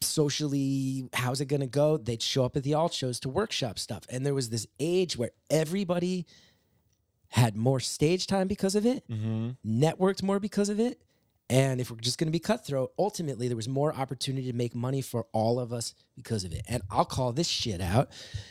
[0.00, 1.96] socially, how's it gonna go?
[1.96, 4.04] They'd show up at the alt shows to workshop stuff.
[4.10, 6.26] And there was this age where everybody
[7.28, 9.50] had more stage time because of it, mm-hmm.
[9.66, 11.00] networked more because of it.
[11.48, 14.74] And if we're just going to be cutthroat, ultimately there was more opportunity to make
[14.74, 16.62] money for all of us because of it.
[16.68, 18.10] And I'll call this shit out.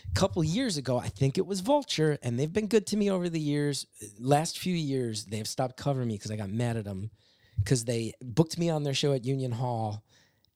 [0.10, 3.12] A couple years ago, I think it was Vulture, and they've been good to me
[3.12, 3.86] over the years.
[4.18, 7.12] Last few years, they've stopped covering me because I got mad at them
[7.60, 10.04] because they booked me on their show at Union Hall.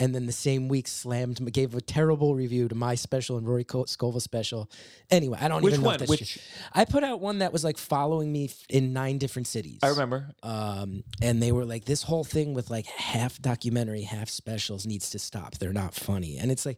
[0.02, 3.66] And then the same week slammed, gave a terrible review to my special and Rory
[3.66, 4.70] Co- Scovel special.
[5.12, 6.00] Anyway, I don't Which even know one?
[6.02, 6.42] Which- true.
[6.72, 9.80] I put out one that was like following me in nine different cities.
[9.84, 10.30] I remember.
[10.42, 15.10] Um, and they were like, this whole thing with like half documentary, half specials needs
[15.10, 15.58] to stop.
[15.58, 16.38] They're not funny.
[16.38, 16.78] And it's like,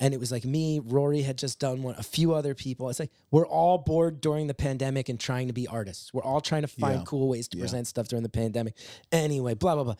[0.00, 2.90] and it was like me, Rory had just done one, a few other people.
[2.90, 6.12] It's like, we're all bored during the pandemic and trying to be artists.
[6.12, 7.04] We're all trying to find Yeah.
[7.06, 8.74] cool ways to present stuff during the pandemic.
[9.12, 9.94] Anyway, blah, blah, blah.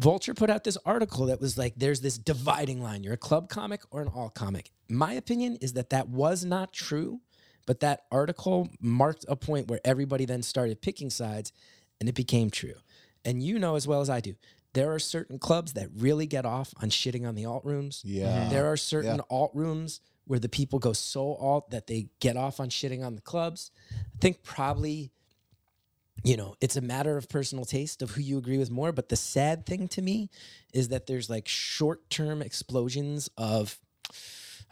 [0.00, 3.04] Vulture put out this article that was like, there's this dividing line.
[3.04, 4.70] You're a club comic or an all comic.
[4.88, 7.20] My opinion is that that was not true,
[7.66, 11.52] but that article marked a point where everybody then started picking sides
[12.00, 12.74] and it became true.
[13.26, 14.34] And you know as well as I do,
[14.72, 18.00] there are certain clubs that really get off on shitting on the alt rooms.
[18.04, 18.26] Yeah.
[18.44, 18.50] Mm-hmm.
[18.50, 19.22] There are certain Yeah.
[19.28, 23.16] alt rooms where the people go so alt that they get off on shitting on
[23.16, 23.70] the clubs.
[23.92, 25.10] I think probably
[26.22, 28.92] you know, it's a matter of personal taste of who you agree with more.
[28.92, 30.30] But the sad thing to me
[30.72, 33.78] is that there's like short term explosions of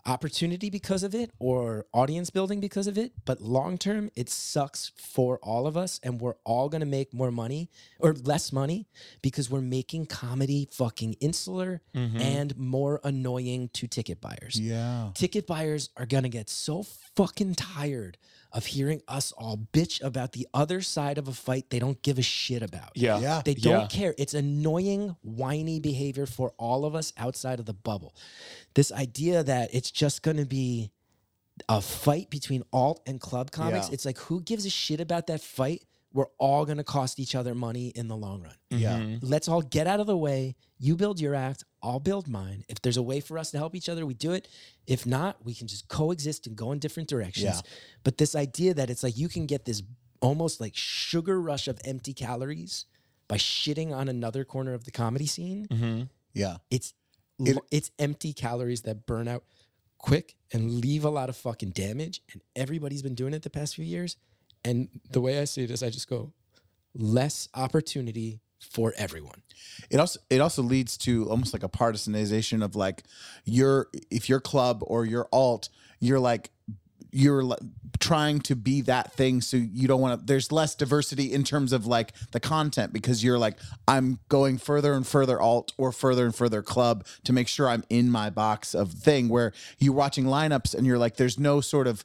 [0.07, 3.13] opportunity because of it or audience building because of it.
[3.25, 6.01] But long term, it sucks for all of us.
[6.03, 8.89] And we're all going to make more money or less money
[9.23, 12.19] because we're making comedy fucking insular mm-hmm.
[12.21, 15.11] and more annoying to ticket buyers Yeah.
[15.15, 16.85] ticket buyers are going to get so
[17.17, 18.17] fucking tired
[18.53, 22.19] of hearing us all bitch about the other side of a fight they don't give
[22.19, 22.91] a shit about.
[22.95, 23.19] Yeah.
[23.21, 23.43] Yeah.
[23.45, 23.87] They don't Yeah.
[23.89, 24.15] care.
[24.17, 28.15] It's annoying, whiny behavior for all of us outside of the bubble.
[28.75, 30.91] This idea that it's just going to be
[31.69, 33.95] a fight between alt and club comics, Yeah.
[33.95, 35.83] it's like, who gives a shit about that fight?
[36.15, 38.99] We're all going to cost each other money in the long run Yeah.
[38.99, 39.27] Mm-hmm.
[39.27, 40.57] let's all get out of the way.
[40.79, 42.65] You build your act, I'll build mine.
[42.69, 44.49] If there's a way for us to help each other, we do it.
[44.87, 47.45] If not, we can just coexist and go in different directions.
[47.45, 47.61] Yeah.
[48.05, 49.83] But this idea that it's like you can get this
[50.21, 52.87] almost like sugar rush of empty calories
[53.29, 56.03] by shitting on another corner of the comedy scene, mm-hmm.
[56.35, 56.57] Yeah.
[56.71, 56.95] it's
[57.41, 59.45] It- it's empty calories that burn out
[59.99, 62.23] quick and leave a lot of fucking damage.
[62.33, 64.17] And everybody's been doing it the past few years.
[64.65, 66.33] And the way I see it is I just go
[66.95, 69.43] less opportunity for everyone.
[69.91, 73.05] It also it also leads to almost like a partisanization of like
[73.45, 75.69] your if your club or your alt,
[76.01, 76.51] you're like
[77.11, 77.57] you're
[78.01, 81.73] trying to be that thing so you don't want to there's less diversity in terms
[81.73, 83.57] of like the content because you're like
[83.89, 87.83] i'm going further and further alt or further and further club to make sure i'm
[87.89, 91.87] in my box of thing where you're watching lineups and you're like there's no sort
[91.87, 92.05] of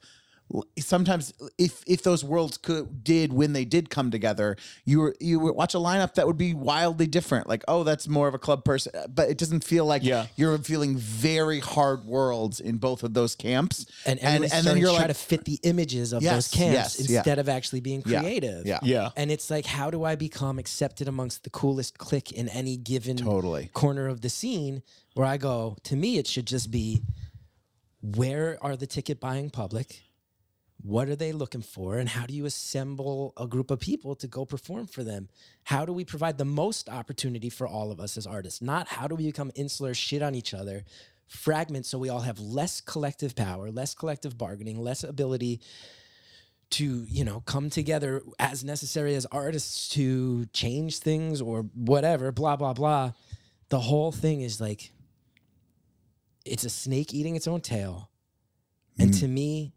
[0.77, 4.55] sometimes if if those worlds could did when they did come together
[4.85, 8.07] you were you would watch a lineup that would be wildly different like oh that's
[8.07, 10.27] more of a club person but it doesn't feel like Yeah.
[10.35, 14.89] you're feeling very hard worlds in both of those camps and and, and then you're
[14.89, 17.17] to try like to fit the images of Yes, those camps yes, yeah.
[17.17, 18.65] instead of actually being Yeah, creative.
[18.65, 18.79] yeah.
[18.83, 19.09] Yeah.
[19.15, 23.17] And it's like, how do I become accepted amongst the coolest clique in any given
[23.17, 23.69] Totally.
[23.73, 24.83] corner of the scene?
[25.15, 27.01] Where I go, to me, it should just be
[28.01, 30.01] where are the ticket buying public?
[30.83, 31.97] What are they looking for?
[31.97, 35.29] And how do you assemble a group of people to go perform for them?
[35.63, 38.61] How do we provide the most opportunity for all of us as artists?
[38.61, 40.83] Not how do we become insular, shit on each other,
[41.25, 45.61] fragment so we all have less collective power, less collective bargaining, less ability
[46.71, 52.55] to you know come together as necessary as artists to change things or whatever blah
[52.55, 53.11] blah blah
[53.69, 54.91] the whole thing is like
[56.45, 58.09] it's a snake eating its own tail
[58.97, 59.19] and mm.
[59.19, 59.71] to me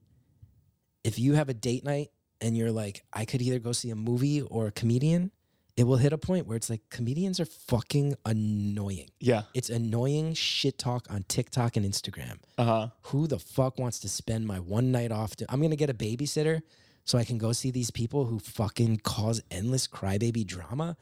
[1.09, 2.09] if you have a date night
[2.41, 5.31] and you're like i could either go see a movie or a comedian
[5.77, 9.43] it will hit a point where it's like comedians are fucking annoying Yeah.
[9.55, 12.89] it's annoying shit talk on tiktok and instagram Uh huh.
[13.09, 15.37] who the fuck wants to spend my one night off?
[15.37, 16.63] To, I'm gonna get a babysitter
[17.05, 20.97] so I can go see these people who fucking cause endless crybaby drama.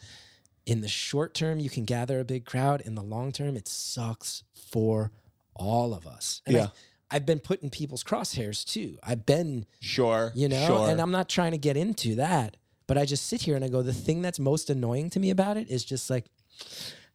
[0.67, 2.81] In the short term, you can gather a big crowd.
[2.83, 5.13] In the long term, it sucks for
[5.55, 6.43] all of us.
[6.47, 6.65] And Yeah.
[6.65, 6.69] I,
[7.15, 8.99] I've been put in people's crosshairs too.
[9.05, 10.33] I've been, Sure.
[10.35, 10.89] you know, Sure.
[10.91, 12.57] and I'm not trying to get into that,
[12.89, 15.31] but I just sit here and I go, the thing that's most annoying to me
[15.31, 16.27] about it is just like,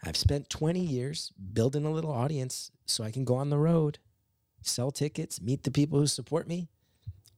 [0.01, 3.99] I've spent 20 years building a little audience so I can go on the road,
[4.61, 6.69] sell tickets, meet the people who support me.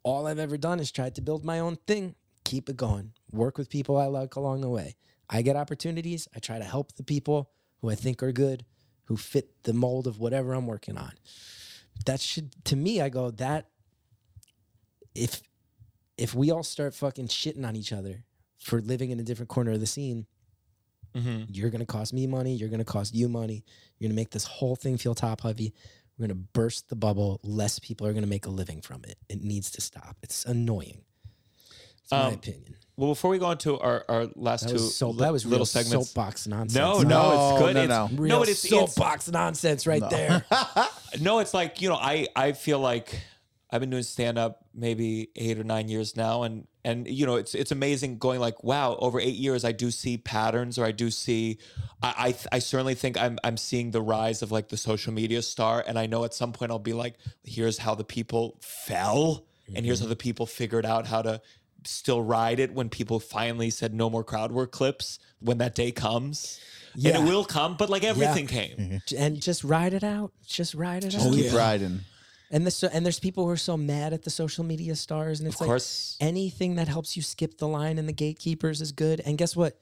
[0.04, 2.14] All I've ever done is tried to build my own thing,
[2.44, 4.98] keep it going, work with people I like along the way.
[5.28, 6.28] I get opportunities.
[6.36, 8.66] I try to help the people who I think are good,
[9.06, 11.14] who fit the mold of whatever I'm working on.
[12.06, 13.68] That should, to me, I go, that
[15.16, 15.42] if
[16.18, 18.24] if we all start fucking shitting on each other
[18.60, 20.28] for living in a different corner of the scene,
[21.16, 21.48] Mhm.
[21.50, 22.56] you're gonna cost me money.
[22.56, 23.64] You're gonna cost you money.
[23.98, 25.74] You're gonna make this whole thing feel top heavy.
[26.18, 27.40] We're gonna burst the bubble.
[27.44, 29.18] Less people are gonna make a living from it.
[29.30, 30.18] It needs to stop.
[30.22, 31.04] It's annoying.
[32.12, 32.76] It's my Um, opinion.
[32.98, 35.44] Well, before we go into our, our last That two was, so, li- that was
[35.46, 36.10] little real segments.
[36.10, 36.76] soapbox nonsense.
[36.76, 37.74] No, no, No, it's good.
[37.76, 38.22] no, it's, no.
[38.22, 40.46] real but it's, it's soapbox nonsense right there.
[41.22, 43.20] no, it's like you know, I I feel like
[43.72, 47.38] I've been doing stand up maybe eight or nine years now, and and you know,
[47.38, 50.92] it's it's amazing going like, wow, over eight years, I do see patterns, or I
[50.92, 51.58] do see,
[52.04, 55.42] I I, I certainly think I'm I'm seeing the rise of like the social media
[55.42, 57.16] star, and I know at some point I'll be like,
[57.46, 61.42] here's how the people fell, and here's how the people figured out how to
[61.84, 65.92] still ride it when people finally said no more crowd work clips when that day
[65.92, 66.60] comes.
[66.94, 67.22] And Yeah.
[67.22, 68.78] it will come, but like everything came.
[68.78, 69.16] Mm-hmm.
[69.18, 70.34] and just ride it out.
[70.46, 71.22] Just ride it out.
[71.26, 72.02] Oh, keep riding
[72.52, 75.48] And this, and there's people who are so mad at the social media stars, and
[75.48, 76.18] it's Of like course.
[76.20, 79.22] anything that helps you skip the line and the gatekeepers is good.
[79.26, 79.80] And guess what?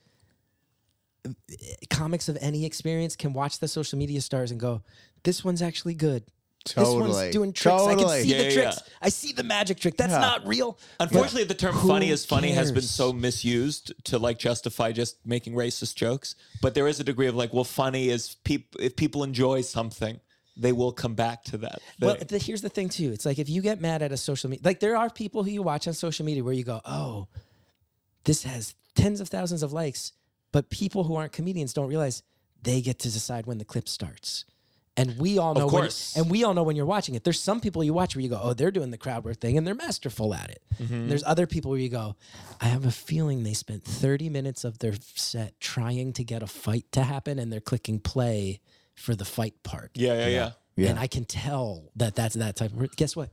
[1.89, 4.83] Comics of any experience can watch the social media stars and go,
[5.23, 6.23] "This one's actually good.
[6.65, 7.09] This Totally.
[7.09, 7.81] one's doing tricks.
[7.81, 8.17] I Totally.
[8.19, 8.75] can see Yeah, the tricks.
[8.85, 8.93] yeah.
[9.01, 9.95] I see the magic trick.
[9.97, 10.19] That's Yeah.
[10.19, 14.37] not real." Unfortunately, the term who funny is funny has been so misused to like
[14.39, 16.35] justify just making racist jokes.
[16.61, 20.19] But there is a degree of like, well, funny is peop- if people enjoy something,
[20.57, 21.79] they will come back to that.
[22.01, 23.11] Well, the, here's the thing too.
[23.13, 25.51] It's like if you get mad at a social media, like there are people who
[25.51, 27.27] you watch on social media where you go, "Oh,
[28.25, 30.11] this has tens of thousands of likes,"
[30.51, 32.21] but people who aren't comedians don't realize
[32.61, 34.43] they get to decide when the clip starts.
[34.99, 36.15] And we all know, when, course.
[36.17, 37.23] and we all know when you're watching it.
[37.23, 39.57] There's some people you watch where you go, "Oh, they're doing the crowd work thing,
[39.57, 40.93] and they're masterful at it." Mm-hmm.
[40.93, 42.15] And there's other people where you go,
[42.59, 46.47] "I have a feeling they spent 30 minutes of their set trying to get a
[46.47, 48.59] fight to happen, and they're clicking play
[48.93, 50.51] for the fight part." yeah, yeah, yeah.
[50.75, 50.91] Yeah.
[50.91, 52.95] And I can tell that that's that type of.
[52.95, 53.31] Guess what?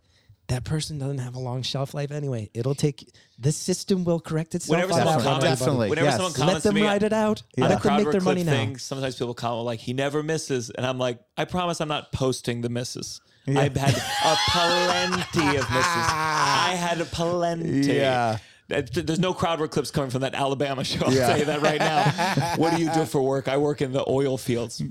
[0.49, 2.51] That person doesn't have a long shelf life anyway.
[2.55, 3.11] It'll take.
[3.39, 4.71] The system will correct itself.
[4.77, 5.61] Whenever someone that comments.
[5.61, 5.91] Definitely.
[5.91, 6.17] whenever yes.
[6.17, 7.43] someone Let comments to them me ride it out.
[7.61, 8.79] on Let them make their money thing, now.
[8.79, 12.61] sometimes people comment like he never misses, and I'm like, I promise I'm not posting
[12.61, 13.21] the misses.
[13.49, 15.71] I've had a plenty of misses.
[15.75, 17.93] I had a plenty.
[17.95, 18.39] Yeah.
[18.69, 21.07] There's no crowd work clips coming from that Alabama show.
[21.07, 21.29] I'll Yeah.
[21.29, 22.55] tell you that right now.
[22.57, 23.47] what do you do for work?
[23.49, 24.83] I work in the oil fields.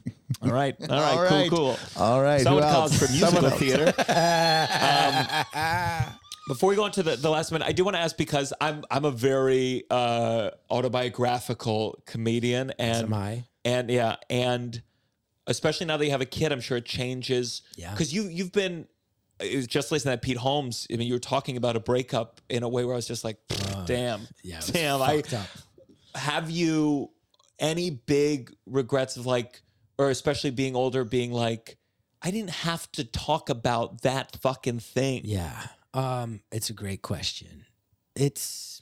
[0.41, 0.76] All right.
[0.81, 1.18] All right.
[1.18, 1.49] All right.
[1.49, 1.76] Cool.
[1.76, 2.02] Cool.
[2.02, 2.97] all right So I who went to else?
[2.97, 3.93] college for musical theater.
[6.07, 6.14] Um,
[6.47, 8.84] before we go into the, the last minute, I do want to ask because I'm
[8.91, 13.45] I'm a very uh, autobiographical comedian, and am I.
[13.64, 14.81] and yeah, and
[15.47, 17.64] especially now that you have a kid, I'm sure it changes.
[17.76, 17.91] Yeah.
[17.91, 18.88] because you you've been
[19.40, 20.88] it was just listening to that Pete Holmes.
[20.91, 23.24] I mean, you were talking about a breakup in a way where I was just
[23.24, 23.38] like,
[23.86, 25.02] damn, Yeah, damn.
[25.02, 25.48] I up.
[26.16, 27.12] have you
[27.60, 29.62] any big regrets of like,
[29.98, 31.78] or especially being older, being like,
[32.22, 35.22] I didn't have to talk about that fucking thing.
[35.26, 35.68] Yeah.
[35.94, 37.66] Um, it's a great question.
[38.16, 38.82] It's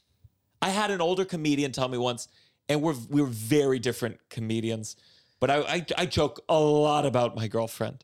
[0.62, 2.28] I had an older comedian tell me once,
[2.70, 4.96] and we're we were very different comedians,
[5.40, 8.04] but I, I I joke a lot about my girlfriend,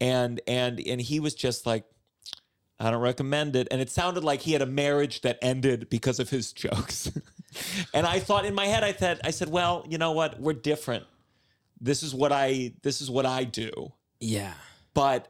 [0.00, 1.84] and and and he was just like,
[2.78, 6.18] I don't recommend it, and it sounded like he had a marriage that ended because
[6.20, 7.10] of his jokes,
[7.92, 10.52] and I thought in my head I said I said, well, you know what, we're
[10.52, 11.04] different.
[11.80, 14.54] This is what I this is what I do, yeah.
[14.94, 15.28] but.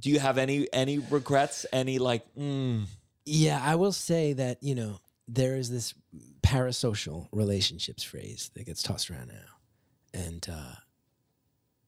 [0.00, 1.66] Do you have any any regrets?
[1.72, 2.84] Any like, mm,
[3.24, 5.92] Yeah, I will say that, you know, there is this
[6.40, 10.20] parasocial relationships phrase that gets tossed around now.
[10.22, 10.74] And uh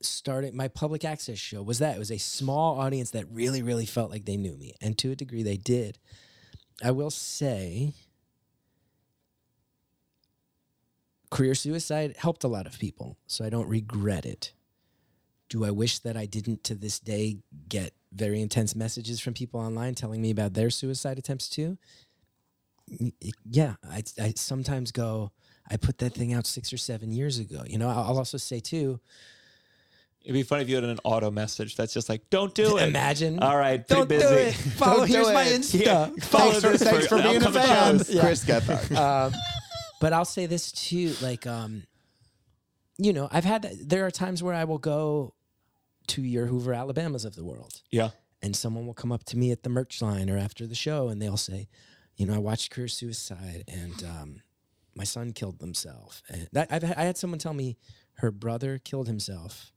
[0.00, 3.86] starting my public access show was that it was a small audience that really really
[3.86, 5.98] felt like they knew me and to a degree they did.
[6.82, 7.92] I will say
[11.30, 14.52] career suicide helped a lot of people, so I don't regret it.
[15.48, 19.60] Do I wish that I didn't to this day get very intense messages from people
[19.60, 21.78] online telling me about their suicide attempts too?
[23.48, 25.32] Yeah, I, I sometimes go,
[25.68, 27.62] I put that thing out six or seven years ago.
[27.66, 29.00] You know, I'll also say too,
[30.22, 32.88] it'd be funny if you had an auto message that's just like, don't do it.
[32.88, 33.38] imagine.
[33.40, 34.26] All right, pretty don't busy.
[34.28, 34.54] do it.
[34.76, 35.60] Follow, Don't do here's my it.
[35.60, 35.84] Insta.
[35.84, 36.06] Yeah.
[36.24, 38.10] Follow Thanks for, this thanks for being a upcoming fan, shows.
[38.10, 38.20] Yeah.
[38.20, 38.96] Chris Gethard.
[39.26, 39.32] um,
[40.00, 41.84] but I'll say this too, like, um,
[42.98, 45.34] you know, I've had there are times where I will go
[46.08, 48.10] to your Hoover, Alabamas of the world, Yeah.
[48.42, 51.08] and someone will come up to me at the merch line or after the show,
[51.08, 51.68] and they'll say,
[52.16, 54.42] you know, I watched Career Suicide, and um,
[54.94, 57.78] my son killed himself, and that I've, had- I had someone tell me
[58.14, 59.72] her brother killed himself.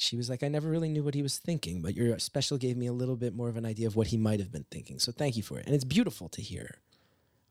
[0.00, 2.76] She was like, I never really knew what he was thinking, but your special gave
[2.76, 5.00] me a little bit more of an idea of what he might have been thinking.
[5.00, 5.66] So thank you for it.
[5.66, 6.76] And it's beautiful to hear.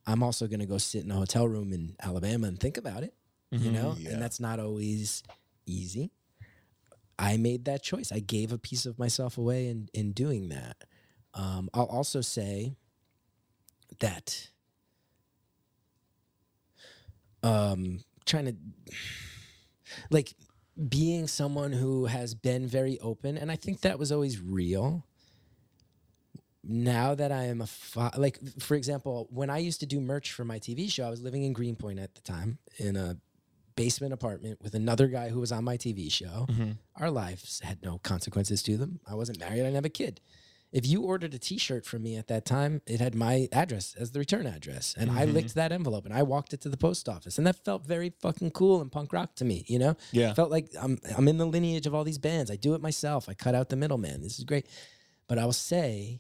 [0.05, 3.03] I'm also going to go sit in a hotel room in Alabama and think about
[3.03, 3.13] it,
[3.51, 3.97] you know?
[3.99, 4.11] Yeah.
[4.11, 5.23] And that's not always
[5.65, 6.13] easy.
[7.19, 8.13] I made that choice.
[8.13, 10.85] I gave a piece of myself away in, in doing that.
[11.33, 12.77] Um, I'll also say
[13.99, 14.51] that
[17.43, 18.55] um, trying to,
[20.09, 20.33] like,
[20.89, 25.03] being someone who has been very open, and I think that was always real
[26.67, 30.33] now that I am a fa- like for example, when I used to do merch
[30.33, 33.17] for my TV show, I was living in Greenpoint at the time in a
[33.75, 36.45] basement apartment with another guy who was on my TV show.
[36.49, 36.71] Mm-hmm.
[36.97, 38.99] Our lives had no consequences to them.
[39.07, 40.19] I wasn't married, I didn't have a kid.
[40.71, 44.11] If you ordered a t-shirt from me at that time, it had my address as
[44.11, 44.93] the return address.
[44.97, 45.33] And I mm-hmm.
[45.33, 47.37] licked that envelope and I walked it to the post office.
[47.37, 49.95] And that felt very fucking cool and punk rock to me, you know?
[50.11, 50.33] Yeah.
[50.33, 52.51] Felt like I'm I'm in the lineage of all these bands.
[52.51, 53.29] I do it myself.
[53.29, 54.21] I cut out the middleman.
[54.21, 54.67] This is great.
[55.27, 56.19] But I will say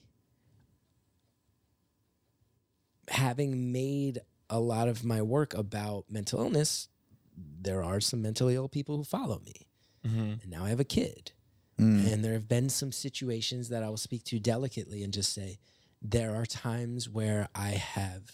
[3.09, 4.19] having made
[4.49, 6.87] a lot of my work about mental illness,
[7.35, 9.67] there are some mentally ill people who follow me.
[10.05, 10.33] Mm-hmm.
[10.41, 11.31] And now I have a kid.
[11.79, 12.11] Mm.
[12.11, 15.59] And there have been some situations that I will speak to delicately and just say,
[16.01, 18.31] there are times where I have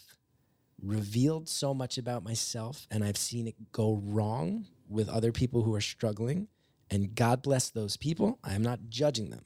[0.81, 5.73] revealed so much about myself and I've seen it go wrong with other people who
[5.73, 6.47] are struggling.
[6.89, 8.39] And God bless those people.
[8.43, 9.45] I am not judging them.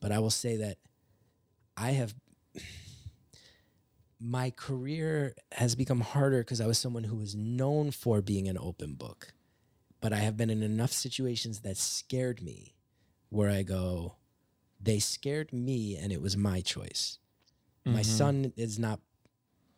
[0.00, 0.78] But I will say that
[1.76, 2.14] I have
[4.20, 8.58] my career has become harder because I was someone who was known for being an
[8.58, 9.32] open book.
[10.00, 12.74] But I have been in enough situations that scared me
[13.30, 14.16] where I go,
[14.80, 17.18] they scared me and it was my choice.
[17.86, 19.00] My son is not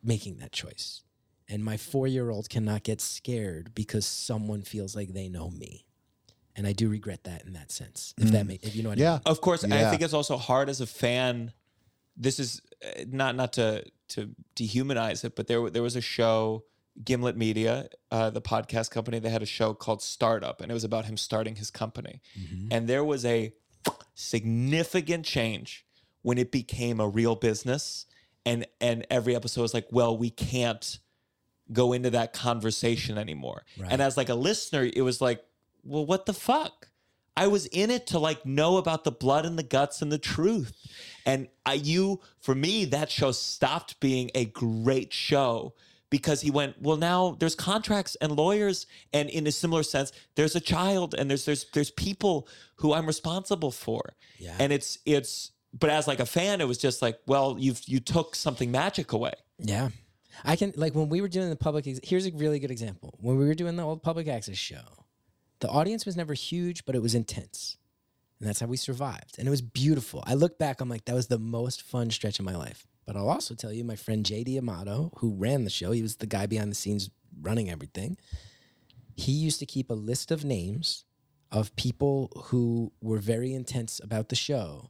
[0.03, 1.01] making that choice.
[1.49, 5.85] And my four year old cannot get scared because someone feels like they know me.
[6.55, 8.13] And I do regret that in that sense.
[8.17, 9.05] If that make, if you know what I mean.
[9.05, 9.19] Yeah.
[9.25, 11.53] Of course, I think it's also hard as a fan.
[12.15, 16.63] This is uh, not not to to dehumanize it, but there there was a show,
[17.03, 19.19] Gimlet Media, uh, the podcast company.
[19.19, 22.21] They had a show called Startup, and it was about him starting his company.
[22.71, 23.53] And there was a
[24.15, 25.85] significant change
[26.21, 28.05] when it became a real business,
[28.45, 30.99] and and every episode was like, well, we can't
[31.71, 33.63] go into that conversation anymore.
[33.91, 35.43] And as like a listener, it was like,
[35.83, 36.89] well, what the fuck?
[37.35, 40.19] I was in it to like know about the blood and the guts and the
[40.19, 40.73] truth.
[41.25, 45.73] And I you for me that show stopped being a great show
[46.13, 50.55] because he went, well now there's contracts and lawyers and in a similar sense there's
[50.55, 54.13] a child and there's there's there's people who I'm responsible for.
[54.37, 54.55] Yeah.
[54.59, 57.99] And it's it's but as like a fan it was just like, well, you've you
[57.99, 59.33] took something magic away.
[59.57, 59.89] Yeah.
[60.45, 63.17] I can like when we were doing the public ex- here's a really good example.
[63.19, 64.85] When we were doing the old public access show,
[65.61, 67.77] the audience was never huge, but it was intense.
[68.39, 69.39] And that's how we survived.
[69.39, 70.23] And it was beautiful.
[70.27, 72.85] I look back, I'm like, that was the most fun stretch of my life.
[73.05, 76.17] But I'll also tell you, my friend JD Amato, who ran the show, he was
[76.17, 77.09] the guy behind the scenes
[77.41, 78.17] running everything.
[79.15, 81.05] He used to keep a list of names
[81.51, 84.89] of people who were very intense about the show,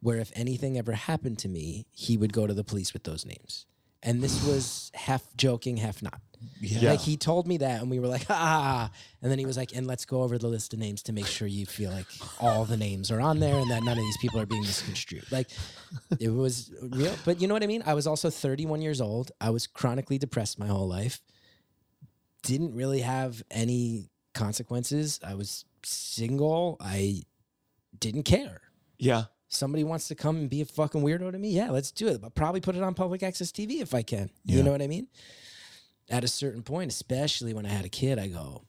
[0.00, 3.24] where if anything ever happened to me, he would go to the police with those
[3.24, 3.66] names.
[4.02, 6.20] And this was half joking, half not.
[6.60, 6.90] Yeah.
[6.90, 8.90] Like he told me that, and we were like, ah.
[9.22, 11.26] And then he was like, and let's go over the list of names to make
[11.26, 12.06] sure you feel like
[12.40, 15.30] all the names are on there and that none of these people are being misconstrued.
[15.30, 15.48] Like
[16.18, 17.14] it was real.
[17.24, 17.82] But you know what I mean?
[17.84, 19.32] I was also 31 years old.
[19.40, 21.20] I was chronically depressed my whole life.
[22.42, 25.20] Didn't really have any consequences.
[25.22, 26.78] I was single.
[26.80, 27.22] I
[27.98, 28.62] didn't care.
[28.98, 29.24] Yeah.
[29.52, 31.50] Somebody wants to come and be a fucking weirdo to me?
[31.50, 32.20] Yeah, let's do it.
[32.20, 34.30] But probably put it on public access TV if I can.
[34.44, 35.08] You know what I mean?
[36.08, 38.62] At a certain point, especially when I had a kid, I go,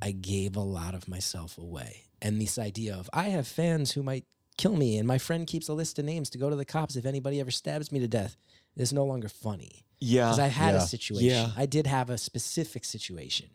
[0.00, 2.04] I gave a lot of myself away.
[2.22, 4.24] And this idea of I have fans who might
[4.56, 6.94] kill me, and my friend keeps a list of names to go to the cops
[6.96, 8.36] if anybody ever stabs me to death
[8.76, 9.84] is no longer funny.
[9.98, 10.26] Yeah.
[10.26, 10.82] Because I had Yeah.
[10.84, 11.28] a situation.
[11.28, 11.50] Yeah.
[11.56, 13.48] I did have a specific situation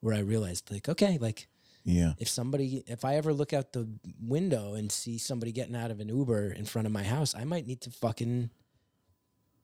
[0.00, 1.48] where I realized, like, okay, like
[1.88, 2.12] Yeah.
[2.18, 3.88] if somebody if i ever look out the
[4.20, 7.44] window and see somebody getting out of an uber in front of my house i
[7.44, 8.50] might need to fucking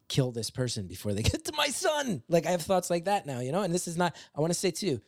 [0.08, 3.26] kill this person before they get to my son like i have thoughts like that
[3.26, 5.02] now you know and this is not i want to say too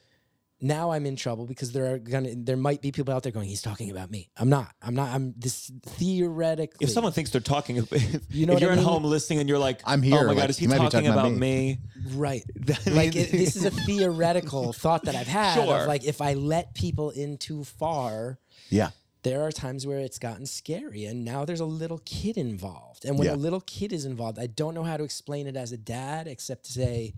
[0.61, 3.47] now i'm in trouble because there are gonna there might be people out there going
[3.47, 7.41] he's talking about me i'm not i'm not i'm this theoretically if someone thinks they're
[7.43, 7.91] talking, if,
[8.31, 10.15] You know if you're I at home listening and you're like, I'm oh here.
[10.17, 11.79] Oh my like, god, is he he talking, talking about about me?
[12.15, 12.43] Right.
[12.87, 15.83] like it, this is a theoretical thought that I've had Sure.
[15.83, 18.39] of like if I let people in too far,
[18.71, 18.91] Yeah.
[19.25, 23.19] there are times where it's gotten scary and now there's a little kid involved and
[23.19, 23.35] when Yeah.
[23.35, 26.27] a little kid is involved i don't know how to explain it as a dad
[26.27, 27.13] except to say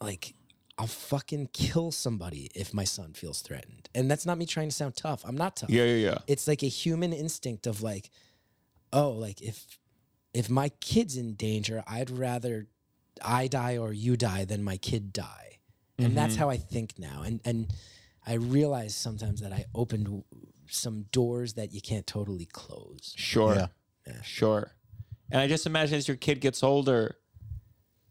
[0.00, 0.34] like
[0.78, 4.74] i'll fucking kill somebody if my son feels threatened and that's not me trying to
[4.74, 6.18] sound tough i'm not tough Yeah, yeah, yeah.
[6.26, 8.10] it's like a human instinct of like
[8.92, 9.78] oh like if
[10.32, 12.66] if my kid's in danger i'd rather
[13.24, 15.58] i die or you die than my kid die
[15.98, 16.42] and that's Mm-hmm.
[16.42, 17.72] how i think now and and
[18.26, 20.22] i realize sometimes that i opened
[20.70, 23.54] some doors that you can't totally close Sure.
[24.06, 24.22] Yeah.
[24.22, 24.72] Sure.
[25.30, 27.16] And I just imagine as your kid gets older,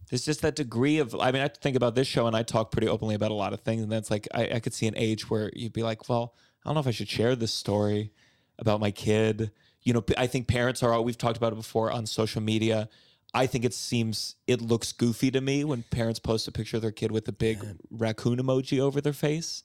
[0.10, 2.72] there's just that degree of I mean, I think about this show and I talk
[2.72, 3.84] pretty openly about a lot of things.
[3.84, 6.70] And that's like I, I could see an age where you'd be like, Well, I
[6.70, 8.12] don't know if I should share this story
[8.60, 9.52] about my kid.
[9.84, 12.90] You know, I think parents are we've talked about it before on social media.
[13.34, 16.82] I think it seems it looks goofy to me when parents post a picture of
[16.82, 17.60] their kid with a big
[17.92, 19.64] raccoon emoji over their face.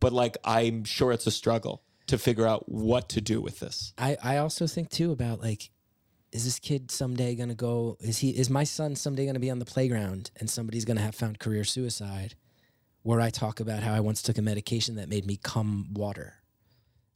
[0.00, 3.92] But like I'm sure it's a struggle to figure out what to do with this.
[3.98, 5.70] i i also think too about like
[6.36, 9.58] is this kid someday gonna go is he is my son someday gonna be on
[9.58, 12.34] the playground and somebody's gonna have found career suicide
[13.02, 16.34] where i talk about how i once took a medication that made me cum water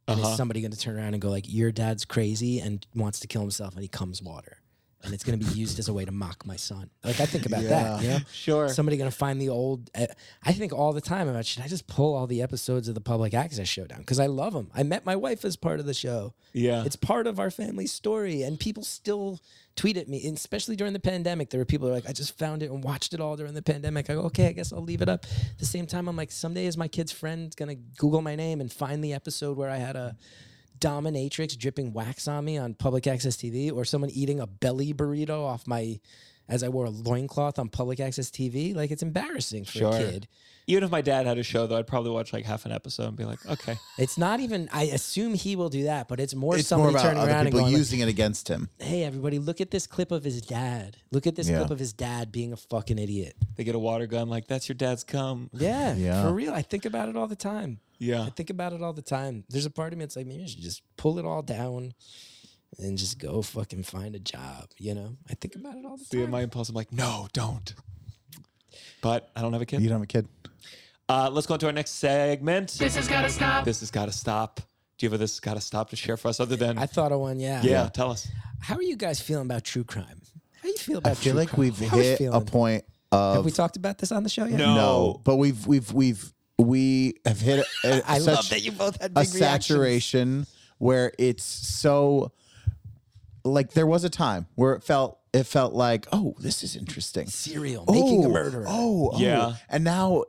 [0.09, 0.31] and Uh-huh.
[0.31, 3.27] is somebody going to turn around and go like your dad's crazy and wants to
[3.29, 4.57] kill himself and he comes water
[5.03, 6.91] and it's going to be used as a way to mock my son.
[7.05, 8.19] Like i think about that you know?
[8.33, 8.69] Sure.
[8.69, 10.07] somebody going to find the old uh,
[10.45, 13.01] i think all the time about should i just pull all the episodes of the
[13.01, 15.87] public access show down because i love them i met my wife as part of
[15.87, 16.35] the show.
[16.53, 16.85] Yeah.
[16.85, 19.41] it's part of our family story and people still
[19.77, 22.13] tweet at me and especially during the pandemic there were people who are like i
[22.13, 24.11] just found it and watched it all during the pandemic.
[24.11, 25.25] I go okay i guess i'll leave it up.
[25.25, 28.61] At the same time i'm like someday is my kid's friend gonna google my name
[28.61, 30.17] and find the episode where i had a
[30.81, 35.45] dominatrix dripping wax on me on public access tv or someone eating a belly burrito
[35.45, 35.99] off my
[36.49, 39.95] as i wore a loincloth on public access tv like it's embarrassing for Sure.
[39.95, 40.29] a kid
[40.67, 43.09] Even if my dad had a show, though, I'd probably watch like half an episode
[43.09, 43.77] and be like, okay.
[43.99, 46.95] it's not even i assume he will do that but it's more It's more somebody
[46.95, 48.69] about turning other around and people going like, using it against him.
[48.79, 51.59] hey everybody look at this clip of his dad look at this Yeah.
[51.59, 54.69] clip of his dad being a fucking idiot They get a water gun, like, that's
[54.69, 55.51] your dad's cum.
[55.53, 56.23] yeah, Yeah.
[56.23, 58.23] for real i think about it all the time Yeah.
[58.25, 60.43] i think about it all the time there's a part of me that's like maybe
[60.43, 61.93] i should just pull it all down
[62.79, 66.05] and just go fucking find a job you know i think about it all the
[66.05, 66.07] time.
[66.11, 67.75] See, time my impulse, I'm like, no, don't.
[69.03, 69.81] But I don't have a kid.
[69.83, 70.29] You don't have a kid.
[71.09, 72.73] Uh, let's go into our next segment.
[72.79, 73.65] This has got to stop.
[73.65, 74.61] This has got to stop.
[74.97, 76.77] Do you have a this has got to stop to share for us other than.
[76.79, 78.29] i thought of one yeah yeah, tell us.
[78.61, 80.21] how are you guys feeling about true crime
[80.61, 81.61] how do you feel about I feel true like crime?
[81.61, 82.45] we've How hit a feeling?
[82.47, 84.75] point have we talked about this on the show yet No.
[84.75, 88.73] no, but we've we've we've we have hit a, a- i such love that you
[88.73, 89.39] both had a big reactions.
[89.39, 90.47] saturation
[90.79, 92.33] where it's so
[93.45, 97.27] like there was a time where it felt it felt like oh this is interesting
[97.27, 99.19] serial making a Oh, murderer Oh, oh.
[99.19, 99.55] Yeah.
[99.69, 100.25] And now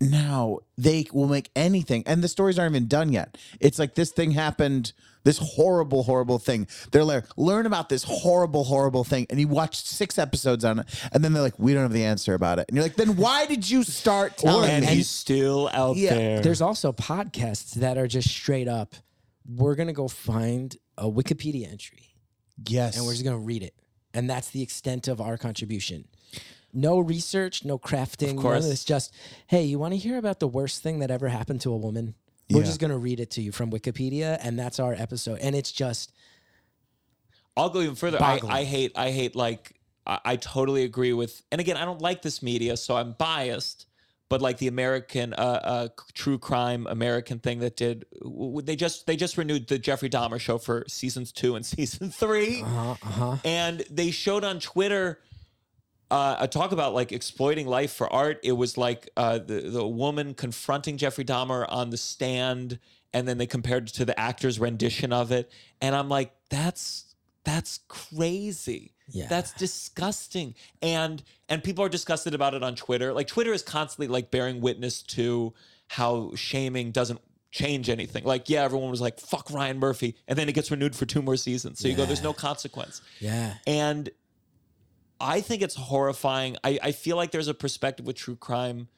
[0.00, 3.38] now they will make anything and the stories aren't even done yet.
[3.60, 4.92] It's like this thing happened
[5.24, 6.66] this horrible, horrible thing.
[6.90, 9.26] They're like, learn about this horrible, horrible thing.
[9.30, 10.86] And you watch six episodes on it.
[11.12, 12.66] And then they're like, we don't have the answer about it.
[12.68, 14.94] And you're like, then why did you start telling and me?
[14.94, 16.40] he's still out Yeah, there.
[16.40, 18.94] There's also podcasts that are just straight up.
[19.48, 22.14] We're gonna go find a Wikipedia entry
[22.68, 22.96] yes.
[22.96, 23.74] and we're just gonna read it,
[24.14, 26.06] and that's the extent of our contribution.
[26.72, 28.30] No research, no crafting.
[28.30, 28.66] Of course.
[28.66, 29.12] It's just,
[29.46, 32.14] hey, you want to hear about the worst thing that ever happened to a woman?
[32.50, 32.64] We're Yeah.
[32.66, 35.38] just gonna read it to you from Wikipedia, and that's our episode.
[35.40, 36.12] And it's just
[37.56, 38.22] I'll go even further.
[38.22, 39.74] I, I hate I hate like
[40.06, 43.86] I, I totally agree with and again I don't like this media, so I'm biased.
[44.28, 48.06] But like the American uh, uh, true crime American thing that did
[48.64, 52.62] they just they just renewed the Jeffrey Dahmer show for seasons two and season 3
[52.62, 53.36] uh huh.
[53.44, 55.20] and they showed on Twitter
[56.12, 58.38] uh, a talk about like exploiting life for art.
[58.42, 62.78] It was like uh, the the woman confronting Jeffrey Dahmer on the stand,
[63.14, 65.50] and then they compared it to the actor's rendition of it.
[65.80, 67.14] And I'm like, that's
[67.44, 68.92] that's crazy.
[69.08, 69.26] Yeah.
[69.28, 70.54] That's disgusting.
[70.82, 73.14] And and people are disgusted about it on Twitter.
[73.14, 75.54] Like Twitter is constantly like bearing witness to
[75.88, 77.20] how shaming doesn't
[77.50, 78.24] change anything.
[78.24, 80.16] Like, yeah, everyone was like, fuck Ryan Murphy.
[80.28, 81.78] And then it gets renewed for two more seasons.
[81.78, 83.02] So you go, there's no consequence.
[83.18, 83.54] Yeah.
[83.66, 84.10] And
[85.22, 86.56] I think it's horrifying.
[86.64, 88.88] I, I feel like there's a perspective with true crime.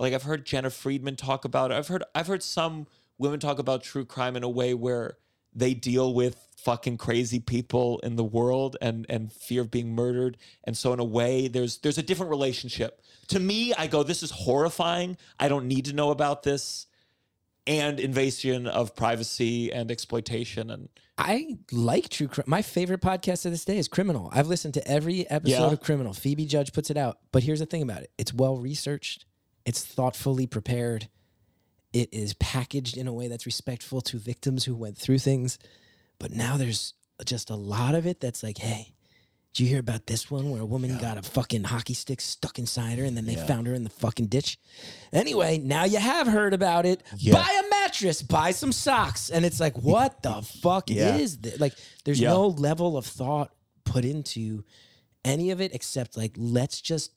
[0.00, 1.74] Like I've heard Jena Friedman talk about it.
[1.74, 5.18] I've heard I've heard some women talk about true crime in a way where
[5.54, 10.36] they deal with fucking crazy people in the world and and fear of being murdered.
[10.64, 13.00] And so in a way there's there's a different relationship.
[13.28, 15.16] To me, I go, this is horrifying.
[15.38, 16.86] I don't need to know about this.
[17.64, 20.88] And invasion of privacy and exploitation and
[21.24, 22.44] I like true crime.
[22.46, 24.28] My favorite podcast of this day is Criminal.
[24.32, 25.72] I've listened to every episode Yeah.
[25.72, 26.12] of Criminal.
[26.12, 27.18] Phoebe Judge puts it out.
[27.32, 29.24] But here's the thing about it it's well researched,
[29.64, 31.08] it's thoughtfully prepared,
[31.92, 35.58] it is packaged in a way that's respectful to victims who went through things.
[36.18, 36.94] But now there's
[37.24, 38.92] just a lot of it that's like, hey,
[39.52, 42.58] did you hear about this one where a woman got a fucking hockey stick stuck
[42.58, 44.58] inside her and then they found her in the fucking ditch?
[45.12, 47.02] Anyway, now you have heard about it.
[47.18, 47.34] Yeah.
[47.34, 49.28] Buy a mattress, buy some socks.
[49.28, 51.16] And it's like, what the fuck Yeah.
[51.16, 51.60] is this?
[51.60, 51.74] Like,
[52.06, 52.30] there's Yeah.
[52.30, 53.52] no level of thought
[53.84, 54.64] put into
[55.22, 57.10] any of it except like, let's just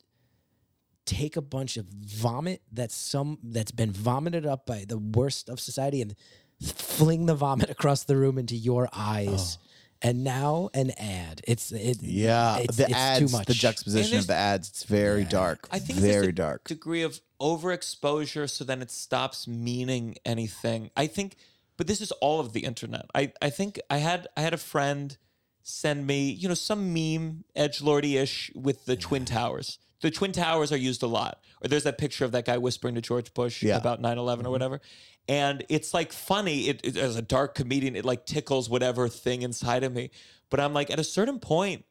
[1.06, 5.60] take a bunch of vomit that's some that's been vomited up by the worst of
[5.60, 6.16] society and
[6.62, 8.90] fling the vomit across the room into your oh.
[8.94, 9.57] eyes.
[10.01, 11.41] And now an ad.
[11.47, 12.01] It's it.
[12.01, 13.47] yeah, it's, the it's ads, too much.
[13.47, 15.67] the juxtaposition of the ads, it's very dark.
[15.72, 16.63] I think very there's a dark.
[16.65, 20.91] degree of overexposure, so then it stops meaning anything.
[20.95, 21.38] I think,
[21.77, 23.05] but this is all of the internet.
[23.15, 25.17] I I think I had I had a friend
[25.63, 29.80] send me you know some meme edge lordy ish with the twin towers.
[30.01, 31.41] The twin towers are used a lot.
[31.63, 33.77] Or there's that picture of that guy whispering to George Bush Yeah.
[33.77, 34.51] about 9/11 or mm-hmm.
[34.51, 34.81] whatever.
[35.27, 36.67] And it's like funny.
[36.67, 40.11] It, it as a dark comedian, it like tickles whatever thing inside of me.
[40.49, 41.85] But I'm like at a certain point.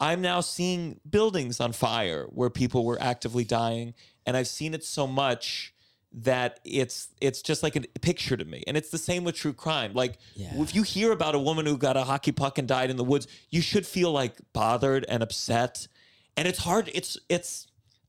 [0.00, 3.94] I'm now seeing buildings on fire where people were actively dying,
[4.26, 5.72] and I've seen it so much
[6.12, 8.62] that it's it's just like a picture to me.
[8.66, 9.92] And it's the same with true crime.
[9.94, 10.60] Like Yeah.
[10.60, 13.04] if you hear about a woman who got a hockey puck and died in the
[13.04, 15.88] woods, you should feel like bothered and upset.
[16.36, 16.90] And it's hard.
[16.94, 17.66] It's it's.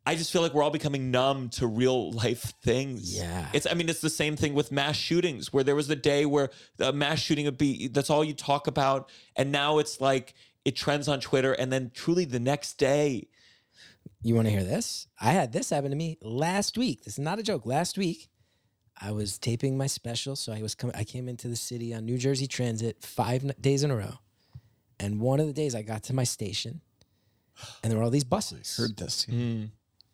[0.07, 3.17] I just feel like we're all becoming numb to real life things.
[3.17, 3.47] Yeah.
[3.53, 6.25] It's I mean it's the same thing with mass shootings where there was a day
[6.27, 6.49] where
[6.79, 10.75] a mass shooting would be that's all you talk about and now it's like it
[10.75, 13.27] trends on Twitter and then truly the next day
[14.21, 15.07] You want to hear this?
[15.19, 17.03] I had this happen to me last week.
[17.03, 17.65] This is not a joke.
[17.65, 18.29] Last week,
[19.01, 20.95] I was taping my special, so I was coming.
[20.95, 24.19] I came into the city on New Jersey Transit five n- days in a row,
[24.99, 26.81] and one of the days I got to my station,
[27.81, 29.25] and there were all these buses, I Heard this.
[29.25, 29.65] Hmm.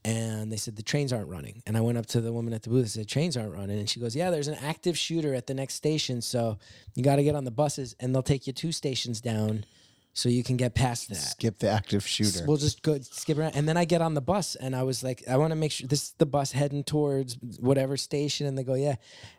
[0.04, 1.62] and they said the trains aren't running.
[1.68, 3.78] And I went up to the woman at the booth and said trains aren't running,
[3.80, 6.58] and she goes, "Yeah, there's an active shooter at the next station, so
[6.96, 9.66] you got to get on the buses, and they'll take you two stations down,
[10.14, 12.46] so you can get past that." Skip the active shooter.
[12.48, 13.56] We'll just go skip around.
[13.56, 15.72] And then I get on the bus and I was like, I want to make
[15.72, 18.48] sure this is the bus heading towards whatever station.
[18.48, 18.96] And they go, yeah.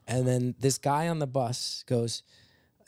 [0.06, 2.22] And then this guy on the bus goes,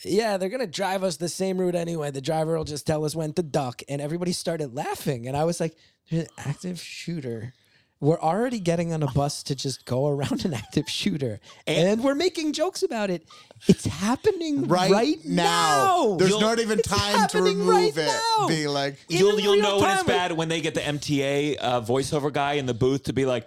[0.02, 2.10] yeah, they're going to drive us the same route anyway.
[2.10, 3.82] The driver will just tell us when to duck.
[3.88, 5.26] And everybody started laughing.
[5.26, 5.76] And I was like,
[6.10, 7.52] there's an active shooter.
[8.00, 11.40] We're already getting on a bus to just go around an active shooter.
[11.66, 13.26] And, we're making jokes about it.
[13.66, 16.16] It's happening right, right, now.
[16.18, 18.06] There's You'll- not even time to remove right it.
[18.38, 18.48] now.
[18.48, 22.30] Be like, you'll you'll know when it's bad when they get the MTA uh, voiceover
[22.30, 23.46] guy in the booth to be like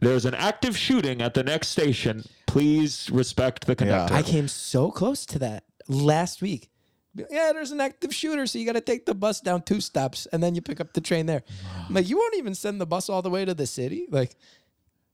[0.00, 2.24] there's an active shooting at the next station.
[2.46, 4.14] Please respect the conductor.
[4.14, 6.70] I came so close to that last week.
[7.14, 10.26] Yeah, there's an active shooter, so you got to take the bus down two stops
[10.32, 11.42] and then you pick up the train there.
[11.88, 14.06] I'm like, you won't even send the bus all the way to the city.
[14.10, 14.36] Like,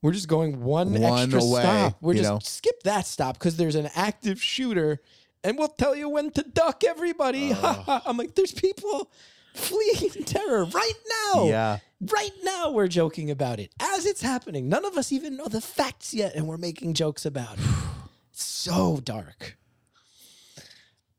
[0.01, 1.97] we're just going one, One extra away, stop.
[2.01, 2.39] We're you just know?
[2.43, 5.01] skip that stop because there's an active shooter,
[5.43, 7.55] and we'll tell you when to duck everybody.
[7.63, 9.09] I'm like, there's people
[9.55, 10.93] fleeing in terror right
[11.33, 11.45] now.
[11.47, 11.79] Yeah.
[12.01, 14.69] Right now, we're joking about it as it's happening.
[14.69, 17.65] None of us even know the facts yet, and we're making jokes about it.
[18.37, 19.57] So dark.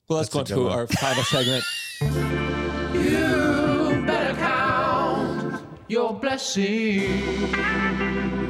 [0.08, 1.64] Well, let's go That's into our final segment.
[5.88, 7.54] Your blessing.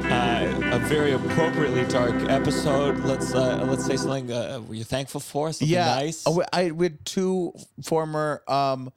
[0.05, 2.97] Uh, a very appropriately dark episode.
[2.99, 4.31] Let's uh, let's say something.
[4.31, 5.85] Uh, were you thankful for something yeah.
[5.85, 6.23] nice?
[6.25, 7.53] Oh, I we had two
[7.83, 8.91] former um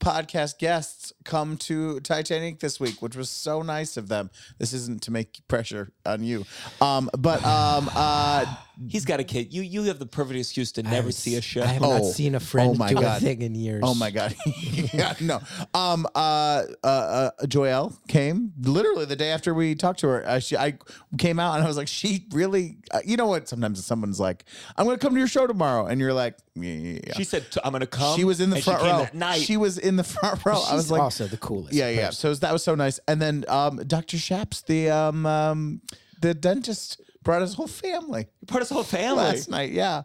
[0.00, 4.30] podcast guests come to Titanique this week, which was so nice of them.
[4.58, 6.44] This isn't to make pressure on you.
[6.80, 8.44] Um, but um uh
[8.90, 9.54] He's got a kid.
[9.54, 11.62] You you have the perfect excuse to never see a show.
[11.62, 12.10] I have not Oh.
[12.10, 13.22] seen a friend Oh my do God.
[13.22, 13.80] a thing in years.
[13.82, 14.34] Oh my god!
[14.92, 15.40] yeah, no.
[15.72, 20.26] Um, uh, uh, uh, Joelle came literally the day after we talked to her.
[20.28, 20.76] Uh, she, I
[21.16, 22.76] came out and I was like, she really.
[22.92, 23.48] Uh, you know what?
[23.48, 24.44] Sometimes someone's like,
[24.76, 27.12] "I'm going to come to your show tomorrow," and you're like, "Yeah." yeah, yeah.
[27.16, 29.02] She said, "I'm going to come." She was in the and front she came row.
[29.02, 29.40] that night.
[29.42, 30.60] She was in the front row.
[30.68, 31.74] I was like, also the coolest.
[31.74, 32.06] yeah, yeah.
[32.06, 32.34] person.
[32.34, 32.98] So that was so nice.
[33.06, 34.18] And then um, Dr.
[34.18, 35.80] Shaps, the um, um,
[36.20, 39.24] the dentist, brought his whole family part of the whole family.
[39.24, 39.72] last night.
[39.72, 40.02] Yeah.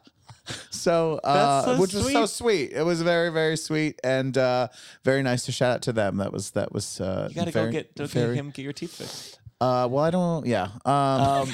[0.71, 2.71] So, uh, That's so which was so sweet.
[2.73, 4.67] It was very, very sweet and uh,
[5.05, 6.17] very nice to shout out to them.
[6.17, 6.99] That was that was.
[6.99, 9.39] Uh, You got to very, go get, go get very- him get your teeth fixed.
[9.61, 10.45] Uh, well, I don't.
[10.47, 10.69] Yeah.
[10.83, 11.49] Um, Um,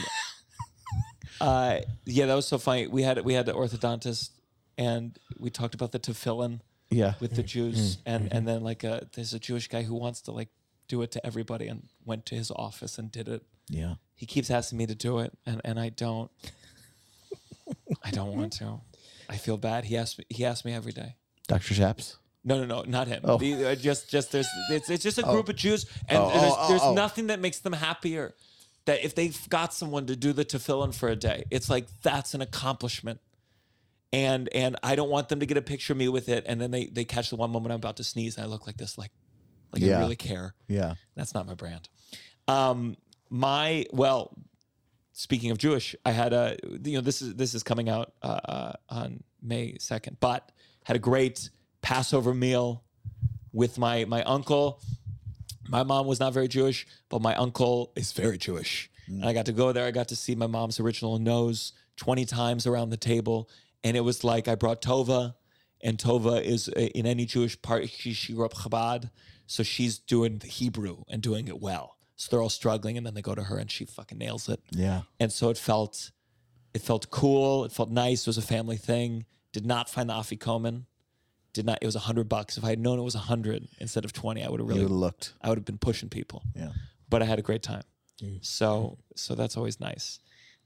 [1.42, 2.88] uh, yeah, that was so funny.
[2.88, 4.30] We had we had the orthodontist,
[4.78, 7.14] and we talked about the tefillin yeah.
[7.20, 10.32] with the Jews, and and then like uh there's a Jewish guy who wants to
[10.32, 10.50] like
[10.88, 13.44] do it to everybody, and went to his office and did it.
[13.70, 13.96] Yeah.
[14.16, 16.32] He keeps asking me to do it, and and I don't.
[18.04, 18.82] I don't want to.
[19.30, 19.86] I feel bad.
[19.86, 20.26] He asked me.
[20.30, 21.16] He asked me every day.
[21.48, 21.74] Dr.
[21.74, 22.18] Shaps.
[22.44, 23.22] No, no, no, not him.
[23.26, 23.38] Oh.
[23.38, 26.54] The- uh, just, just there's, it's, it's just a group of Jews, and Oh, there's,
[26.56, 26.94] oh, there's oh, oh.
[26.94, 28.36] nothing that makes them happier
[28.86, 32.34] that if they've got someone to do the tefillin for a day, it's like that's
[32.34, 33.20] an accomplishment.
[34.14, 36.62] And and I don't want them to get a picture of me with it, and
[36.62, 38.78] then they they catch the one moment I'm about to sneeze, and I look like
[38.78, 39.12] this, like
[39.74, 39.98] like Yeah.
[39.98, 40.54] I really care.
[40.68, 40.96] Yeah.
[41.16, 41.90] That's not my brand.
[42.48, 42.96] Um,
[43.30, 44.38] my well,
[45.12, 48.40] speaking of Jewish, I had a you know this is this is coming out uh,
[48.46, 50.52] uh, on May second, but
[50.86, 51.50] had a great
[51.82, 52.84] Passover meal
[53.52, 54.82] with my my uncle.
[55.68, 58.90] My mom was not very Jewish, but my uncle is very Jewish.
[59.08, 59.86] And I got to go there.
[59.86, 63.50] I got to see my mom's original nose 20 times around the table.
[63.88, 65.36] And it was like I brought Tovah,
[65.82, 69.12] and Tovah is uh, in any Jewish part, she, she grew up Chabad.
[69.46, 71.96] So she's doing the Hebrew and doing it well.
[72.18, 74.60] So they're all struggling, and then they go to her, and she fucking nails it.
[74.72, 75.04] Yeah.
[75.22, 76.12] And so it felt,
[76.74, 77.64] it felt cool.
[77.64, 78.24] It felt nice.
[78.24, 79.24] It was a family thing.
[79.54, 80.84] Did not find the afikomen.
[81.54, 81.78] Did not.
[81.82, 82.58] It was a hundred bucks.
[82.58, 84.84] If I had known it was a hundred instead of twenty, I would have really.
[84.86, 85.34] looked.
[85.42, 86.44] I would have been pushing people.
[86.54, 86.72] Yeah.
[87.08, 87.84] But I had a great time.
[88.42, 90.20] So so that's always nice.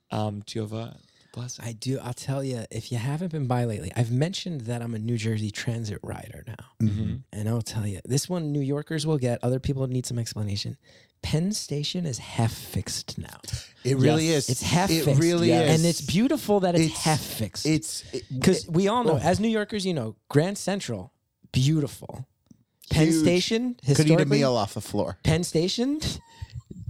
[0.09, 0.97] Um, do you have a
[1.31, 1.65] blessing?
[1.65, 1.99] I do.
[1.99, 5.17] I'll tell you, if you haven't been by lately, I've mentioned that I'm a New
[5.17, 6.65] Jersey Transit rider now.
[6.87, 7.15] Mm-hmm.
[7.33, 10.77] And I'll tell you, this one New Yorkers will get, other people need some explanation.
[11.23, 13.39] Penn Station is half fixed now.
[13.83, 14.45] It really Yes.
[14.45, 14.49] is.
[14.49, 15.21] It's half It fixed.
[15.21, 15.69] really Yes.
[15.69, 15.75] is.
[15.79, 17.65] And it's beautiful that it's, It's- half fixed.
[17.65, 18.03] It's
[18.33, 19.17] Because we all know, oh.
[19.17, 21.13] as New Yorkers, you know, Grand Central,
[21.51, 22.25] beautiful.
[22.89, 23.21] Penn Huge.
[23.21, 25.17] Station, could eat a historically, meal off the floor.
[25.23, 26.01] Penn Station,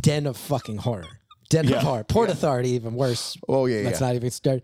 [0.00, 1.06] den of fucking horror.
[1.48, 2.02] Den Yeah.
[2.08, 3.36] Port Authority, even worse.
[3.48, 4.06] Oh, yeah, Let's yeah.
[4.08, 4.62] not even start.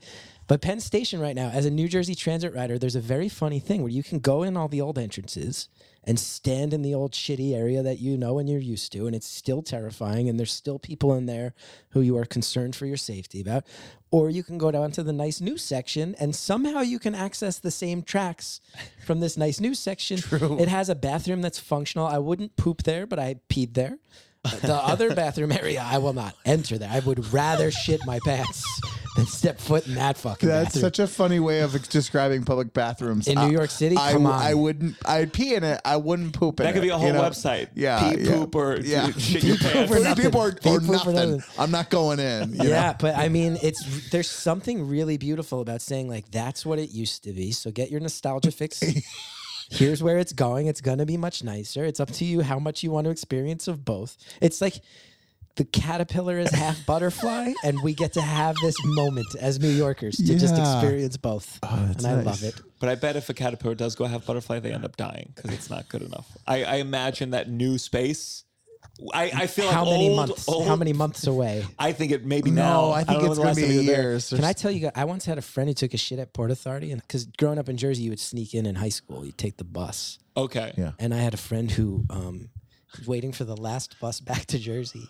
[0.48, 3.60] But Penn Station right now, as a New Jersey Transit rider, there's a very funny
[3.60, 5.68] thing where you can go in all the old entrances
[6.04, 9.14] and stand in the old shitty area that you know and you're used to, and
[9.14, 11.54] it's still terrifying, and there's still people in there
[11.90, 13.64] who you are concerned for your safety about.
[14.10, 17.58] Or you can go down to the nice new section, and somehow you can access
[17.60, 18.60] the same tracks
[19.06, 20.16] from this nice new section.
[20.20, 20.58] True.
[20.58, 22.06] It has a bathroom that's functional.
[22.06, 23.98] I wouldn't poop there, but I peed there.
[24.44, 26.90] The other bathroom area, I will not enter there.
[26.90, 28.64] I would rather shit my pants
[29.14, 30.80] than step foot in that fucking That's bathroom.
[30.82, 33.96] such a funny way of describing public bathrooms In New York City?
[33.96, 34.44] I, Come w- on.
[34.44, 34.96] I wouldn't.
[35.04, 35.80] I'd pee in it.
[35.84, 36.68] I wouldn't poop in it.
[36.68, 37.22] That could be a you whole know?
[37.22, 37.68] website.
[37.76, 38.30] Yeah, Pee, yeah.
[38.32, 39.10] poop, or yeah.
[39.18, 39.92] shit your pants.
[39.92, 40.24] or Pee, nothing.
[40.24, 41.14] poop or, Pee, or poop or nothing.
[41.36, 41.42] nothing.
[41.56, 42.54] I'm not going in.
[42.54, 42.96] you yeah, know?
[42.98, 47.22] but I mean, it's there's something really beautiful about saying like that's what it used
[47.24, 47.52] to be.
[47.52, 48.82] So get your nostalgia fix.
[49.72, 50.66] Here's where it's going.
[50.66, 51.84] It's gonna be much nicer.
[51.84, 54.16] It's up to you how much you want to experience of both.
[54.40, 54.80] It's like
[55.56, 60.16] the caterpillar is half butterfly, and we get to have this moment as New Yorkers
[60.16, 60.74] to just Yeah.
[60.80, 61.58] experience both.
[61.62, 62.26] Oh, that's and I nice.
[62.26, 62.54] love it.
[62.80, 65.52] But I bet if a caterpillar does go half butterfly, they end up dying because
[65.52, 66.26] it's not good enough.
[66.46, 68.44] I, I imagine that new space.
[69.12, 70.48] I, I feel How like many old, months?
[70.48, 71.64] old- how many months away?
[71.78, 72.90] I think it maybe No, now.
[72.92, 74.02] I think don't it's going to be time you were there.
[74.02, 74.28] years.
[74.30, 74.92] Can I tell you guys?
[74.94, 77.58] I once had a friend who took a shit at Port Authority, and because growing
[77.58, 79.24] up in Jersey, you would sneak in in high school.
[79.24, 80.18] You'd take the bus.
[80.36, 80.72] Okay.
[80.78, 80.92] Yeah.
[80.98, 82.48] and I had a friend who um,
[82.98, 85.08] was waiting for the last bus back to Jersey,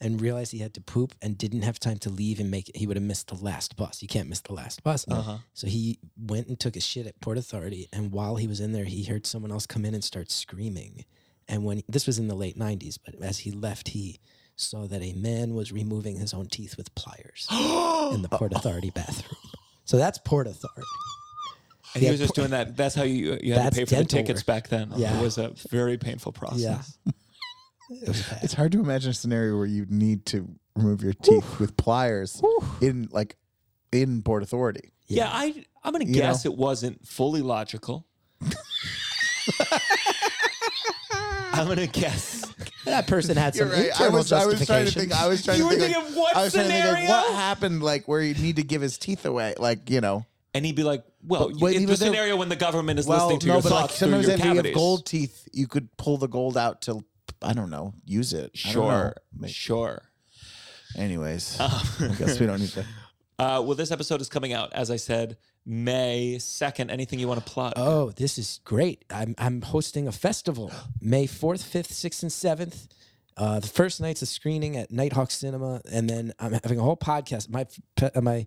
[0.00, 2.76] and realized he had to poop and didn't have time to leave and make it.
[2.76, 4.00] He would have missed the last bus.
[4.02, 5.04] You can't miss the last bus.
[5.08, 5.38] Uh-huh.
[5.54, 7.88] So he went and took a shit at Port Authority.
[7.92, 11.04] And while he was in there, he heard someone else come in and start screaming.
[11.48, 14.20] And when this was in the late 90s, but as he left, he
[14.56, 17.46] saw that a man was removing his own teeth with pliers
[18.14, 19.38] in the Port Authority bathroom.
[19.84, 20.82] So that's Port Authority.
[21.94, 22.76] And he Yeah, was just poor- doing that.
[22.76, 24.46] That's how you you had That's to pay for the tickets work.
[24.46, 24.92] back then.
[24.96, 25.18] Yeah.
[25.18, 26.98] It was a very painful process.
[27.06, 27.12] Yeah.
[27.90, 28.22] It.
[28.42, 30.46] It's hard to imagine a scenario where you need to
[30.76, 32.38] remove your teeth with pliers
[32.82, 33.36] in like
[33.92, 34.92] in Port Authority.
[35.06, 38.06] Yeah, I I'm gonna You guess it wasn't fully logical.
[41.58, 42.44] I'm gonna guess.
[42.84, 43.84] That person had some You're right.
[43.86, 45.10] I internal was, I was trying to justification.
[45.10, 45.12] think.
[45.22, 45.94] I was trying You to were think.
[45.94, 47.10] thinking, like, what I was trying to think like, scenario?
[47.10, 50.24] what happened, like where you need to give his teeth away, like you know.
[50.54, 52.56] And he'd be like, "Well, But when in he the was there- scenario when the
[52.56, 54.46] government is Well, listening to no, your but like thoughts through sometimes your if you
[54.46, 57.04] have cavities." gold teeth, you could pull the gold out to,
[57.42, 58.50] I don't know, use it.
[58.64, 58.88] I don't know.
[58.90, 60.02] Sure, Make- sure.
[60.96, 62.84] Anyways, I guess we don't need to.
[63.40, 65.36] Uh, well, this episode is coming out, as I said,
[65.70, 66.90] May second.
[66.90, 67.74] Anything you want to plug?
[67.76, 69.04] Oh, this is great.
[69.10, 70.72] I'm I'm hosting a festival
[71.02, 72.32] May 4th, 5th, 6th, and
[72.70, 72.88] 7th.
[73.36, 76.96] Uh, the first night's a screening at Nighthawk Cinema, and then I'm having a whole
[76.96, 77.50] podcast.
[77.50, 77.66] My
[78.02, 78.46] uh, my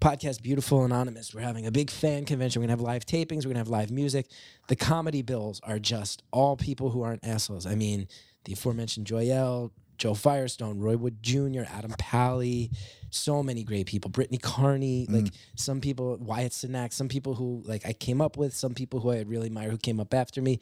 [0.00, 1.32] podcast, Beautiful Anonymous.
[1.32, 2.60] We're having a big fan convention.
[2.60, 3.44] We're gonna have live tapings.
[3.44, 4.26] We're gonna have live music.
[4.66, 7.66] The comedy bills are just all people who aren't assholes.
[7.66, 8.08] I mean,
[8.46, 12.72] the aforementioned Joyelle, Joe Firestone, Roy Wood Jr., Adam Pally,
[13.10, 14.10] so many great people.
[14.10, 18.54] Brittany Carney, like some people, Wyatt Cenac, some people who like I came up with,
[18.54, 20.60] some people who I really admire who came up after me.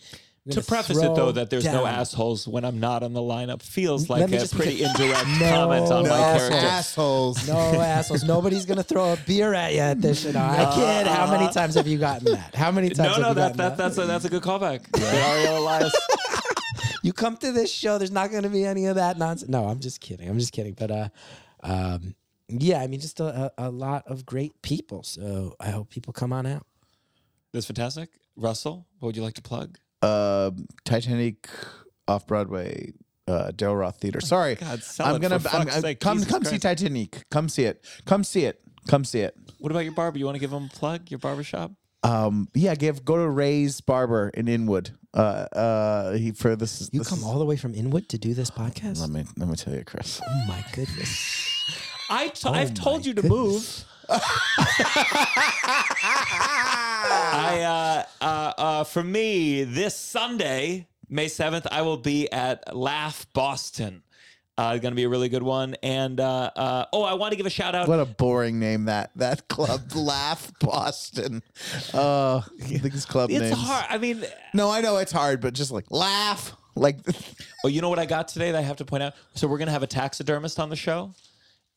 [0.50, 4.08] To preface it though, that there's no assholes when I'm not on the lineup feels
[4.08, 6.56] Let like me a just pretty indirect No comment on my No character.
[6.56, 7.48] assholes.
[7.48, 8.22] No assholes.
[8.22, 10.36] Nobody's gonna throw a beer at you at this shit.
[10.36, 11.08] I kid.
[11.08, 12.54] How many times have you gotten that?
[12.54, 12.98] How many times?
[12.98, 14.82] No, have no, you that, gotten that that's a that's a good callback.
[15.02, 15.92] Ariel Elias.
[17.02, 19.48] you come to this show, there's not going to be any of that nonsense.
[19.50, 20.28] No, I'm just kidding.
[20.28, 20.74] I'm just kidding.
[20.74, 21.08] But uh,
[21.62, 22.14] um,
[22.48, 25.02] yeah, I mean, just a, a, a lot of great people.
[25.02, 26.66] So I hope people come on out.
[27.52, 28.10] That's fantastic.
[28.36, 29.78] Russell, what would you like to plug?
[30.02, 30.50] Uh,
[30.84, 31.46] Titanique
[32.06, 32.92] off Broadway,
[33.26, 34.20] uh, Daryl Roth Theater.
[34.20, 36.00] Sorry, God, sell I'm gonna for I'm, I'm- sake.
[36.00, 37.22] come Jesus come see Titanique.
[37.30, 37.84] Come see it.
[38.04, 38.60] Come see it.
[38.88, 39.34] Come see it.
[39.58, 40.18] What about your barber?
[40.18, 41.10] You want to give him a plug?
[41.10, 41.72] Your barbershop?
[42.02, 44.90] Um, yeah, give go to Ray's Barber in Inwood.
[45.12, 45.18] Uh,
[45.56, 46.82] uh, he for this.
[46.82, 49.00] is You this come is- all the way from Inwood to do this podcast?
[49.00, 50.20] Let me let me tell you, Chris.
[50.24, 51.55] Oh my goodness.
[52.08, 53.84] I t- Oh I've told you to move.
[56.88, 63.26] I uh, uh, uh, for me this Sunday, May seventh, I will be at Laugh
[63.32, 64.02] Boston.
[64.58, 65.76] Uh, going to be a really good one.
[65.82, 67.88] And uh, uh, oh, I want to give a shout out.
[67.88, 69.82] What a boring name that that club.
[69.94, 71.42] Laugh Boston.
[71.92, 73.54] Uh, these club It's names.
[73.58, 73.84] hard.
[73.90, 74.24] I mean,
[74.54, 76.56] No, I know it's hard, but just like laugh.
[76.74, 76.98] Like
[77.64, 79.12] oh, you know what I got today that I have to point out?
[79.34, 81.12] So we're going to have a taxidermist on the show.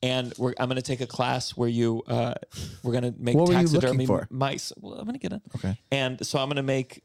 [0.01, 2.35] And we're, I'm going to take a class where you, uh,
[2.83, 4.27] we're going to make What were you looking taxidermy for?
[4.29, 4.71] mice.
[4.79, 5.41] Well, I'm going to get it.
[5.55, 5.77] Okay.
[5.91, 7.03] And so I'm going to make,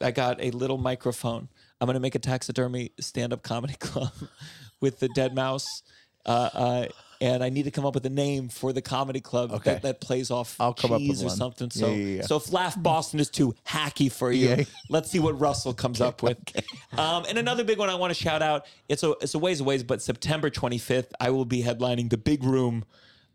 [0.00, 1.48] I got a little microphone.
[1.80, 4.12] I'm going to make a taxidermy stand up comedy club
[4.80, 5.82] with the dead mouse.
[6.26, 6.86] Uh, uh,
[7.20, 9.72] and I need to come up with a name for the comedy club Okay.
[9.74, 11.36] that, that plays off I'll come up with or one.
[11.36, 11.70] something.
[11.70, 12.22] So, yeah, yeah.
[12.22, 14.64] so if Laugh Boston is too hacky for you, Yeah.
[14.88, 16.38] let's see what Russell comes up with.
[16.96, 18.66] Um, and another big one I want to shout out.
[18.88, 22.42] It's a it's a ways away, but September 25th, I will be headlining the Big
[22.42, 22.84] Room.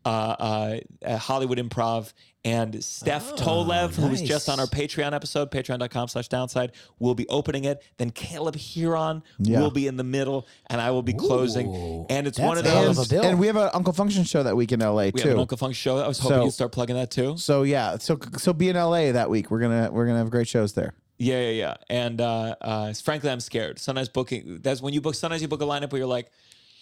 [0.05, 2.11] Uh, uh, Hollywood Improv
[2.45, 4.67] and Steph Tolev, who was just on our.
[4.67, 7.81] Patreon episode, patreon.com slash downside, will be opening it.
[7.97, 9.61] Then Caleb Hearon Yeah.
[9.61, 11.67] will be in the middle, and I will be closing.
[11.67, 13.11] Ooh, and it's one of a hell those.
[13.11, 15.19] of and we have an Uncle Function show that week in LA we too.
[15.29, 15.99] have an Uncle Function show.
[15.99, 17.37] I was hoping So- you'd start plugging that too.
[17.37, 19.49] So yeah, so so be in LA that week.
[19.51, 20.95] We're gonna we're gonna have great shows there.
[21.19, 21.73] Yeah, yeah, yeah.
[21.89, 23.79] And uh, uh, frankly, I'm scared.
[23.79, 25.15] Sometimes booking that's when you book.
[25.15, 26.31] Sometimes you book a lineup where you're like,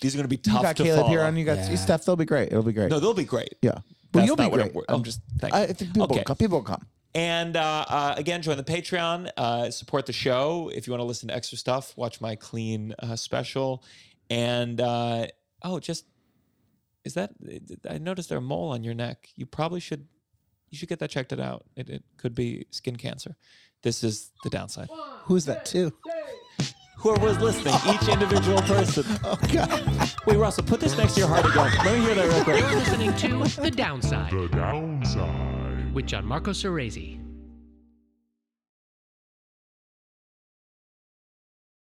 [0.02, 1.10] these are going to be tough You tough got to Caleb follow.
[1.10, 1.38] here on.
[1.38, 1.76] You got Yeah.
[1.76, 2.06] Steph.
[2.06, 2.48] They'll be great.
[2.49, 2.90] It'll be great.
[2.91, 3.56] No, they'll be great.
[3.61, 3.72] yeah.
[3.72, 3.82] Well,
[4.14, 4.76] That's you'll be not what I'm great.
[4.76, 5.22] wor- I'm oh, just.
[5.40, 5.68] thank I you.
[5.73, 6.15] think people Okay.
[6.18, 6.36] will come.
[6.38, 6.86] People will come.
[7.15, 9.30] And uh, uh, again, join the Patreon.
[9.38, 11.95] Uh, support the show if you want to listen to extra stuff.
[11.98, 13.84] Watch my clean uh, special.
[14.30, 15.28] And uh,
[15.64, 16.06] oh, just
[17.06, 17.32] is that?
[17.90, 19.30] I noticed there a mole on your neck.
[19.36, 20.07] You probably should.
[20.69, 21.65] You should get that checked it out.
[21.76, 23.36] It, it could be skin cancer.
[23.84, 24.88] This is the downside.
[25.26, 25.91] Who's that too?
[27.02, 27.99] Whoever was listening, oh.
[28.02, 29.03] each individual person.
[29.23, 30.11] Oh God.
[30.26, 31.72] Wait, Russell, put this next to your heart again.
[31.86, 32.60] Let me hear that real quick.
[32.60, 35.94] You're listening to The Downside The downside.
[35.94, 37.20] with Gianmarco Soresi.